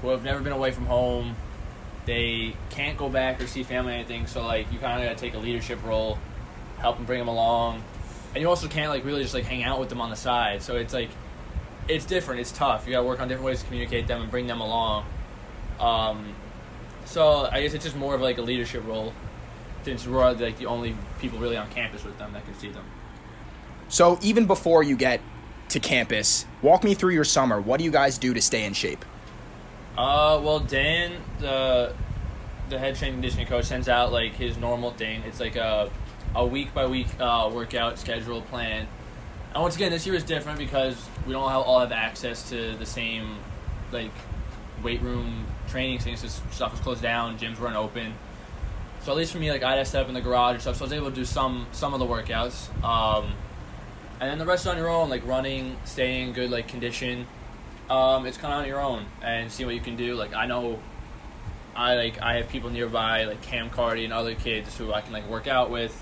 who 0.00 0.08
have 0.08 0.24
never 0.24 0.40
been 0.40 0.52
away 0.52 0.72
from 0.72 0.86
home, 0.86 1.36
they 2.04 2.56
can't 2.70 2.98
go 2.98 3.08
back 3.08 3.40
or 3.40 3.46
see 3.46 3.62
family 3.62 3.92
or 3.92 3.94
anything. 3.94 4.26
So 4.26 4.44
like 4.44 4.72
you 4.72 4.80
kind 4.80 5.00
of 5.00 5.08
got 5.08 5.16
to 5.16 5.24
take 5.24 5.34
a 5.34 5.38
leadership 5.38 5.78
role, 5.84 6.18
help 6.78 6.96
them 6.96 7.06
bring 7.06 7.20
them 7.20 7.28
along, 7.28 7.84
and 8.34 8.42
you 8.42 8.48
also 8.48 8.66
can't 8.66 8.90
like 8.90 9.04
really 9.04 9.22
just 9.22 9.34
like 9.34 9.44
hang 9.44 9.62
out 9.62 9.78
with 9.78 9.88
them 9.88 10.00
on 10.00 10.10
the 10.10 10.16
side. 10.16 10.62
So 10.62 10.74
it's 10.74 10.92
like 10.92 11.10
it's 11.86 12.06
different. 12.06 12.40
It's 12.40 12.50
tough. 12.50 12.88
You 12.88 12.92
got 12.92 13.02
to 13.02 13.06
work 13.06 13.20
on 13.20 13.28
different 13.28 13.46
ways 13.46 13.60
to 13.60 13.66
communicate 13.66 14.08
them 14.08 14.20
and 14.22 14.30
bring 14.32 14.48
them 14.48 14.60
along. 14.60 15.06
Um, 15.78 16.34
so 17.04 17.48
I 17.52 17.62
guess 17.62 17.72
it's 17.72 17.84
just 17.84 17.96
more 17.96 18.16
of 18.16 18.20
like 18.20 18.38
a 18.38 18.42
leadership 18.42 18.84
role, 18.84 19.12
since 19.84 20.06
we're 20.06 20.32
like 20.32 20.58
the 20.58 20.66
only 20.66 20.96
people 21.20 21.38
really 21.38 21.56
on 21.56 21.68
campus 21.70 22.04
with 22.04 22.18
them 22.18 22.32
that 22.32 22.44
can 22.44 22.54
see 22.58 22.70
them. 22.70 22.84
So 23.88 24.18
even 24.22 24.46
before 24.46 24.82
you 24.82 24.96
get 24.96 25.20
to 25.70 25.80
campus, 25.80 26.46
walk 26.62 26.84
me 26.84 26.94
through 26.94 27.14
your 27.14 27.24
summer. 27.24 27.60
What 27.60 27.78
do 27.78 27.84
you 27.84 27.90
guys 27.90 28.18
do 28.18 28.32
to 28.34 28.40
stay 28.40 28.64
in 28.64 28.72
shape? 28.72 29.04
Uh, 29.96 30.40
well, 30.42 30.60
Dan, 30.60 31.12
the 31.38 31.94
the 32.68 32.78
head 32.78 32.96
strength 32.96 33.14
conditioning 33.14 33.46
coach, 33.46 33.66
sends 33.66 33.88
out 33.88 34.12
like 34.12 34.32
his 34.34 34.56
normal 34.56 34.92
thing. 34.92 35.22
It's 35.26 35.40
like 35.40 35.56
a 35.56 35.90
a 36.34 36.46
week 36.46 36.72
by 36.72 36.86
week 36.86 37.08
uh, 37.20 37.50
workout 37.52 37.98
schedule 37.98 38.40
plan. 38.42 38.86
And 39.52 39.62
once 39.62 39.76
again, 39.76 39.90
this 39.90 40.06
year 40.06 40.14
is 40.14 40.24
different 40.24 40.58
because 40.58 40.96
we 41.26 41.34
don't 41.34 41.42
all 41.42 41.80
have 41.80 41.92
access 41.92 42.48
to 42.48 42.74
the 42.76 42.86
same 42.86 43.36
like 43.90 44.12
weight 44.82 45.02
room 45.02 45.46
training 45.68 45.98
things. 45.98 46.20
Stuff 46.50 46.72
was 46.72 46.80
closed 46.80 47.02
down, 47.02 47.38
gyms 47.38 47.58
weren't 47.58 47.76
open. 47.76 48.14
So 49.02 49.12
at 49.12 49.18
least 49.18 49.32
for 49.32 49.38
me, 49.38 49.50
like 49.50 49.62
I 49.62 49.76
had 49.76 49.84
to 49.84 49.84
set 49.84 50.02
up 50.02 50.08
in 50.08 50.14
the 50.14 50.20
garage 50.20 50.54
and 50.54 50.62
stuff. 50.62 50.76
So 50.76 50.84
I 50.84 50.86
was 50.86 50.92
able 50.92 51.10
to 51.10 51.14
do 51.16 51.24
some 51.24 51.66
some 51.72 51.92
of 51.92 52.00
the 52.00 52.06
workouts. 52.06 52.68
Um, 52.84 53.34
and 54.20 54.30
then 54.30 54.38
the 54.38 54.46
rest 54.46 54.66
on 54.66 54.76
your 54.76 54.88
own, 54.88 55.10
like 55.10 55.26
running, 55.26 55.76
staying 55.84 56.28
in 56.28 56.34
good 56.34 56.50
like 56.50 56.68
condition 56.68 57.26
um, 57.92 58.26
it's 58.26 58.38
kind 58.38 58.54
of 58.54 58.60
on 58.60 58.66
your 58.66 58.80
own 58.80 59.04
and 59.22 59.52
see 59.52 59.64
what 59.64 59.74
you 59.74 59.80
can 59.80 59.96
do. 59.96 60.14
Like 60.14 60.32
I 60.32 60.46
know, 60.46 60.78
I 61.74 61.94
like 61.94 62.20
I 62.20 62.36
have 62.36 62.48
people 62.48 62.70
nearby 62.70 63.24
like 63.24 63.42
Cam 63.42 63.70
Carty 63.70 64.04
and 64.04 64.12
other 64.12 64.34
kids 64.34 64.76
who 64.76 64.92
I 64.92 65.02
can 65.02 65.12
like 65.12 65.28
work 65.28 65.46
out 65.46 65.70
with, 65.70 65.94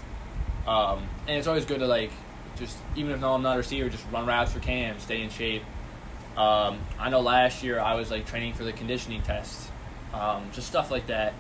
um, 0.66 1.08
and 1.26 1.36
it's 1.36 1.46
always 1.46 1.64
good 1.64 1.80
to 1.80 1.86
like 1.86 2.12
just 2.56 2.76
even 2.96 3.12
if 3.12 3.20
no 3.20 3.34
I'm 3.34 3.42
not 3.42 3.56
a 3.56 3.58
receiver, 3.58 3.88
just 3.88 4.04
run 4.12 4.26
routes 4.26 4.52
for 4.52 4.60
Cam, 4.60 5.00
stay 5.00 5.22
in 5.22 5.30
shape. 5.30 5.62
Um, 6.36 6.78
I 6.98 7.10
know 7.10 7.20
last 7.20 7.62
year 7.62 7.80
I 7.80 7.94
was 7.94 8.10
like 8.10 8.26
training 8.26 8.54
for 8.54 8.64
the 8.64 8.72
conditioning 8.72 9.22
test, 9.22 9.68
um, 10.14 10.48
just 10.52 10.68
stuff 10.68 10.90
like 10.90 11.08
that 11.08 11.34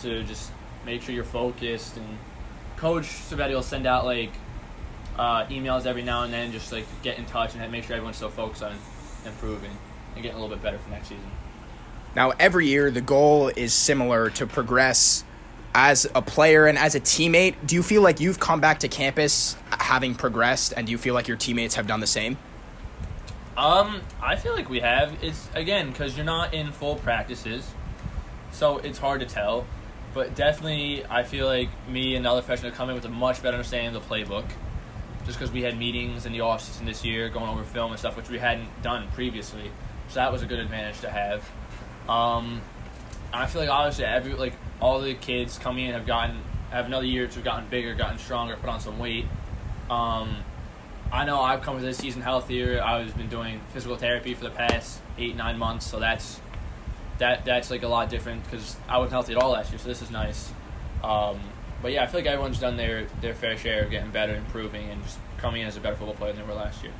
to 0.00 0.22
just 0.24 0.50
make 0.86 1.02
sure 1.02 1.14
you're 1.14 1.24
focused. 1.24 1.98
And 1.98 2.18
Coach 2.76 3.04
Civetti 3.04 3.50
will 3.50 3.62
send 3.62 3.86
out 3.86 4.06
like 4.06 4.32
uh, 5.18 5.44
emails 5.46 5.84
every 5.84 6.02
now 6.02 6.22
and 6.22 6.32
then, 6.32 6.52
just 6.52 6.72
like 6.72 6.86
get 7.02 7.18
in 7.18 7.26
touch 7.26 7.54
and 7.54 7.72
make 7.72 7.84
sure 7.84 7.96
everyone's 7.96 8.16
still 8.16 8.30
focused 8.30 8.62
on 8.62 8.76
improving 9.26 9.76
and 10.14 10.22
getting 10.22 10.38
a 10.38 10.40
little 10.40 10.54
bit 10.54 10.62
better 10.62 10.78
for 10.78 10.88
next 10.88 11.08
season. 11.08 11.30
Now, 12.14 12.32
every 12.38 12.66
year 12.66 12.90
the 12.90 13.02
goal 13.02 13.48
is 13.48 13.74
similar 13.74 14.30
to 14.30 14.46
progress 14.46 15.24
as 15.74 16.06
a 16.14 16.22
player 16.22 16.64
and 16.66 16.78
as 16.78 16.94
a 16.94 17.00
teammate. 17.00 17.54
Do 17.66 17.74
you 17.74 17.82
feel 17.82 18.00
like 18.00 18.20
you've 18.20 18.40
come 18.40 18.60
back 18.60 18.78
to 18.80 18.88
campus 18.88 19.56
having 19.70 20.14
progressed, 20.14 20.72
and 20.74 20.86
do 20.86 20.92
you 20.92 20.98
feel 20.98 21.12
like 21.12 21.28
your 21.28 21.36
teammates 21.36 21.74
have 21.74 21.86
done 21.86 22.00
the 22.00 22.06
same? 22.06 22.38
Um, 23.58 24.00
I 24.22 24.36
feel 24.36 24.54
like 24.54 24.70
we 24.70 24.80
have. 24.80 25.22
It's 25.22 25.48
again 25.54 25.90
because 25.90 26.16
you're 26.16 26.24
not 26.24 26.54
in 26.54 26.72
full 26.72 26.96
practices, 26.96 27.70
so 28.52 28.78
it's 28.78 28.98
hard 28.98 29.20
to 29.20 29.26
tell. 29.26 29.66
But 30.16 30.34
definitely, 30.34 31.04
I 31.04 31.24
feel 31.24 31.46
like 31.46 31.68
me 31.90 32.16
and 32.16 32.24
the 32.24 32.30
other 32.30 32.40
freshmen 32.40 32.72
come 32.72 32.88
in 32.88 32.94
with 32.94 33.04
a 33.04 33.10
much 33.10 33.42
better 33.42 33.58
understanding 33.58 33.94
of 33.94 34.02
the 34.02 34.14
playbook, 34.14 34.46
just 35.26 35.38
because 35.38 35.52
we 35.52 35.60
had 35.60 35.78
meetings 35.78 36.24
in 36.24 36.32
the 36.32 36.38
offseason 36.38 36.86
this 36.86 37.04
year, 37.04 37.28
going 37.28 37.50
over 37.50 37.62
film 37.62 37.90
and 37.90 37.98
stuff, 37.98 38.16
which 38.16 38.30
we 38.30 38.38
hadn't 38.38 38.66
done 38.80 39.08
previously. 39.12 39.70
So 40.08 40.14
that 40.14 40.32
was 40.32 40.40
a 40.40 40.46
good 40.46 40.58
advantage 40.58 41.02
to 41.02 41.10
have. 41.10 41.46
Um, 42.08 42.62
I 43.30 43.44
feel 43.44 43.60
like 43.60 43.68
obviously 43.68 44.06
every 44.06 44.32
like 44.32 44.54
all 44.80 45.02
the 45.02 45.12
kids 45.12 45.58
coming 45.58 45.84
in 45.84 45.92
have 45.92 46.06
gotten 46.06 46.40
have 46.70 46.86
another 46.86 47.04
year 47.04 47.26
to 47.26 47.34
have 47.34 47.44
gotten 47.44 47.68
bigger, 47.68 47.94
gotten 47.94 48.16
stronger, 48.16 48.56
put 48.56 48.70
on 48.70 48.80
some 48.80 48.98
weight. 48.98 49.26
Um, 49.90 50.38
I 51.12 51.26
know 51.26 51.42
I've 51.42 51.60
come 51.60 51.76
to 51.76 51.84
this 51.84 51.98
season 51.98 52.22
healthier. 52.22 52.82
I've 52.82 53.14
been 53.18 53.28
doing 53.28 53.60
physical 53.74 53.98
therapy 53.98 54.32
for 54.32 54.44
the 54.44 54.50
past 54.50 54.98
eight 55.18 55.36
nine 55.36 55.58
months, 55.58 55.86
so 55.86 56.00
that's 56.00 56.40
that 57.18 57.44
that's 57.44 57.70
like 57.70 57.82
a 57.82 57.88
lot 57.88 58.10
different 58.10 58.44
because 58.44 58.76
I 58.88 58.98
wasn't 58.98 59.12
healthy 59.12 59.32
at 59.32 59.38
all 59.38 59.52
last 59.52 59.70
year. 59.70 59.78
So 59.78 59.88
this 59.88 60.02
is 60.02 60.10
nice. 60.10 60.52
Um, 61.02 61.40
but 61.82 61.92
yeah, 61.92 62.02
I 62.02 62.06
feel 62.06 62.20
like 62.20 62.26
everyone's 62.26 62.58
done 62.58 62.76
their 62.76 63.06
their 63.20 63.34
fair 63.34 63.56
share 63.56 63.84
of 63.84 63.90
getting 63.90 64.10
better, 64.10 64.34
improving, 64.34 64.88
and 64.90 65.02
just 65.02 65.18
coming 65.38 65.62
in 65.62 65.68
as 65.68 65.76
a 65.76 65.80
better 65.80 65.96
football 65.96 66.14
player 66.14 66.32
than 66.32 66.42
they 66.42 66.48
were 66.48 66.58
last 66.58 66.82
year. 66.82 66.92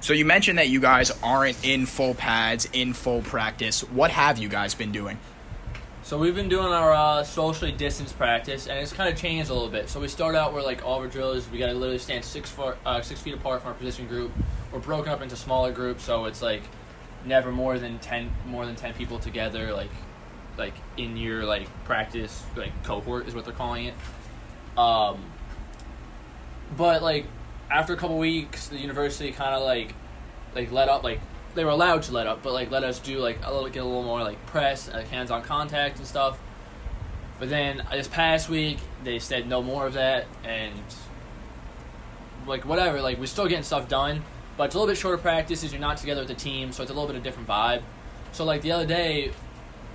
So 0.00 0.12
you 0.12 0.26
mentioned 0.26 0.58
that 0.58 0.68
you 0.68 0.80
guys 0.80 1.10
aren't 1.22 1.64
in 1.64 1.86
full 1.86 2.14
pads, 2.14 2.68
in 2.72 2.92
full 2.92 3.22
practice. 3.22 3.80
What 3.80 4.10
have 4.10 4.36
you 4.36 4.50
guys 4.50 4.74
been 4.74 4.92
doing? 4.92 5.18
So 6.02 6.18
we've 6.18 6.34
been 6.34 6.50
doing 6.50 6.66
our 6.66 6.92
uh, 6.92 7.24
socially 7.24 7.72
distanced 7.72 8.18
practice, 8.18 8.66
and 8.66 8.78
it's 8.78 8.92
kind 8.92 9.10
of 9.10 9.18
changed 9.18 9.48
a 9.48 9.54
little 9.54 9.70
bit. 9.70 9.88
So 9.88 10.00
we 10.00 10.08
start 10.08 10.34
out 10.34 10.52
where 10.52 10.62
like 10.62 10.84
all 10.84 10.98
our 10.98 11.08
drills, 11.08 11.48
we 11.50 11.58
got 11.58 11.68
to 11.68 11.72
literally 11.72 11.98
stand 11.98 12.22
six 12.22 12.50
foot, 12.50 12.76
uh, 12.84 13.00
six 13.00 13.20
feet 13.20 13.32
apart 13.32 13.62
from 13.62 13.68
our 13.68 13.74
position 13.74 14.06
group. 14.06 14.30
We're 14.70 14.80
broken 14.80 15.10
up 15.10 15.22
into 15.22 15.36
smaller 15.36 15.72
groups, 15.72 16.04
so 16.04 16.26
it's 16.26 16.42
like 16.42 16.62
never 17.24 17.50
more 17.50 17.78
than 17.78 17.98
ten, 17.98 18.30
more 18.46 18.66
than 18.66 18.76
ten 18.76 18.94
people 18.94 19.18
together, 19.18 19.72
like 19.72 19.90
like 20.56 20.74
in 20.96 21.16
your 21.16 21.44
like 21.44 21.68
practice 21.84 22.44
like 22.56 22.84
cohort 22.84 23.26
is 23.26 23.34
what 23.34 23.44
they're 23.44 23.54
calling 23.54 23.86
it. 23.86 23.94
Um, 24.78 25.24
but 26.76 27.02
like 27.02 27.26
after 27.70 27.92
a 27.92 27.96
couple 27.96 28.18
weeks, 28.18 28.68
the 28.68 28.78
university 28.78 29.32
kind 29.32 29.54
of 29.54 29.62
like 29.62 29.94
like 30.54 30.70
let 30.70 30.88
up 30.88 31.02
like 31.02 31.20
they 31.54 31.64
were 31.64 31.70
allowed 31.70 32.02
to 32.04 32.12
let 32.12 32.26
up, 32.26 32.42
but 32.42 32.52
like 32.52 32.70
let 32.70 32.84
us 32.84 32.98
do 32.98 33.18
like 33.18 33.38
a 33.44 33.52
little 33.52 33.68
get 33.68 33.82
a 33.82 33.86
little 33.86 34.02
more 34.02 34.22
like 34.22 34.44
press, 34.46 34.92
like 34.92 35.08
hands 35.08 35.30
on 35.30 35.42
contact 35.42 35.98
and 35.98 36.06
stuff. 36.06 36.38
But 37.38 37.48
then 37.48 37.82
this 37.90 38.08
past 38.08 38.48
week 38.48 38.78
they 39.02 39.18
said 39.18 39.48
no 39.48 39.62
more 39.62 39.86
of 39.86 39.94
that 39.94 40.26
and 40.44 40.80
like 42.46 42.64
whatever, 42.64 43.00
like 43.00 43.18
we're 43.18 43.26
still 43.26 43.46
getting 43.46 43.64
stuff 43.64 43.88
done, 43.88 44.22
but 44.56 44.64
it's 44.64 44.74
a 44.74 44.78
little 44.78 44.92
bit 44.92 44.98
shorter 44.98 45.18
practices. 45.18 45.72
You're 45.72 45.80
not 45.80 45.96
together 45.96 46.20
with 46.20 46.28
the 46.28 46.34
team, 46.34 46.72
so 46.72 46.82
it's 46.82 46.90
a 46.90 46.94
little 46.94 47.06
bit 47.06 47.16
of 47.16 47.22
a 47.22 47.24
different 47.24 47.48
vibe. 47.48 47.82
So 48.32 48.44
like 48.44 48.62
the 48.62 48.72
other 48.72 48.86
day, 48.86 49.32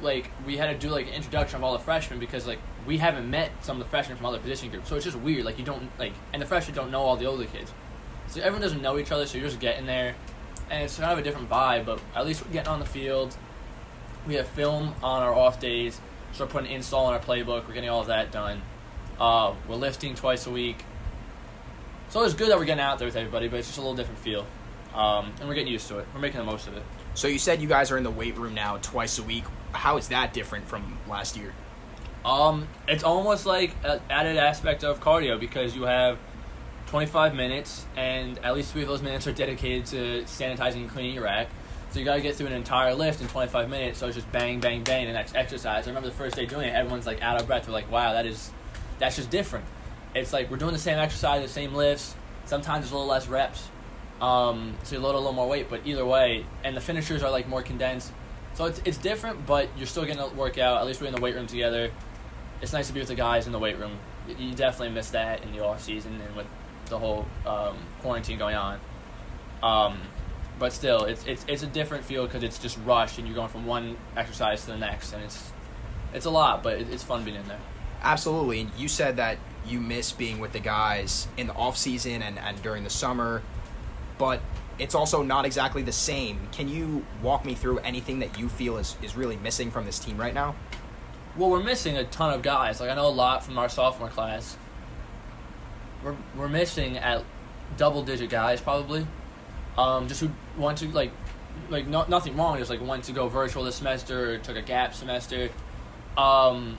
like 0.01 0.32
we 0.45 0.57
had 0.57 0.68
to 0.68 0.78
do 0.78 0.91
like 0.91 1.07
an 1.07 1.14
introduction 1.14 1.57
of 1.57 1.64
all 1.64 1.74
the 1.74 1.80
freshmen 1.80 2.20
because 2.20 2.47
like 2.47 2.60
we 2.86 2.97
haven't 2.97 3.30
met 3.30 3.51
some 3.64 3.78
of 3.78 3.84
the 3.84 3.89
freshmen 3.89 4.18
from 4.18 4.26
other 4.26 4.39
position 4.39 4.70
groups, 4.70 4.89
so 4.89 4.95
it's 4.95 5.05
just 5.05 5.18
weird. 5.18 5.45
Like 5.45 5.60
you 5.60 5.66
don't 5.66 5.89
like, 5.99 6.14
and 6.34 6.41
the 6.41 6.45
freshmen 6.45 6.76
don't 6.76 6.91
know 6.91 7.01
all 7.01 7.18
the 7.18 7.26
older 7.26 7.45
kids, 7.45 7.74
so 8.28 8.39
everyone 8.39 8.62
doesn't 8.62 8.82
know 8.82 8.97
each 8.97 9.12
other. 9.12 9.26
So 9.26 9.38
you're 9.38 9.47
just 9.47 9.60
getting 9.60 9.86
there, 9.86 10.16
and 10.70 10.84
it's 10.84 10.97
kind 10.97 11.12
of 11.12 11.20
a 11.20 11.22
different 11.22 11.49
vibe. 11.49 11.86
But 11.86 11.99
at 12.16 12.26
least 12.26 12.45
we're 12.45 12.53
getting 12.53 12.70
on 12.70 12.80
the 12.80 12.86
field. 12.86 13.36
We 14.28 14.36
have 14.36 14.47
film 14.47 14.95
on 15.01 15.22
our 15.24 15.34
off 15.34 15.60
days, 15.60 15.99
so 16.34 16.45
we're 16.45 16.51
putting 16.51 16.72
install 16.72 17.05
on 17.05 17.14
our 17.14 17.20
playbook. 17.20 17.68
We're 17.68 17.74
getting 17.74 17.89
all 17.89 18.01
of 18.01 18.07
that 18.07 18.32
done. 18.32 18.62
Uh, 19.20 19.53
we're 19.68 19.76
lifting 19.76 20.16
twice 20.16 20.47
a 20.47 20.51
week, 20.51 20.84
so 22.10 22.24
it's 22.24 22.34
good 22.34 22.49
that 22.49 22.57
we're 22.57 22.66
getting 22.66 22.84
out 22.84 22.99
there 22.99 23.07
with 23.07 23.16
everybody. 23.16 23.47
But 23.47 23.60
it's 23.60 23.68
just 23.68 23.78
a 23.78 23.82
little 23.82 23.95
different 23.95 24.20
feel, 24.20 24.45
um, 24.93 25.34
and 25.39 25.47
we're 25.47 25.55
getting 25.55 25.72
used 25.72 25.88
to 25.89 25.99
it. 25.99 26.07
We're 26.14 26.22
making 26.22 26.39
the 26.39 26.45
most 26.45 26.68
of 26.68 26.76
it. 26.76 26.84
So 27.14 27.28
you 27.28 27.39
said 27.39 27.62
you 27.62 27.68
guys 27.68 27.91
are 27.91 27.97
in 27.97 28.03
the 28.03 28.12
weight 28.12 28.38
room 28.38 28.53
now 28.53 28.78
twice 28.78 29.20
a 29.20 29.24
week. 29.24 29.43
How 29.72 29.97
is 29.97 30.07
that 30.10 30.34
different 30.34 30.68
from 30.68 30.97
last 31.07 31.38
year? 31.38 31.53
Um, 32.26 32.68
it's 32.88 33.03
almost 33.03 33.45
like 33.45 33.72
an 33.84 34.01
added 34.10 34.38
aspect 34.38 34.84
of 34.84 34.99
cardio 34.99 35.39
because 35.39 35.76
you 35.76 35.84
have 35.84 36.18
25 36.88 37.36
minutes, 37.36 37.86
and 37.95 38.39
at 38.39 38.55
least 38.55 38.74
three 38.74 38.82
of 38.82 38.88
those 38.88 39.01
minutes 39.01 39.28
are 39.28 39.32
dedicated 39.32 39.86
to 39.88 40.24
sanitizing 40.24 40.78
and 40.78 40.89
cleaning 40.89 41.14
your 41.14 41.24
rack. 41.24 41.47
So 41.91 41.99
you 41.99 42.05
got 42.05 42.16
to 42.16 42.22
get 42.22 42.36
through 42.36 42.47
an 42.47 42.53
entire 42.53 42.93
lift 42.93 43.22
in 43.22 43.28
25 43.28 43.70
minutes. 43.70 43.99
So 43.99 44.07
it's 44.07 44.16
just 44.16 44.32
bang, 44.32 44.60
bang, 44.60 44.84
bang, 44.84 45.07
the 45.07 45.14
next 45.14 45.36
exercise. 45.36 45.86
I 45.86 45.89
remember 45.89 46.10
the 46.10 46.16
first 46.16 46.36
day 46.36 46.45
doing 46.45 46.68
it, 46.68 46.76
everyone's 46.76 47.07
like 47.07 47.22
out 47.22 47.39
of 47.39 47.47
breath. 47.47 47.68
We're 47.68 47.74
like, 47.74 47.91
wow, 47.91 48.14
that 48.14 48.26
is, 48.26 48.51
that's 48.99 49.16
just 49.16 49.30
different. 49.30 49.66
It's 50.16 50.34
like 50.34 50.49
we're 50.49 50.57
doing 50.57 50.74
the 50.74 50.80
same 50.80 50.97
exercise, 50.97 51.41
the 51.41 51.47
same 51.47 51.74
lifts. 51.74 52.16
Sometimes 52.45 52.86
there's 52.86 52.91
a 52.91 52.95
little 52.95 53.10
less 53.10 53.28
reps, 53.28 53.70
um, 54.22 54.76
so 54.84 54.95
you 54.95 55.01
load 55.01 55.14
a 55.14 55.18
little 55.18 55.34
more 55.34 55.47
weight. 55.47 55.70
But 55.70 55.82
either 55.86 56.05
way, 56.05 56.45
and 56.64 56.76
the 56.76 56.82
finishers 56.82 57.22
are 57.24 57.30
like 57.30 57.47
more 57.47 57.62
condensed. 57.62 58.12
So 58.55 58.66
it's 58.66 58.82
it's 58.86 58.97
different, 58.97 59.45
but 59.45 59.70
you're 59.78 59.88
still 59.88 60.05
to 60.05 60.32
work 60.36 60.57
out. 60.57 60.82
At 60.82 60.88
least 60.88 60.99
we're 60.99 61.07
in 61.07 61.16
the 61.16 61.22
weight 61.22 61.36
room 61.36 61.47
together 61.47 61.91
it's 62.62 62.74
nice 62.74 62.88
to 62.88 62.93
be 62.93 62.99
with 62.99 63.10
the 63.10 63.16
guys 63.16 63.45
in 63.45 63.53
the 63.53 63.60
weight 63.60 63.78
room. 63.78 63.99
You 64.28 64.53
definitely 64.53 64.93
miss 64.93 65.12
that 65.12 65.43
in 65.43 65.51
the 65.51 65.64
off 65.64 65.82
season 65.82 66.20
and 66.22 66.36
with 66.36 66.47
the 66.86 66.99
whole 66.99 67.26
um, 67.45 67.78
quarantine 68.01 68.38
going 68.38 68.55
on. 68.55 68.80
Um, 69.64 69.99
but 70.60 70.74
still, 70.74 71.05
it's 71.05 71.26
it's 71.26 71.45
it's 71.47 71.64
a 71.64 71.68
different 71.68 72.03
feel 72.03 72.26
because 72.26 72.43
it's 72.43 72.60
just 72.60 72.78
rushed 72.86 73.18
and 73.18 73.28
you're 73.28 73.36
going 73.36 73.49
from 73.49 73.66
one 73.66 73.97
exercise 74.18 74.62
to 74.66 74.72
the 74.72 74.78
next, 74.78 75.14
and 75.14 75.24
it's 75.24 75.51
it's 76.14 76.26
a 76.26 76.30
lot, 76.30 76.64
but 76.64 76.80
it's 76.80 77.03
fun 77.03 77.24
being 77.24 77.38
in 77.38 77.47
there. 77.47 77.60
Absolutely. 78.01 78.68
You 78.78 78.88
said 78.88 79.18
that 79.18 79.38
you 79.66 79.80
miss 79.80 80.12
being 80.12 80.39
with 80.39 80.51
the 80.51 80.60
guys 80.60 81.28
in 81.38 81.47
the 81.47 81.53
off 81.53 81.78
season 81.78 82.22
and, 82.22 82.39
and 82.39 82.62
during 82.62 82.84
the 82.84 82.89
summer, 82.89 83.41
but 84.18 84.41
it's 84.78 84.95
also 84.95 85.22
not 85.22 85.45
exactly 85.45 85.82
the 85.82 85.91
same. 85.91 86.39
Can 86.51 86.70
you 86.70 87.05
walk 87.22 87.45
me 87.45 87.53
through 87.53 87.80
anything 87.80 88.20
that 88.20 88.39
you 88.39 88.49
feel 88.49 88.78
is, 88.78 88.95
is 89.01 89.16
really 89.16 89.38
missing 89.38 89.72
from 89.72 89.86
this 89.86 89.99
team 89.99 90.18
right 90.18 90.34
now? 90.34 90.55
well, 91.39 91.49
we're 91.49 91.64
missing 91.64 91.97
a 91.97 92.03
ton 92.03 92.34
of 92.34 92.41
guys. 92.41 92.80
Like 92.80 92.89
I 92.89 92.95
know 92.95 93.07
a 93.07 93.10
lot 93.10 93.43
from 93.43 93.57
our 93.57 93.70
sophomore 93.70 94.10
class. 94.10 94.57
We're 96.03 96.16
we're 96.36 96.49
missing 96.49 96.97
at 96.97 97.24
double 97.78 98.03
digit 98.03 98.30
guys 98.30 98.62
probably. 98.62 99.07
Um, 99.78 100.07
just 100.07 100.22
who 100.22 100.32
want 100.57 100.80
to 100.80 100.88
like 100.89 101.12
like 101.70 101.88
no, 101.88 102.05
nothing 102.07 102.36
wrong. 102.36 102.57
Just 102.57 102.70
like 102.70 102.82
want 102.82 103.05
to 103.05 103.14
go 103.14 103.28
virtual 103.30 103.64
this 103.64 103.76
semester 103.76 104.34
or 104.34 104.38
took 104.38 104.57
a 104.57 104.62
gap 104.62 104.93
semester. 104.93 105.49
Um, 106.18 106.78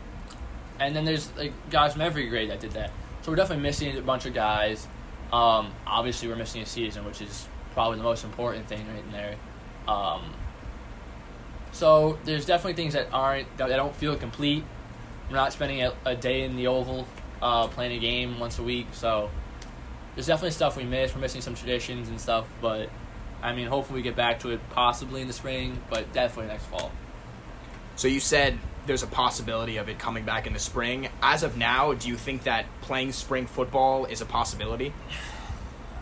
and 0.81 0.97
then 0.97 1.05
there's 1.05 1.31
like 1.37 1.53
guys 1.71 1.93
from 1.93 2.03
every 2.03 2.27
grade 2.29 2.51
that 2.51 2.59
did 2.61 2.73
that. 2.73 2.91
So 3.23 3.31
we're 3.31 3.37
definitely 3.37 3.63
missing 3.63 3.97
a 3.97 4.01
bunch 4.01 4.25
of 4.25 4.35
guys. 4.35 4.89
Um, 5.33 5.73
obviously 5.87 6.29
we're 6.29 6.37
missing 6.37 6.63
a 6.63 6.67
season, 6.67 7.05
which 7.05 7.21
is 7.21 7.47
probably 7.75 7.99
the 7.99 8.05
most 8.05 8.25
important 8.25 8.67
thing 8.67 8.85
right 8.89 9.05
in 9.05 9.13
there. 9.13 9.37
Um, 9.87 10.35
so 11.73 12.19
there's 12.25 12.47
definitely 12.47 12.75
things 12.75 12.95
that 12.95 13.09
aren't 13.13 13.57
that 13.59 13.69
don't 13.69 13.95
feel 13.95 14.17
complete. 14.17 14.65
We're 15.29 15.37
not 15.37 15.53
spending 15.53 15.83
a, 15.83 15.93
a 16.05 16.17
day 16.17 16.43
in 16.43 16.57
the 16.57 16.67
oval 16.67 17.07
uh, 17.41 17.69
playing 17.69 17.97
a 17.97 18.01
game 18.01 18.41
once 18.41 18.59
a 18.59 18.63
week, 18.63 18.89
so 18.93 19.31
there's 20.15 20.27
definitely 20.27 20.51
stuff 20.51 20.77
we 20.77 20.85
miss. 20.85 21.15
We're 21.15 21.21
missing 21.21 21.41
some 21.41 21.55
traditions 21.55 22.09
and 22.09 22.21
stuff, 22.21 22.47
but 22.61 22.91
I 23.41 23.55
mean, 23.55 23.69
hopefully 23.69 23.99
we 23.99 24.03
get 24.03 24.17
back 24.17 24.41
to 24.41 24.51
it 24.51 24.61
possibly 24.71 25.21
in 25.21 25.29
the 25.29 25.33
spring, 25.33 25.81
but 25.89 26.13
definitely 26.13 26.49
next 26.49 26.65
fall. 26.65 26.91
So 27.95 28.09
you 28.09 28.19
said 28.19 28.59
there's 28.87 29.03
a 29.03 29.07
possibility 29.07 29.77
of 29.77 29.89
it 29.89 29.99
coming 29.99 30.25
back 30.25 30.47
in 30.47 30.53
the 30.53 30.59
spring. 30.59 31.09
As 31.23 31.43
of 31.43 31.57
now, 31.57 31.93
do 31.93 32.09
you 32.09 32.17
think 32.17 32.45
that 32.45 32.67
playing 32.81 33.13
spring 33.13 33.47
football 33.47 34.05
is 34.07 34.21
a 34.21 34.27
possibility? 34.27 34.93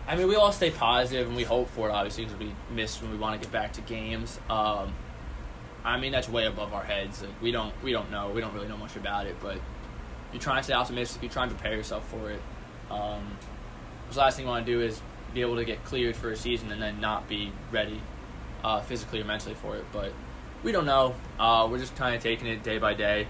I 0.07 0.17
mean, 0.17 0.29
we 0.29 0.37
all 0.37 0.53
stay 0.53 0.71
positive 0.71 1.27
and 1.27 1.37
we 1.37 1.45
hope 1.45 1.69
for 1.69 1.89
it, 1.89 1.93
obviously, 1.93 2.25
because 2.25 2.39
we 2.39 2.53
miss 2.75 3.03
when 3.03 3.11
we 3.11 3.19
want 3.19 3.41
to 3.41 3.47
get 3.47 3.53
back 3.53 3.75
to 3.75 3.83
games. 3.83 4.41
Um, 4.49 4.95
I 5.85 5.99
mean, 5.99 6.13
that's 6.13 6.29
way 6.29 6.47
above 6.47 6.73
our 6.73 6.83
heads. 6.83 7.23
Like, 7.23 7.43
we 7.43 7.53
don't 7.53 7.75
we 7.83 7.93
don't 7.93 8.11
know. 8.11 8.31
We 8.31 8.41
don't 8.41 8.55
really 8.55 8.69
know 8.69 8.77
much 8.77 8.97
about 8.97 9.27
it, 9.27 9.37
but 9.41 9.59
you're 10.33 10.41
trying 10.41 10.59
to 10.59 10.65
stay 10.65 10.73
optimistic. 10.73 11.23
You're 11.23 11.33
trying 11.33 11.51
to 11.51 11.55
prepare 11.55 11.77
yourself 11.77 12.09
for 12.09 12.31
it. 12.31 12.41
Um, 12.91 13.37
the 14.11 14.19
last 14.19 14.37
thing 14.37 14.47
you 14.47 14.51
want 14.51 14.65
to 14.65 14.73
do 14.73 14.81
is 14.81 15.01
be 15.35 15.43
able 15.43 15.57
to 15.57 15.65
get 15.65 15.85
cleared 15.85 16.17
for 16.17 16.31
a 16.31 16.37
season 16.37 16.73
and 16.73 16.81
then 16.81 17.01
not 17.01 17.29
be 17.29 17.53
ready 17.71 18.01
uh, 18.65 18.81
physically 18.81 19.21
or 19.21 19.25
mentally 19.25 19.55
for 19.55 19.77
it. 19.77 19.85
But 19.93 20.13
we 20.69 20.73
don't 20.73 20.85
know. 20.85 21.15
Uh, 21.41 21.67
we're 21.71 21.79
just 21.79 21.97
kind 21.97 22.15
of 22.15 22.23
taking 22.23 22.47
it 22.47 22.63
day 22.63 22.77
by 22.77 22.93
day, 22.93 23.27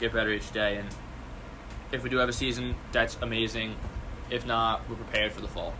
get 0.00 0.12
better 0.12 0.32
each 0.32 0.50
day, 0.50 0.76
and 0.76 0.88
if 1.92 2.02
we 2.02 2.10
do 2.10 2.16
have 2.16 2.28
a 2.28 2.32
season, 2.32 2.74
that's 2.90 3.16
amazing. 3.22 3.76
If 4.28 4.44
not, 4.44 4.88
we're 4.88 4.96
prepared 4.96 5.30
for 5.30 5.40
the 5.40 5.48
fall 5.48 5.72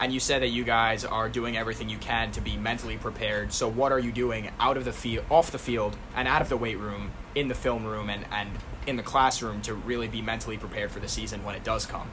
and 0.00 0.12
you 0.12 0.18
said 0.18 0.42
that 0.42 0.48
you 0.48 0.64
guys 0.64 1.04
are 1.04 1.28
doing 1.28 1.56
everything 1.56 1.88
you 1.88 1.98
can 1.98 2.32
to 2.32 2.40
be 2.40 2.56
mentally 2.56 2.96
prepared. 2.96 3.52
So 3.52 3.68
what 3.68 3.92
are 3.92 4.00
you 4.00 4.10
doing 4.10 4.50
out 4.58 4.76
of 4.76 4.84
the 4.84 4.92
field, 4.92 5.24
off 5.30 5.52
the 5.52 5.60
field, 5.60 5.96
and 6.16 6.26
out 6.26 6.42
of 6.42 6.48
the 6.48 6.56
weight 6.56 6.78
room, 6.78 7.12
in 7.36 7.46
the 7.46 7.54
film 7.54 7.84
room, 7.84 8.10
and 8.10 8.24
and 8.32 8.50
in 8.84 8.96
the 8.96 9.02
classroom 9.04 9.62
to 9.62 9.74
really 9.74 10.08
be 10.08 10.20
mentally 10.20 10.58
prepared 10.58 10.90
for 10.90 10.98
the 10.98 11.06
season 11.06 11.44
when 11.44 11.54
it 11.54 11.62
does 11.62 11.86
come? 11.86 12.10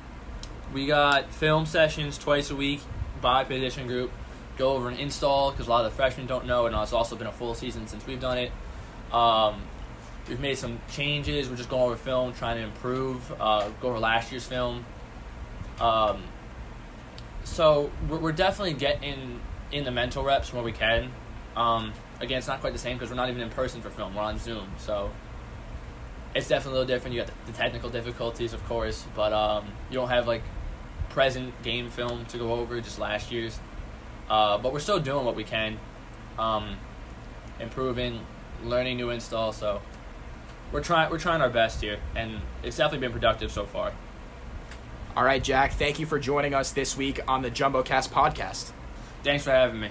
we 0.71 0.85
got 0.85 1.33
film 1.33 1.65
sessions 1.65 2.15
twice 2.15 2.51
a 2.51 2.55
week 2.55 2.81
by 3.21 3.43
position 3.43 3.87
group. 3.87 4.11
Go 4.60 4.74
over 4.74 4.89
and 4.89 4.99
install 4.99 5.51
because 5.51 5.68
a 5.68 5.70
lot 5.70 5.86
of 5.86 5.91
the 5.91 5.95
freshmen 5.95 6.28
don't 6.28 6.45
know, 6.45 6.68
and 6.68 6.76
it's 6.76 6.93
also 6.93 7.16
been 7.16 7.28
a 7.28 7.32
full 7.32 7.55
season 7.55 7.88
since 7.88 8.05
we've 8.05 8.20
done 8.20 8.38
it. 8.38 8.51
Um, 9.12 9.64
we've 10.28 10.39
made 10.39 10.57
some 10.57 10.80
changes. 10.91 11.49
We're 11.49 11.55
just 11.55 11.70
going 11.70 11.84
over 11.84 11.95
film, 11.95 12.34
trying 12.34 12.57
to 12.57 12.64
improve. 12.64 13.32
Uh, 13.39 13.70
go 13.82 13.88
over 13.88 13.99
last 13.99 14.32
year's 14.32 14.45
film. 14.45 14.86
Um, 15.80 16.24
so 17.45 17.89
we're, 18.10 18.20
we're 18.20 18.32
definitely 18.34 18.74
getting 18.74 19.39
in 19.72 19.86
the 19.86 19.91
mental 19.91 20.24
reps 20.24 20.53
where 20.53 20.62
we 20.62 20.74
can. 20.74 21.14
Um, 21.55 21.93
again, 22.20 22.38
it's 22.38 22.47
not 22.47 22.60
quite 22.60 22.74
the 22.74 22.80
same 22.80 22.97
because 22.97 23.10
we're 23.10 23.16
not 23.16 23.30
even 23.30 23.41
in 23.41 23.49
person 23.49 23.82
for 23.82 23.89
film. 23.89 24.14
We're 24.14 24.24
on 24.24 24.39
Zoom, 24.39 24.68
so 24.78 25.10
it's 26.36 26.47
definitely 26.47 26.80
a 26.80 26.82
little 26.82 26.95
different. 26.95 27.16
You 27.16 27.24
got 27.24 27.45
the, 27.45 27.53
technical 27.53 27.89
difficulties, 27.89 28.53
of 28.53 28.64
course, 28.66 29.05
but 29.16 29.34
um, 29.34 29.66
you 29.89 29.95
don't 29.95 30.10
have 30.10 30.28
like 30.28 30.43
present 31.10 31.62
game 31.64 31.89
film 31.89 32.26
to 32.26 32.38
go 32.38 32.53
over, 32.53 32.80
just 32.82 32.99
last 32.99 33.32
year's. 33.32 33.60
Uh, 34.30 34.57
but 34.57 34.71
we're 34.71 34.80
still 34.80 34.99
doing 34.99 35.25
what 35.25 35.36
we 35.36 35.43
can, 35.43 35.80
um, 36.38 36.77
improving, 37.59 38.21
learning 38.63 38.97
new 38.97 39.09
install. 39.09 39.51
So 39.51 39.82
we're 40.71 40.84
trying 40.84 41.09
we're 41.09 41.19
trying 41.19 41.41
our 41.41 41.49
best 41.49 41.82
here, 41.82 41.99
and 42.15 42.39
it's 42.63 42.77
definitely 42.77 43.07
been 43.07 43.13
productive 43.13 43.51
so 43.51 43.65
far. 43.65 43.93
All 45.15 45.23
right, 45.23 45.43
Jack. 45.43 45.73
Thank 45.73 45.99
you 45.99 46.05
for 46.05 46.19
joining 46.19 46.53
us 46.53 46.71
this 46.71 46.95
week 46.95 47.19
on 47.27 47.41
the 47.41 47.49
JumboCast 47.49 48.09
podcast. 48.09 48.71
Thanks 49.23 49.43
for 49.43 49.51
having 49.51 49.80
me. 49.80 49.89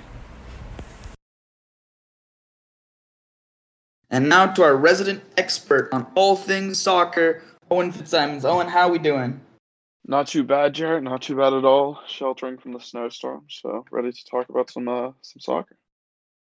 And 4.10 4.28
now 4.28 4.46
to 4.46 4.62
our 4.62 4.74
resident 4.74 5.22
expert 5.36 5.90
on 5.92 6.06
all 6.14 6.34
things 6.34 6.78
soccer, 6.78 7.42
Eoin 7.70 7.92
Fitzsimons. 7.92 8.44
Eoin, 8.44 8.68
how 8.68 8.88
are 8.88 8.90
we 8.90 8.98
doing? 8.98 9.40
Not 10.10 10.26
too 10.26 10.42
bad, 10.42 10.74
Jarrett. 10.74 11.04
Not 11.04 11.20
too 11.20 11.36
bad 11.36 11.52
at 11.52 11.66
all. 11.66 12.00
Sheltering 12.08 12.56
from 12.56 12.72
the 12.72 12.80
snowstorm, 12.80 13.44
so 13.50 13.84
ready 13.90 14.10
to 14.10 14.24
talk 14.24 14.48
about 14.48 14.70
some 14.70 14.88
uh, 14.88 15.12
some 15.20 15.38
soccer. 15.38 15.76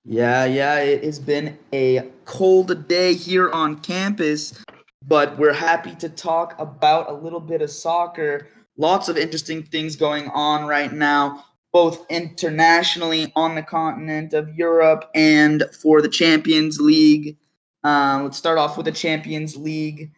Yeah, 0.05 0.45
yeah. 0.45 0.81
It 0.81 1.03
has 1.03 1.19
been 1.19 1.59
a 1.73 2.11
cold 2.27 2.87
day 2.89 3.15
here 3.15 3.51
on 3.51 3.79
campus, 3.79 4.63
but 5.03 5.39
we're 5.39 5.55
happy 5.55 5.95
to 5.95 6.11
talk 6.11 6.57
about 6.59 7.09
a 7.09 7.15
little 7.15 7.41
bit 7.41 7.63
of 7.63 7.71
soccer. 7.71 8.49
Lots 8.77 9.09
of 9.09 9.17
interesting 9.17 9.63
things 9.63 9.97
going 9.97 10.29
on 10.29 10.67
right 10.67 10.93
now, 10.93 11.43
both 11.73 12.05
internationally 12.11 13.33
on 13.35 13.55
the 13.55 13.63
continent 13.63 14.35
of 14.35 14.55
Europe 14.57 15.11
and 15.15 15.65
for 15.83 16.03
the 16.03 16.09
Champions 16.11 16.81
League. 16.81 17.39
Um, 17.83 18.25
let's 18.25 18.37
start 18.37 18.59
off 18.59 18.77
with 18.77 18.85
the 18.85 18.93
Champions 18.93 19.57
League. 19.57 20.13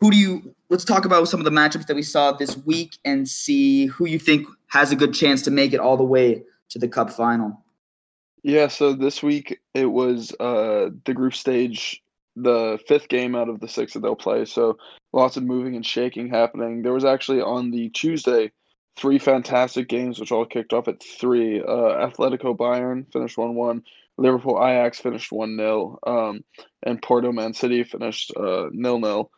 Who 0.00 0.10
do 0.10 0.16
you? 0.16 0.55
Let's 0.68 0.84
talk 0.84 1.04
about 1.04 1.28
some 1.28 1.40
of 1.40 1.44
the 1.44 1.50
matchups 1.50 1.86
that 1.86 1.94
we 1.94 2.02
saw 2.02 2.32
this 2.32 2.56
week 2.56 2.98
and 3.04 3.28
see 3.28 3.86
who 3.86 4.06
you 4.06 4.18
think 4.18 4.48
has 4.68 4.90
a 4.90 4.96
good 4.96 5.14
chance 5.14 5.42
to 5.42 5.50
make 5.50 5.72
it 5.72 5.78
all 5.78 5.96
the 5.96 6.04
way 6.04 6.42
to 6.70 6.78
the 6.78 6.88
Cup 6.88 7.10
final. 7.10 7.62
Yeah, 8.42 8.68
so 8.68 8.92
this 8.92 9.22
week 9.22 9.60
it 9.74 9.86
was 9.86 10.32
uh, 10.40 10.90
the 11.04 11.14
group 11.14 11.34
stage, 11.34 12.02
the 12.34 12.78
fifth 12.88 13.08
game 13.08 13.34
out 13.34 13.48
of 13.48 13.60
the 13.60 13.68
six 13.68 13.92
that 13.92 14.00
they'll 14.00 14.16
play. 14.16 14.44
So 14.44 14.76
lots 15.12 15.36
of 15.36 15.44
moving 15.44 15.76
and 15.76 15.86
shaking 15.86 16.28
happening. 16.28 16.82
There 16.82 16.92
was 16.92 17.04
actually 17.04 17.40
on 17.40 17.70
the 17.70 17.88
Tuesday 17.90 18.50
three 18.96 19.18
fantastic 19.18 19.88
games, 19.88 20.18
which 20.18 20.32
all 20.32 20.46
kicked 20.46 20.72
off 20.72 20.88
at 20.88 21.02
three. 21.02 21.60
Uh, 21.60 22.08
Atletico 22.08 22.56
Bayern 22.56 23.10
finished 23.12 23.38
1 23.38 23.54
1. 23.54 23.82
Liverpool 24.18 24.58
Ajax 24.64 24.98
finished 24.98 25.30
1 25.30 25.56
0. 25.56 25.98
Um, 26.06 26.44
and 26.82 27.00
Porto 27.02 27.32
Man 27.32 27.52
City 27.52 27.84
finished 27.84 28.32
uh, 28.36 28.66
nil 28.72 28.98
nil. 28.98 29.30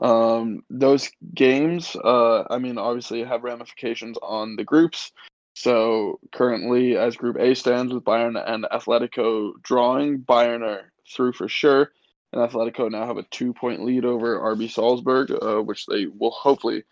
Um, 0.00 0.62
those 0.70 1.10
games, 1.34 1.96
uh, 1.96 2.44
I 2.48 2.58
mean, 2.58 2.78
obviously 2.78 3.22
have 3.24 3.44
ramifications 3.44 4.16
on 4.22 4.56
the 4.56 4.64
groups. 4.64 5.12
So 5.54 6.18
currently, 6.32 6.96
as 6.96 7.16
Group 7.16 7.36
A 7.38 7.54
stands 7.54 7.92
with 7.92 8.04
Bayern 8.04 8.42
and 8.44 8.64
Atletico 8.72 9.52
drawing, 9.62 10.20
Bayern 10.20 10.62
are 10.62 10.92
through 11.14 11.34
for 11.34 11.48
sure, 11.48 11.92
and 12.32 12.40
Atletico 12.40 12.90
now 12.90 13.06
have 13.06 13.18
a 13.18 13.24
two-point 13.24 13.84
lead 13.84 14.04
over 14.06 14.40
RB 14.40 14.70
Salzburg, 14.70 15.30
uh, 15.30 15.60
which 15.60 15.84
they 15.86 16.06
will 16.06 16.30
hopefully 16.30 16.84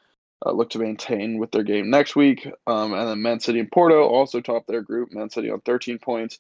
uh, 0.45 0.53
look 0.53 0.71
to 0.71 0.79
maintain 0.79 1.39
with 1.39 1.51
their 1.53 1.63
game 1.63 1.89
next 1.89 2.17
week. 2.17 2.47
Um, 2.67 2.93
and 2.93 3.09
then 3.09 3.23
Man 3.23 3.41
City 3.41 3.61
and 3.61 3.71
Porto 3.71 4.07
also 4.07 4.41
top 4.41 4.67
their 4.67 4.83
group. 4.83 5.11
Man 5.13 5.31
City 5.31 5.51
on 5.51 5.61
13 5.61 5.99
points, 5.99 6.39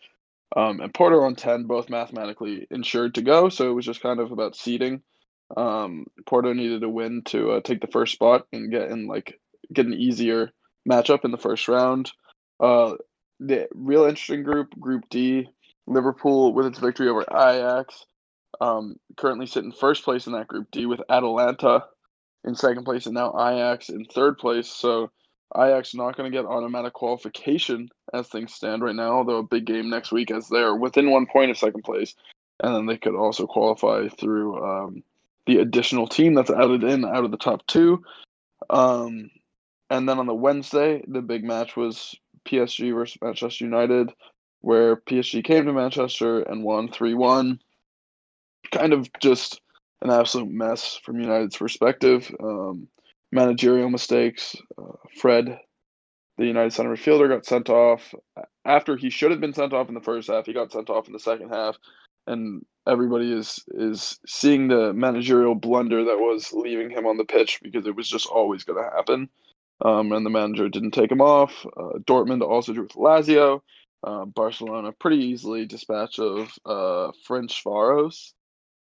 um, 0.56 0.80
and 0.80 0.92
Porto 0.92 1.20
on 1.20 1.36
10, 1.36 1.64
both 1.64 1.88
mathematically 1.88 2.66
insured 2.70 3.14
to 3.14 3.22
go. 3.22 3.48
So 3.48 3.70
it 3.70 3.74
was 3.74 3.86
just 3.86 4.02
kind 4.02 4.20
of 4.20 4.30
about 4.30 4.56
seeding. 4.56 5.02
Um, 5.56 6.06
Porto 6.26 6.52
needed 6.52 6.82
a 6.82 6.88
win 6.88 7.22
to 7.26 7.52
uh, 7.52 7.60
take 7.60 7.80
the 7.80 7.88
first 7.88 8.12
spot 8.12 8.46
and 8.52 8.70
get 8.70 8.90
in 8.90 9.06
like 9.06 9.40
get 9.72 9.86
an 9.86 9.94
easier 9.94 10.50
matchup 10.88 11.24
in 11.24 11.30
the 11.30 11.38
first 11.38 11.68
round. 11.68 12.10
Uh, 12.58 12.94
the 13.40 13.68
real 13.74 14.04
interesting 14.04 14.42
group, 14.42 14.78
Group 14.78 15.04
D, 15.10 15.48
Liverpool 15.86 16.52
with 16.52 16.66
its 16.66 16.78
victory 16.78 17.08
over 17.08 17.22
Ajax, 17.22 18.04
um, 18.60 18.96
currently 19.16 19.46
sitting 19.46 19.72
first 19.72 20.04
place 20.04 20.26
in 20.26 20.34
that 20.34 20.48
Group 20.48 20.68
D 20.70 20.86
with 20.86 21.00
Atalanta 21.08 21.84
in 22.44 22.54
second 22.54 22.84
place, 22.84 23.06
and 23.06 23.14
now 23.14 23.30
Ajax 23.30 23.88
in 23.88 24.04
third 24.04 24.38
place. 24.38 24.68
So 24.68 25.10
Ajax 25.56 25.94
not 25.94 26.16
going 26.16 26.30
to 26.30 26.36
get 26.36 26.46
automatic 26.46 26.92
qualification 26.92 27.88
as 28.12 28.28
things 28.28 28.54
stand 28.54 28.82
right 28.82 28.94
now, 28.94 29.12
although 29.12 29.38
a 29.38 29.42
big 29.42 29.64
game 29.66 29.90
next 29.90 30.12
week 30.12 30.30
as 30.30 30.48
they're 30.48 30.74
within 30.74 31.10
one 31.10 31.26
point 31.26 31.50
of 31.50 31.58
second 31.58 31.82
place, 31.82 32.14
and 32.62 32.74
then 32.74 32.86
they 32.86 32.98
could 32.98 33.16
also 33.16 33.46
qualify 33.46 34.08
through 34.08 34.64
um, 34.64 35.02
the 35.46 35.58
additional 35.58 36.06
team 36.06 36.34
that's 36.34 36.50
added 36.50 36.84
in 36.84 37.04
out 37.04 37.24
of 37.24 37.30
the 37.30 37.36
top 37.36 37.66
two. 37.66 38.02
Um, 38.68 39.30
and 39.88 40.08
then 40.08 40.18
on 40.18 40.26
the 40.26 40.34
Wednesday, 40.34 41.02
the 41.08 41.22
big 41.22 41.44
match 41.44 41.76
was 41.76 42.14
PSG 42.46 42.94
versus 42.94 43.18
Manchester 43.22 43.64
United, 43.64 44.12
where 44.60 44.96
PSG 44.96 45.42
came 45.42 45.66
to 45.66 45.72
Manchester 45.72 46.42
and 46.42 46.62
won 46.62 46.90
3 46.90 47.14
1. 47.14 47.60
Kind 48.72 48.92
of 48.92 49.10
just 49.20 49.60
an 50.02 50.10
absolute 50.10 50.50
mess 50.50 50.98
from 51.02 51.20
United's 51.20 51.56
perspective. 51.56 52.32
Um, 52.40 52.88
managerial 53.32 53.90
mistakes. 53.90 54.56
Uh, 54.78 54.92
Fred, 55.16 55.58
the 56.38 56.46
United 56.46 56.72
center 56.72 56.94
midfielder, 56.94 57.28
got 57.28 57.44
sent 57.44 57.68
off 57.68 58.14
after 58.64 58.96
he 58.96 59.10
should 59.10 59.30
have 59.30 59.40
been 59.40 59.52
sent 59.52 59.72
off 59.72 59.88
in 59.88 59.94
the 59.94 60.00
first 60.00 60.28
half. 60.28 60.46
He 60.46 60.52
got 60.52 60.72
sent 60.72 60.90
off 60.90 61.06
in 61.06 61.12
the 61.12 61.18
second 61.18 61.50
half, 61.50 61.76
and 62.26 62.64
everybody 62.86 63.32
is 63.32 63.64
is 63.68 64.18
seeing 64.26 64.68
the 64.68 64.92
managerial 64.92 65.54
blunder 65.54 66.04
that 66.04 66.18
was 66.18 66.52
leaving 66.52 66.90
him 66.90 67.06
on 67.06 67.16
the 67.16 67.24
pitch 67.24 67.60
because 67.62 67.86
it 67.86 67.96
was 67.96 68.08
just 68.08 68.26
always 68.26 68.64
going 68.64 68.82
to 68.82 68.90
happen. 68.96 69.28
Um, 69.82 70.12
and 70.12 70.26
the 70.26 70.30
manager 70.30 70.68
didn't 70.68 70.90
take 70.90 71.10
him 71.10 71.22
off. 71.22 71.64
Uh, 71.76 71.98
Dortmund 72.00 72.42
also 72.42 72.72
drew 72.72 72.82
with 72.82 72.92
Lazio. 72.92 73.62
Uh, 74.02 74.24
Barcelona 74.26 74.92
pretty 74.92 75.18
easily 75.18 75.66
dispatch 75.66 76.18
of 76.18 76.52
uh, 76.66 77.12
Faros, 77.28 78.32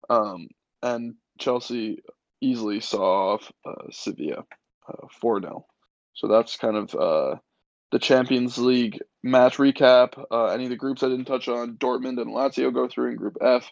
Um, 0.08 0.48
and 0.82 1.14
Chelsea 1.38 2.02
easily 2.40 2.80
saw 2.80 3.34
off 3.34 3.52
uh, 3.64 3.90
Sevilla 3.90 4.44
uh, 4.88 5.06
4 5.20 5.42
0. 5.42 5.66
So 6.14 6.26
that's 6.28 6.56
kind 6.56 6.76
of 6.76 6.94
uh, 6.94 7.36
the 7.92 7.98
Champions 7.98 8.58
League 8.58 8.98
match 9.22 9.56
recap. 9.56 10.22
Uh, 10.30 10.46
any 10.46 10.64
of 10.64 10.70
the 10.70 10.76
groups 10.76 11.02
I 11.02 11.08
didn't 11.08 11.26
touch 11.26 11.48
on, 11.48 11.76
Dortmund 11.76 12.20
and 12.20 12.34
Lazio 12.34 12.72
go 12.72 12.88
through 12.88 13.10
in 13.10 13.16
Group 13.16 13.36
F 13.40 13.70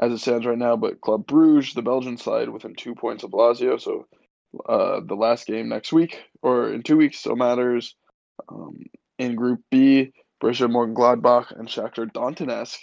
as 0.00 0.12
it 0.12 0.18
stands 0.18 0.44
right 0.44 0.58
now, 0.58 0.76
but 0.76 1.00
Club 1.00 1.26
Bruges, 1.26 1.74
the 1.74 1.82
Belgian 1.82 2.16
side, 2.16 2.48
within 2.48 2.74
two 2.74 2.94
points 2.94 3.22
of 3.22 3.30
Lazio. 3.30 3.80
So 3.80 4.06
uh, 4.68 5.00
the 5.06 5.14
last 5.14 5.46
game 5.46 5.68
next 5.68 5.92
week 5.92 6.22
or 6.42 6.72
in 6.72 6.82
two 6.82 6.96
weeks 6.96 7.18
still 7.18 7.36
matters. 7.36 7.94
Um, 8.48 8.84
in 9.18 9.36
Group 9.36 9.60
B, 9.70 10.12
Borussia 10.42 10.68
Mönchengladbach 10.68 11.56
and 11.56 11.68
Shakhtar 11.68 12.10
Donetsk 12.12 12.78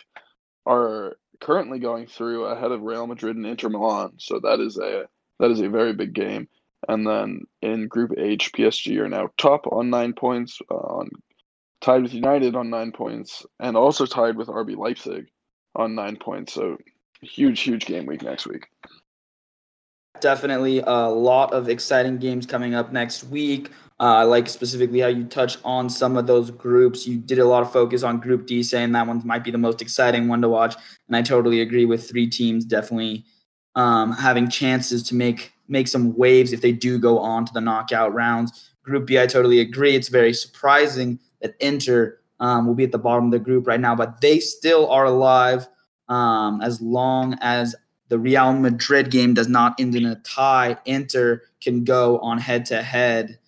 are 0.66 1.18
currently 1.42 1.80
going 1.80 2.08
through 2.08 2.46
ahead 2.46 2.72
of 2.72 2.82
Real 2.82 3.08
Madrid 3.08 3.36
and 3.36 3.46
Inter 3.46 3.70
Milan. 3.70 4.14
So 4.18 4.40
that 4.40 4.60
is 4.60 4.78
a 4.78 5.06
that 5.40 5.52
is 5.52 5.60
a 5.60 5.70
very 5.70 5.94
big 5.94 6.14
game. 6.14 6.48
And 6.88 7.06
then 7.06 7.46
in 7.62 7.88
Group 7.88 8.14
H, 8.18 8.52
PSG 8.54 8.98
are 9.00 9.10
now 9.10 9.30
top 9.38 9.68
on 9.68 9.90
nine 9.90 10.14
points, 10.14 10.60
uh, 10.70 10.76
on 10.76 11.10
tied 11.82 12.04
with 12.04 12.14
United 12.14 12.56
on 12.56 12.70
nine 12.70 12.92
points, 12.92 13.46
and 13.60 13.76
also 13.76 14.06
tied 14.06 14.36
with 14.36 14.48
RB 14.48 14.76
Leipzig 14.78 15.28
on 15.76 15.96
nine 15.96 16.16
points. 16.16 16.54
So 16.54 16.78
huge, 17.22 17.62
huge 17.62 17.86
game 17.86 18.06
week 18.06 18.24
next 18.24 18.48
week. 18.48 18.68
Definitely 20.20 20.80
a 20.80 21.08
lot 21.10 21.54
of 21.54 21.70
exciting 21.70 22.18
games 22.18 22.46
coming 22.46 22.76
up 22.76 22.92
next 22.92 23.24
week. 23.26 23.72
Uh, 24.00 24.16
I 24.18 24.24
like 24.24 24.50
specifically 24.50 25.00
how 25.00 25.08
you 25.08 25.26
touch 25.26 25.58
on 25.64 25.90
some 25.90 26.18
of 26.18 26.26
those 26.28 26.50
groups. 26.50 27.08
You 27.08 27.18
did 27.18 27.40
a 27.40 27.46
lot 27.46 27.62
of 27.62 27.72
focus 27.72 28.02
on 28.04 28.20
Group 28.20 28.48
D, 28.48 28.64
saying 28.64 28.92
that 28.92 29.06
one 29.06 29.22
might 29.26 29.44
be 29.44 29.52
the 29.52 29.60
most 29.60 29.82
exciting 29.82 30.28
one 30.28 30.42
to 30.42 30.50
watch, 30.50 30.76
and 31.08 31.16
I 31.16 31.22
totally 31.22 31.62
agree 31.62 31.86
with 31.86 32.10
three 32.10 32.28
teams 32.28 32.66
definitely 32.66 33.26
um, 33.76 34.14
having 34.14 34.50
chances 34.50 35.04
to 35.04 35.16
make 35.16 35.54
make 35.68 35.88
some 35.88 36.16
waves 36.18 36.52
if 36.52 36.62
they 36.62 36.72
do 36.72 37.00
go 37.00 37.18
on 37.20 37.46
to 37.46 37.54
the 37.54 37.62
knockout 37.62 38.14
rounds. 38.14 38.72
Group 38.84 39.08
B, 39.08 39.20
I 39.20 39.26
totally 39.26 39.60
agree. 39.60 39.96
It's 39.96 40.10
very 40.10 40.34
surprising 40.34 41.20
that 41.42 41.56
Inter 41.60 42.20
um, 42.40 42.68
will 42.68 42.74
be 42.74 42.84
at 42.84 42.92
the 42.92 42.98
bottom 42.98 43.26
of 43.26 43.32
the 43.32 43.40
group 43.40 43.68
right 43.68 43.80
now, 43.80 43.96
but 43.96 44.20
they 44.20 44.40
still 44.40 44.90
are 44.90 45.06
alive 45.06 45.68
um, 46.10 46.62
as 46.62 46.82
long 46.82 47.38
as 47.42 47.76
the 48.10 48.20
Real 48.20 48.52
Madrid 48.54 49.12
game 49.12 49.34
does 49.34 49.48
not 49.48 49.80
end 49.80 49.96
in 49.96 50.06
a 50.06 50.16
tie. 50.16 50.76
Inter 50.86 51.44
can 51.62 51.86
go 51.86 52.20
on 52.20 52.38
head 52.38 52.66
to 52.66 52.82
head 52.82 53.40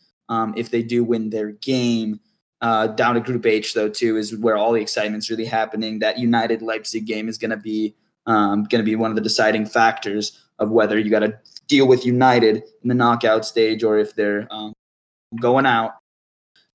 if 0.56 0.72
they 0.72 0.82
do 0.82 1.04
win 1.04 1.30
their 1.30 1.52
game. 1.52 2.20
Uh, 2.62 2.88
down 2.88 3.16
to 3.16 3.20
Group 3.20 3.46
H 3.46 3.74
though 3.74 3.90
too 3.90 4.16
is 4.16 4.38
where 4.38 4.56
all 4.56 4.72
the 4.72 4.82
excitement's 4.82 5.30
really 5.30 5.46
happening. 5.46 6.00
That 6.00 6.18
United 6.18 6.62
Leipzig 6.62 7.06
game 7.06 7.28
is 7.28 7.38
going 7.38 7.52
to 7.52 7.58
be 7.58 7.94
um, 8.26 8.64
going 8.64 8.84
to 8.84 8.86
be 8.86 8.96
one 8.96 9.12
of 9.12 9.16
the 9.16 9.22
deciding 9.22 9.66
factors 9.66 10.40
of 10.60 10.70
whether 10.70 10.98
you 10.98 11.10
got 11.10 11.20
to 11.20 11.38
deal 11.68 11.88
with 11.88 12.06
United 12.06 12.64
in 12.82 12.90
the 12.90 12.94
knockout 12.94 13.46
stage 13.46 13.84
or 13.84 13.98
if 13.98 14.16
they're 14.16 14.48
um, 14.52 14.74
going 15.40 15.66
out. 15.66 15.96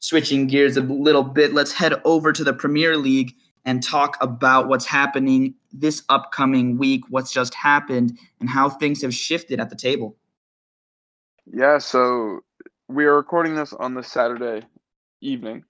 Switching 0.00 0.46
gears 0.46 0.76
a 0.76 0.80
little 0.80 1.24
bit, 1.24 1.52
let's 1.52 1.72
head 1.72 2.00
over 2.04 2.32
to 2.32 2.44
the 2.44 2.52
Premier 2.52 2.96
League 2.96 3.34
and 3.64 3.82
talk 3.82 4.16
about 4.20 4.68
what's 4.68 4.86
happening 4.86 5.54
this 5.72 6.02
upcoming 6.08 6.78
week, 6.78 7.02
what's 7.08 7.32
just 7.32 7.54
happened, 7.54 8.16
and 8.40 8.48
how 8.48 8.68
things 8.68 9.02
have 9.02 9.12
shifted 9.12 9.60
at 9.60 9.70
the 9.70 9.76
table. 9.76 10.16
Yeah, 11.52 11.78
so 11.78 12.40
we 12.88 13.04
are 13.04 13.16
recording 13.16 13.54
this 13.54 13.72
on 13.72 13.94
the 13.94 14.02
Saturday 14.02 14.66
evening. 15.20 15.64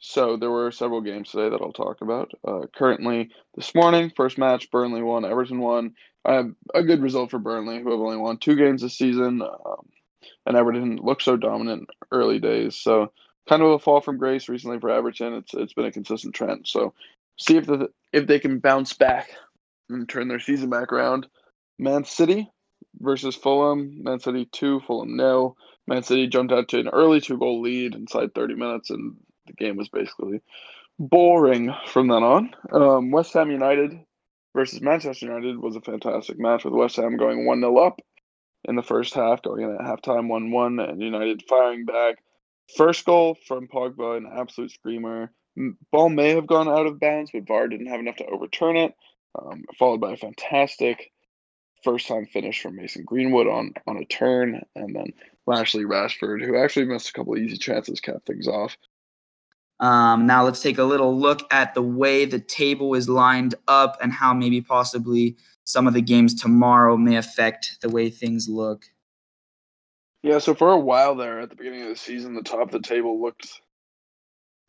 So 0.00 0.36
there 0.36 0.50
were 0.50 0.70
several 0.70 1.00
games 1.00 1.30
today 1.30 1.48
that 1.48 1.60
I'll 1.60 1.72
talk 1.72 2.00
about. 2.02 2.30
Uh, 2.46 2.66
currently, 2.74 3.30
this 3.56 3.74
morning, 3.74 4.12
first 4.16 4.38
match, 4.38 4.70
Burnley 4.70 5.02
won, 5.02 5.24
Everton 5.24 5.58
won. 5.58 5.94
Uh, 6.24 6.44
a 6.74 6.82
good 6.82 7.02
result 7.02 7.30
for 7.30 7.38
Burnley, 7.38 7.80
who 7.80 7.90
have 7.90 8.00
only 8.00 8.16
won 8.16 8.38
two 8.38 8.54
games 8.54 8.82
this 8.82 8.96
season, 8.96 9.42
um, 9.42 9.88
and 10.46 10.56
Everton 10.56 10.96
looked 10.96 11.22
so 11.22 11.36
dominant 11.36 11.88
early 12.12 12.38
days. 12.38 12.76
So 12.76 13.12
kind 13.48 13.62
of 13.62 13.70
a 13.70 13.78
fall 13.78 14.00
from 14.00 14.18
grace 14.18 14.48
recently 14.48 14.78
for 14.78 14.90
Everton. 14.90 15.34
It's 15.34 15.54
it's 15.54 15.72
been 15.72 15.86
a 15.86 15.92
consistent 15.92 16.34
trend. 16.34 16.66
So 16.68 16.94
see 17.38 17.56
if 17.56 17.66
the 17.66 17.88
if 18.12 18.26
they 18.26 18.38
can 18.38 18.58
bounce 18.58 18.92
back 18.92 19.30
and 19.88 20.08
turn 20.08 20.28
their 20.28 20.40
season 20.40 20.70
back 20.70 20.92
around. 20.92 21.26
Man 21.78 22.04
City 22.04 22.50
versus 23.00 23.34
Fulham. 23.34 24.02
Man 24.02 24.20
City 24.20 24.48
two, 24.52 24.80
Fulham 24.86 25.16
nil. 25.16 25.56
Man 25.86 26.02
City 26.02 26.26
jumped 26.26 26.52
out 26.52 26.68
to 26.68 26.80
an 26.80 26.88
early 26.88 27.20
two 27.20 27.38
goal 27.38 27.62
lead 27.62 27.94
inside 27.94 28.34
30 28.34 28.54
minutes, 28.54 28.90
and 28.90 29.16
the 29.48 29.52
game 29.54 29.76
was 29.76 29.88
basically 29.88 30.40
boring 30.98 31.74
from 31.86 32.08
then 32.08 32.22
on. 32.22 32.54
Um, 32.72 33.10
West 33.10 33.32
Ham 33.34 33.50
United 33.50 33.98
versus 34.54 34.80
Manchester 34.80 35.26
United 35.26 35.58
was 35.58 35.76
a 35.76 35.80
fantastic 35.80 36.38
match 36.38 36.64
with 36.64 36.74
West 36.74 36.96
Ham 36.96 37.16
going 37.16 37.46
1 37.46 37.60
0 37.60 37.76
up 37.78 38.00
in 38.64 38.76
the 38.76 38.82
first 38.82 39.14
half, 39.14 39.42
going 39.42 39.62
in 39.62 39.74
at 39.74 39.80
halftime 39.80 40.28
1 40.28 40.50
1, 40.50 40.80
and 40.80 41.02
United 41.02 41.42
firing 41.48 41.84
back. 41.84 42.16
First 42.76 43.04
goal 43.04 43.36
from 43.46 43.68
Pogba, 43.68 44.16
an 44.16 44.30
absolute 44.30 44.72
screamer. 44.72 45.32
Ball 45.90 46.08
may 46.08 46.30
have 46.30 46.46
gone 46.46 46.68
out 46.68 46.86
of 46.86 47.00
bounds, 47.00 47.30
but 47.32 47.46
VAR 47.46 47.66
didn't 47.68 47.86
have 47.86 48.00
enough 48.00 48.16
to 48.16 48.26
overturn 48.26 48.76
it. 48.76 48.94
Um, 49.38 49.64
followed 49.78 50.00
by 50.00 50.12
a 50.12 50.16
fantastic 50.16 51.10
first 51.84 52.08
time 52.08 52.26
finish 52.26 52.60
from 52.60 52.76
Mason 52.76 53.04
Greenwood 53.04 53.46
on, 53.46 53.72
on 53.86 53.96
a 53.96 54.04
turn, 54.04 54.62
and 54.74 54.94
then 54.94 55.12
Lashley 55.46 55.84
Rashford, 55.84 56.44
who 56.44 56.56
actually 56.56 56.86
missed 56.86 57.10
a 57.10 57.12
couple 57.12 57.36
easy 57.36 57.56
chances, 57.56 58.00
capped 58.00 58.26
things 58.26 58.48
off. 58.48 58.76
Um, 59.80 60.26
now 60.26 60.44
let's 60.44 60.60
take 60.60 60.78
a 60.78 60.84
little 60.84 61.18
look 61.18 61.46
at 61.52 61.74
the 61.74 61.82
way 61.82 62.24
the 62.24 62.40
table 62.40 62.94
is 62.94 63.08
lined 63.08 63.54
up 63.68 63.96
and 64.02 64.12
how 64.12 64.34
maybe 64.34 64.60
possibly 64.60 65.36
some 65.64 65.86
of 65.86 65.94
the 65.94 66.02
games 66.02 66.34
tomorrow 66.34 66.96
may 66.96 67.16
affect 67.16 67.78
the 67.80 67.88
way 67.88 68.10
things 68.10 68.48
look. 68.48 68.86
Yeah, 70.22 70.38
so 70.38 70.54
for 70.54 70.72
a 70.72 70.78
while 70.78 71.14
there 71.14 71.40
at 71.40 71.50
the 71.50 71.56
beginning 71.56 71.82
of 71.82 71.88
the 71.88 71.96
season, 71.96 72.34
the 72.34 72.42
top 72.42 72.62
of 72.62 72.70
the 72.70 72.80
table 72.80 73.22
looked 73.22 73.60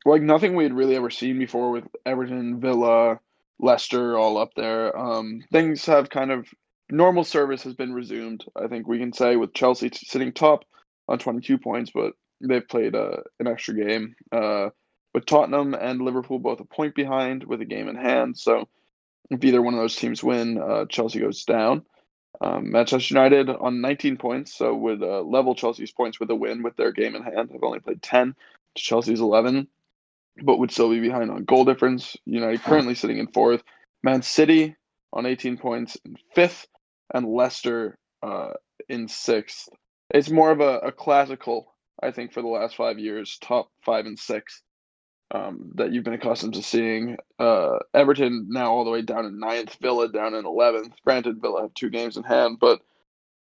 like 0.05 0.21
nothing 0.21 0.55
we 0.55 0.63
had 0.63 0.73
really 0.73 0.95
ever 0.95 1.09
seen 1.09 1.39
before 1.39 1.71
with 1.71 1.85
Everton, 2.05 2.59
Villa, 2.59 3.19
Leicester 3.59 4.17
all 4.17 4.37
up 4.37 4.51
there. 4.55 4.97
Um, 4.97 5.41
things 5.51 5.85
have 5.85 6.09
kind 6.09 6.31
of 6.31 6.47
normal 6.89 7.23
service 7.23 7.63
has 7.63 7.73
been 7.73 7.93
resumed. 7.93 8.45
I 8.55 8.67
think 8.67 8.87
we 8.87 8.99
can 8.99 9.11
say 9.11 9.35
with 9.35 9.53
Chelsea 9.53 9.89
sitting 9.93 10.31
top 10.31 10.63
on 11.07 11.19
22 11.19 11.57
points, 11.57 11.91
but 11.93 12.13
they've 12.41 12.67
played 12.67 12.95
uh, 12.95 13.17
an 13.39 13.47
extra 13.47 13.73
game. 13.73 14.15
Uh, 14.31 14.69
with 15.19 15.25
Tottenham 15.25 15.73
and 15.73 16.01
Liverpool 16.01 16.39
both 16.39 16.61
a 16.61 16.63
point 16.63 16.95
behind 16.95 17.43
with 17.43 17.59
a 17.59 17.65
game 17.65 17.89
in 17.89 17.97
hand. 17.97 18.37
So 18.37 18.69
if 19.29 19.43
either 19.43 19.61
one 19.61 19.73
of 19.73 19.81
those 19.81 19.97
teams 19.97 20.23
win, 20.23 20.57
uh, 20.57 20.85
Chelsea 20.85 21.19
goes 21.19 21.43
down. 21.43 21.83
Um, 22.39 22.71
Manchester 22.71 23.15
United 23.15 23.49
on 23.49 23.81
19 23.81 24.15
points, 24.15 24.55
so 24.57 24.73
would 24.73 25.03
uh, 25.03 25.21
level 25.21 25.55
Chelsea's 25.55 25.91
points 25.91 26.21
with 26.21 26.29
a 26.31 26.35
win 26.35 26.63
with 26.63 26.77
their 26.77 26.93
game 26.93 27.15
in 27.15 27.23
hand. 27.23 27.51
Have 27.51 27.63
only 27.63 27.81
played 27.81 28.01
10 28.01 28.33
to 28.75 28.81
Chelsea's 28.81 29.19
11, 29.19 29.67
but 30.41 30.57
would 30.57 30.71
still 30.71 30.89
be 30.89 31.01
behind 31.01 31.31
on 31.31 31.43
goal 31.43 31.65
difference. 31.65 32.15
United 32.23 32.63
currently 32.63 32.95
sitting 32.95 33.17
in 33.17 33.27
fourth. 33.27 33.61
Man 34.03 34.21
City 34.21 34.77
on 35.11 35.25
18 35.25 35.57
points 35.57 35.97
in 36.05 36.15
fifth, 36.33 36.65
and 37.13 37.27
Leicester 37.27 37.97
uh, 38.23 38.51
in 38.87 39.09
sixth. 39.09 39.67
It's 40.11 40.29
more 40.29 40.51
of 40.51 40.61
a, 40.61 40.77
a 40.79 40.91
classical, 40.93 41.75
I 42.01 42.11
think, 42.11 42.31
for 42.31 42.41
the 42.41 42.47
last 42.47 42.77
five 42.77 42.99
years, 42.99 43.37
top 43.41 43.69
five 43.83 44.05
and 44.05 44.17
six 44.17 44.61
um, 45.31 45.71
that 45.75 45.91
you've 45.91 46.03
been 46.03 46.13
accustomed 46.13 46.55
to 46.55 46.63
seeing. 46.63 47.17
Uh, 47.37 47.77
Everton 47.93 48.47
now 48.49 48.71
all 48.71 48.83
the 48.83 48.91
way 48.91 49.01
down 49.01 49.25
in 49.25 49.39
ninth, 49.39 49.77
Villa 49.81 50.09
down 50.11 50.33
in 50.33 50.45
eleventh. 50.45 50.93
Granted, 51.03 51.41
Villa 51.41 51.63
have 51.63 51.73
two 51.73 51.89
games 51.89 52.17
in 52.17 52.23
hand, 52.23 52.57
but 52.59 52.81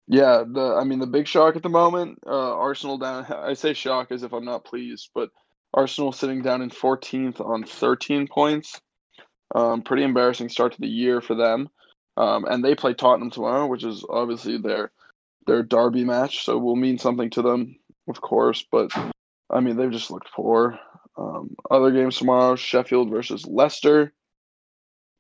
yeah, 0.07 0.43
the 0.47 0.75
I 0.79 0.83
mean 0.83 0.99
the 0.99 1.07
big 1.07 1.27
shock 1.27 1.55
at 1.55 1.63
the 1.63 1.69
moment, 1.69 2.19
uh, 2.25 2.55
Arsenal 2.55 2.97
down. 2.97 3.25
I 3.25 3.53
say 3.53 3.73
shock 3.73 4.11
as 4.11 4.23
if 4.23 4.33
I'm 4.33 4.45
not 4.45 4.65
pleased, 4.65 5.09
but 5.15 5.29
Arsenal 5.73 6.11
sitting 6.11 6.41
down 6.41 6.61
in 6.61 6.69
14th 6.69 7.39
on 7.39 7.63
13 7.63 8.27
points. 8.27 8.81
Um, 9.55 9.81
pretty 9.81 10.03
embarrassing 10.03 10.49
start 10.49 10.73
to 10.73 10.81
the 10.81 10.87
year 10.87 11.21
for 11.21 11.35
them. 11.35 11.69
Um, 12.17 12.45
and 12.45 12.63
they 12.63 12.75
play 12.75 12.93
Tottenham 12.93 13.31
tomorrow, 13.31 13.67
which 13.67 13.83
is 13.83 14.05
obviously 14.09 14.57
their 14.57 14.91
their 15.47 15.63
derby 15.63 16.03
match, 16.03 16.45
so 16.45 16.57
will 16.57 16.75
mean 16.75 16.97
something 16.97 17.29
to 17.31 17.41
them, 17.41 17.77
of 18.07 18.21
course. 18.21 18.65
But 18.69 18.91
I 19.49 19.59
mean, 19.59 19.77
they've 19.77 19.91
just 19.91 20.11
looked 20.11 20.31
poor. 20.33 20.77
Um, 21.17 21.55
other 21.69 21.91
games 21.91 22.17
tomorrow: 22.17 22.55
Sheffield 22.55 23.09
versus 23.09 23.45
Leicester. 23.45 24.13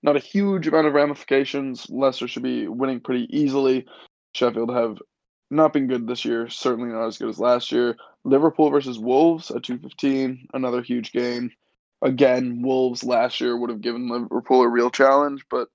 Not 0.03 0.15
a 0.15 0.19
huge 0.19 0.67
amount 0.67 0.87
of 0.87 0.93
ramifications. 0.93 1.87
Leicester 1.89 2.27
should 2.27 2.43
be 2.43 2.67
winning 2.67 2.99
pretty 2.99 3.27
easily. 3.29 3.85
Sheffield 4.33 4.73
have 4.73 4.97
not 5.51 5.73
been 5.73 5.87
good 5.87 6.07
this 6.07 6.25
year. 6.25 6.49
Certainly 6.49 6.89
not 6.89 7.05
as 7.07 7.17
good 7.17 7.29
as 7.29 7.39
last 7.39 7.71
year. 7.71 7.97
Liverpool 8.23 8.69
versus 8.69 8.97
Wolves 8.97 9.51
at 9.51 9.63
two 9.63 9.77
fifteen. 9.77 10.47
Another 10.53 10.81
huge 10.81 11.11
game. 11.11 11.51
Again, 12.01 12.63
Wolves 12.63 13.03
last 13.03 13.39
year 13.39 13.55
would 13.55 13.69
have 13.69 13.81
given 13.81 14.09
Liverpool 14.09 14.61
a 14.61 14.67
real 14.67 14.89
challenge, 14.89 15.45
but 15.51 15.67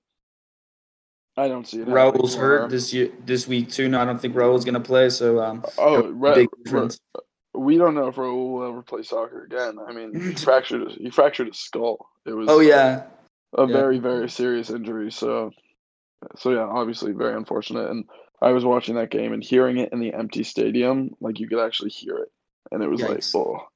I 1.37 1.47
don't 1.47 1.67
see 1.67 1.79
it. 1.81 1.87
Raul's 1.87 2.35
hurt 2.35 2.69
this 2.69 2.93
year, 2.93 3.11
this 3.25 3.47
week 3.47 3.69
too. 3.69 3.87
No, 3.87 4.01
I 4.01 4.05
don't 4.05 4.19
think 4.19 4.35
Raul's 4.35 4.65
going 4.65 4.73
to 4.73 4.79
play. 4.81 5.09
So, 5.09 5.39
um, 5.39 5.63
oh, 5.77 6.09
Ra- 6.11 6.33
big 6.33 6.49
difference. 6.65 6.99
Ra- 7.15 7.21
we 7.57 7.77
don't 7.77 7.95
know 7.95 8.07
if 8.07 8.15
Raul 8.15 8.53
will 8.53 8.67
ever 8.67 8.81
play 8.81 9.03
soccer 9.03 9.43
again. 9.43 9.77
I 9.85 9.91
mean, 9.91 10.19
he 10.19 10.33
fractured 10.43 10.91
he 10.91 11.09
fractured 11.09 11.47
his 11.47 11.59
skull. 11.59 12.09
It 12.25 12.33
was 12.33 12.47
oh 12.49 12.59
yeah, 12.59 13.03
a 13.57 13.65
yeah. 13.65 13.73
very 13.73 13.99
very 13.99 14.29
serious 14.29 14.69
injury. 14.69 15.11
So, 15.11 15.51
so 16.37 16.51
yeah, 16.51 16.65
obviously 16.65 17.11
very 17.11 17.35
unfortunate. 17.35 17.89
And 17.89 18.05
I 18.41 18.51
was 18.51 18.65
watching 18.65 18.95
that 18.95 19.11
game 19.11 19.33
and 19.33 19.43
hearing 19.43 19.77
it 19.77 19.91
in 19.91 19.99
the 19.99 20.13
empty 20.13 20.43
stadium, 20.43 21.15
like 21.19 21.39
you 21.39 21.47
could 21.47 21.63
actually 21.63 21.89
hear 21.89 22.17
it, 22.17 22.31
and 22.71 22.83
it 22.83 22.89
was 22.89 23.01
Yikes. 23.01 23.09
like, 23.09 23.23
oh, 23.35 23.67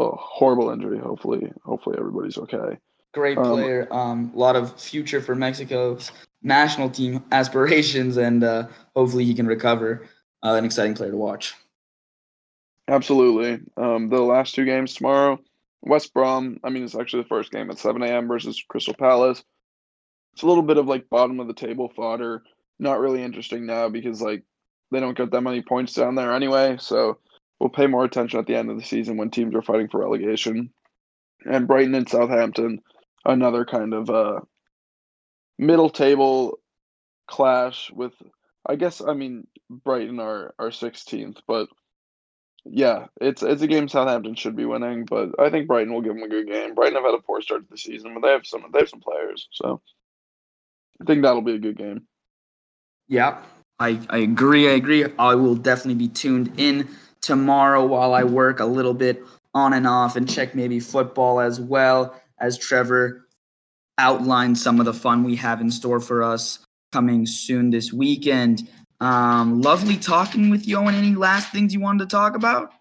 oh, 0.00 0.18
horrible 0.18 0.70
injury. 0.70 0.98
Hopefully, 0.98 1.52
hopefully 1.64 1.96
everybody's 1.98 2.38
okay. 2.38 2.78
Great 3.12 3.36
um, 3.36 3.44
player. 3.44 3.88
Um, 3.90 3.98
um, 3.98 4.32
a 4.34 4.38
lot 4.38 4.56
of 4.56 4.80
future 4.80 5.20
for 5.20 5.34
Mexico's 5.34 6.10
national 6.42 6.88
team 6.88 7.22
aspirations, 7.30 8.16
and 8.16 8.42
uh, 8.42 8.68
hopefully 8.96 9.24
he 9.24 9.34
can 9.34 9.46
recover. 9.46 10.08
Uh, 10.44 10.54
an 10.54 10.64
exciting 10.64 10.92
player 10.92 11.12
to 11.12 11.16
watch. 11.16 11.54
Absolutely. 12.92 13.58
Um, 13.78 14.10
the 14.10 14.20
last 14.20 14.54
two 14.54 14.66
games 14.66 14.92
tomorrow, 14.94 15.40
West 15.80 16.12
Brom. 16.12 16.60
I 16.62 16.68
mean, 16.68 16.84
it's 16.84 16.94
actually 16.94 17.22
the 17.22 17.28
first 17.30 17.50
game 17.50 17.70
at 17.70 17.78
7 17.78 18.02
a.m. 18.02 18.28
versus 18.28 18.62
Crystal 18.68 18.92
Palace. 18.92 19.42
It's 20.34 20.42
a 20.42 20.46
little 20.46 20.62
bit 20.62 20.76
of 20.76 20.86
like 20.86 21.08
bottom 21.08 21.40
of 21.40 21.46
the 21.46 21.54
table 21.54 21.90
fodder. 21.96 22.42
Not 22.78 23.00
really 23.00 23.22
interesting 23.22 23.64
now 23.64 23.88
because 23.88 24.20
like 24.20 24.42
they 24.90 25.00
don't 25.00 25.16
get 25.16 25.30
that 25.30 25.40
many 25.40 25.62
points 25.62 25.94
down 25.94 26.16
there 26.16 26.34
anyway. 26.34 26.76
So 26.80 27.16
we'll 27.58 27.70
pay 27.70 27.86
more 27.86 28.04
attention 28.04 28.38
at 28.38 28.46
the 28.46 28.56
end 28.56 28.70
of 28.70 28.76
the 28.76 28.84
season 28.84 29.16
when 29.16 29.30
teams 29.30 29.54
are 29.54 29.62
fighting 29.62 29.88
for 29.88 30.00
relegation. 30.00 30.68
And 31.46 31.66
Brighton 31.66 31.94
and 31.94 32.06
Southampton, 32.06 32.80
another 33.24 33.64
kind 33.64 33.94
of 33.94 34.10
uh, 34.10 34.40
middle 35.58 35.88
table 35.88 36.58
clash 37.26 37.90
with. 37.90 38.12
I 38.68 38.76
guess 38.76 39.00
I 39.00 39.14
mean 39.14 39.46
Brighton 39.70 40.20
are 40.20 40.54
are 40.58 40.68
16th, 40.68 41.38
but 41.48 41.68
yeah, 42.64 43.06
it's 43.20 43.42
it's 43.42 43.62
a 43.62 43.66
game 43.66 43.88
Southampton 43.88 44.34
should 44.34 44.56
be 44.56 44.64
winning, 44.64 45.04
but 45.04 45.30
I 45.38 45.50
think 45.50 45.66
Brighton 45.66 45.92
will 45.92 46.02
give 46.02 46.14
them 46.14 46.22
a 46.22 46.28
good 46.28 46.46
game. 46.46 46.74
Brighton 46.74 46.94
have 46.94 47.04
had 47.04 47.14
a 47.14 47.22
poor 47.22 47.40
start 47.40 47.62
to 47.62 47.70
the 47.70 47.78
season, 47.78 48.14
but 48.14 48.26
they 48.26 48.32
have 48.32 48.46
some 48.46 48.64
they 48.72 48.80
have 48.80 48.88
some 48.88 49.00
players, 49.00 49.48
so 49.52 49.80
I 51.00 51.04
think 51.04 51.22
that'll 51.22 51.42
be 51.42 51.54
a 51.54 51.58
good 51.58 51.76
game. 51.76 52.06
Yeah, 53.08 53.42
I, 53.78 54.00
I 54.08 54.18
agree. 54.18 54.68
I 54.68 54.74
agree. 54.74 55.04
I 55.18 55.34
will 55.34 55.56
definitely 55.56 55.96
be 55.96 56.08
tuned 56.08 56.52
in 56.56 56.88
tomorrow 57.20 57.84
while 57.84 58.14
I 58.14 58.24
work 58.24 58.60
a 58.60 58.64
little 58.64 58.94
bit 58.94 59.22
on 59.54 59.72
and 59.72 59.86
off 59.86 60.16
and 60.16 60.28
check 60.28 60.54
maybe 60.54 60.80
football 60.80 61.40
as 61.40 61.60
well 61.60 62.14
as 62.38 62.56
Trevor 62.56 63.26
outlined 63.98 64.56
some 64.56 64.78
of 64.80 64.86
the 64.86 64.94
fun 64.94 65.24
we 65.24 65.36
have 65.36 65.60
in 65.60 65.70
store 65.70 66.00
for 66.00 66.22
us 66.22 66.60
coming 66.92 67.26
soon 67.26 67.70
this 67.70 67.92
weekend. 67.92 68.68
Um, 69.02 69.60
lovely 69.60 69.96
talking 69.96 70.48
with 70.48 70.68
you. 70.68 70.78
And 70.78 70.96
any 70.96 71.14
last 71.14 71.50
things 71.50 71.74
you 71.74 71.80
wanted 71.80 72.08
to 72.08 72.16
talk 72.16 72.36
about? 72.36 72.72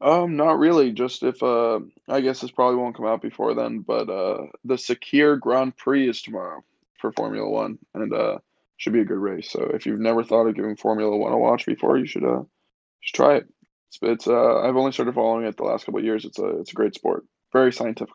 Um, 0.00 0.36
not 0.36 0.58
really. 0.58 0.92
Just 0.92 1.22
if 1.22 1.42
uh, 1.42 1.80
I 2.08 2.20
guess 2.20 2.40
this 2.40 2.50
probably 2.50 2.76
won't 2.76 2.96
come 2.96 3.06
out 3.06 3.22
before 3.22 3.54
then, 3.54 3.80
but 3.80 4.08
uh, 4.08 4.46
the 4.64 4.74
Sakhir 4.74 5.38
Grand 5.38 5.76
Prix 5.76 6.08
is 6.08 6.22
tomorrow 6.22 6.64
for 6.98 7.12
Formula 7.12 7.48
One, 7.48 7.78
and 7.94 8.12
uh, 8.12 8.38
should 8.76 8.92
be 8.92 9.00
a 9.00 9.04
good 9.06 9.18
race. 9.18 9.50
So 9.50 9.62
if 9.62 9.86
you've 9.86 10.00
never 10.00 10.24
thought 10.24 10.46
of 10.46 10.54
giving 10.54 10.76
Formula 10.76 11.14
One 11.16 11.32
a 11.32 11.38
watch 11.38 11.66
before, 11.66 11.98
you 11.98 12.06
should 12.06 12.24
uh, 12.24 12.42
just 13.02 13.14
try 13.14 13.36
it. 13.36 13.46
It's, 13.88 13.98
it's 14.02 14.26
uh, 14.26 14.60
I've 14.60 14.76
only 14.76 14.92
started 14.92 15.14
following 15.14 15.46
it 15.46 15.56
the 15.56 15.64
last 15.64 15.84
couple 15.84 16.00
of 16.00 16.04
years. 16.04 16.24
It's 16.24 16.38
a 16.38 16.60
it's 16.60 16.72
a 16.72 16.74
great 16.74 16.94
sport, 16.94 17.24
very 17.52 17.72
scientific. 17.72 18.14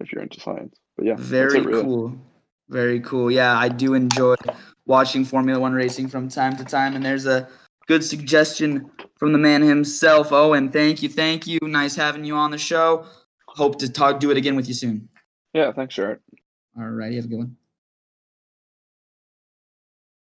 If 0.00 0.12
you're 0.12 0.22
into 0.22 0.40
science, 0.40 0.76
but 0.96 1.06
yeah, 1.06 1.14
Very 1.16 1.60
really. 1.60 1.82
cool. 1.82 2.16
Very 2.68 3.00
cool. 3.00 3.30
Yeah, 3.30 3.56
I 3.56 3.68
do 3.68 3.94
enjoy 3.94 4.34
watching 4.86 5.24
Formula 5.24 5.60
One 5.60 5.72
racing 5.72 6.08
from 6.08 6.28
time 6.28 6.56
to 6.56 6.64
time, 6.64 6.94
and 6.94 7.04
there's 7.04 7.26
a 7.26 7.48
good 7.86 8.04
suggestion 8.04 8.90
from 9.16 9.32
the 9.32 9.38
man 9.38 9.62
himself. 9.62 10.30
Eoin, 10.30 10.72
thank 10.72 11.02
you, 11.02 11.08
thank 11.08 11.46
you. 11.46 11.58
Nice 11.62 11.94
having 11.94 12.24
you 12.24 12.34
on 12.34 12.50
the 12.50 12.58
show. 12.58 13.06
Hope 13.48 13.78
to 13.80 13.90
talk, 13.90 14.18
do 14.20 14.30
it 14.30 14.36
again 14.36 14.56
with 14.56 14.68
you 14.68 14.74
soon. 14.74 15.08
Yeah, 15.52 15.72
thanks, 15.72 15.94
Jarrett. 15.94 16.20
All 16.78 16.84
right, 16.84 17.10
you 17.10 17.16
have 17.16 17.26
a 17.26 17.28
good 17.28 17.38
one. 17.38 17.56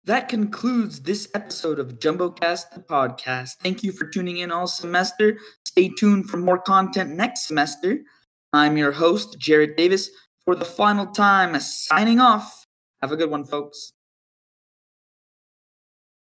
That 0.04 0.28
concludes 0.28 1.02
this 1.02 1.28
episode 1.34 1.78
of 1.78 2.00
JumboCast 2.00 2.72
the 2.74 2.80
podcast. 2.80 3.50
Thank 3.62 3.84
you 3.84 3.92
for 3.92 4.06
tuning 4.06 4.38
in 4.38 4.50
all 4.50 4.66
semester. 4.66 5.38
Stay 5.64 5.90
tuned 5.90 6.28
for 6.28 6.38
more 6.38 6.58
content 6.58 7.10
next 7.10 7.46
semester. 7.46 8.00
I'm 8.52 8.76
your 8.76 8.92
host, 8.92 9.38
Jarrett 9.38 9.76
Davis, 9.76 10.10
for 10.44 10.56
the 10.56 10.64
final 10.64 11.06
time, 11.06 11.58
signing 11.60 12.18
off. 12.18 12.66
Have 13.02 13.12
a 13.12 13.16
good 13.16 13.30
one, 13.30 13.44
folks. 13.44 13.92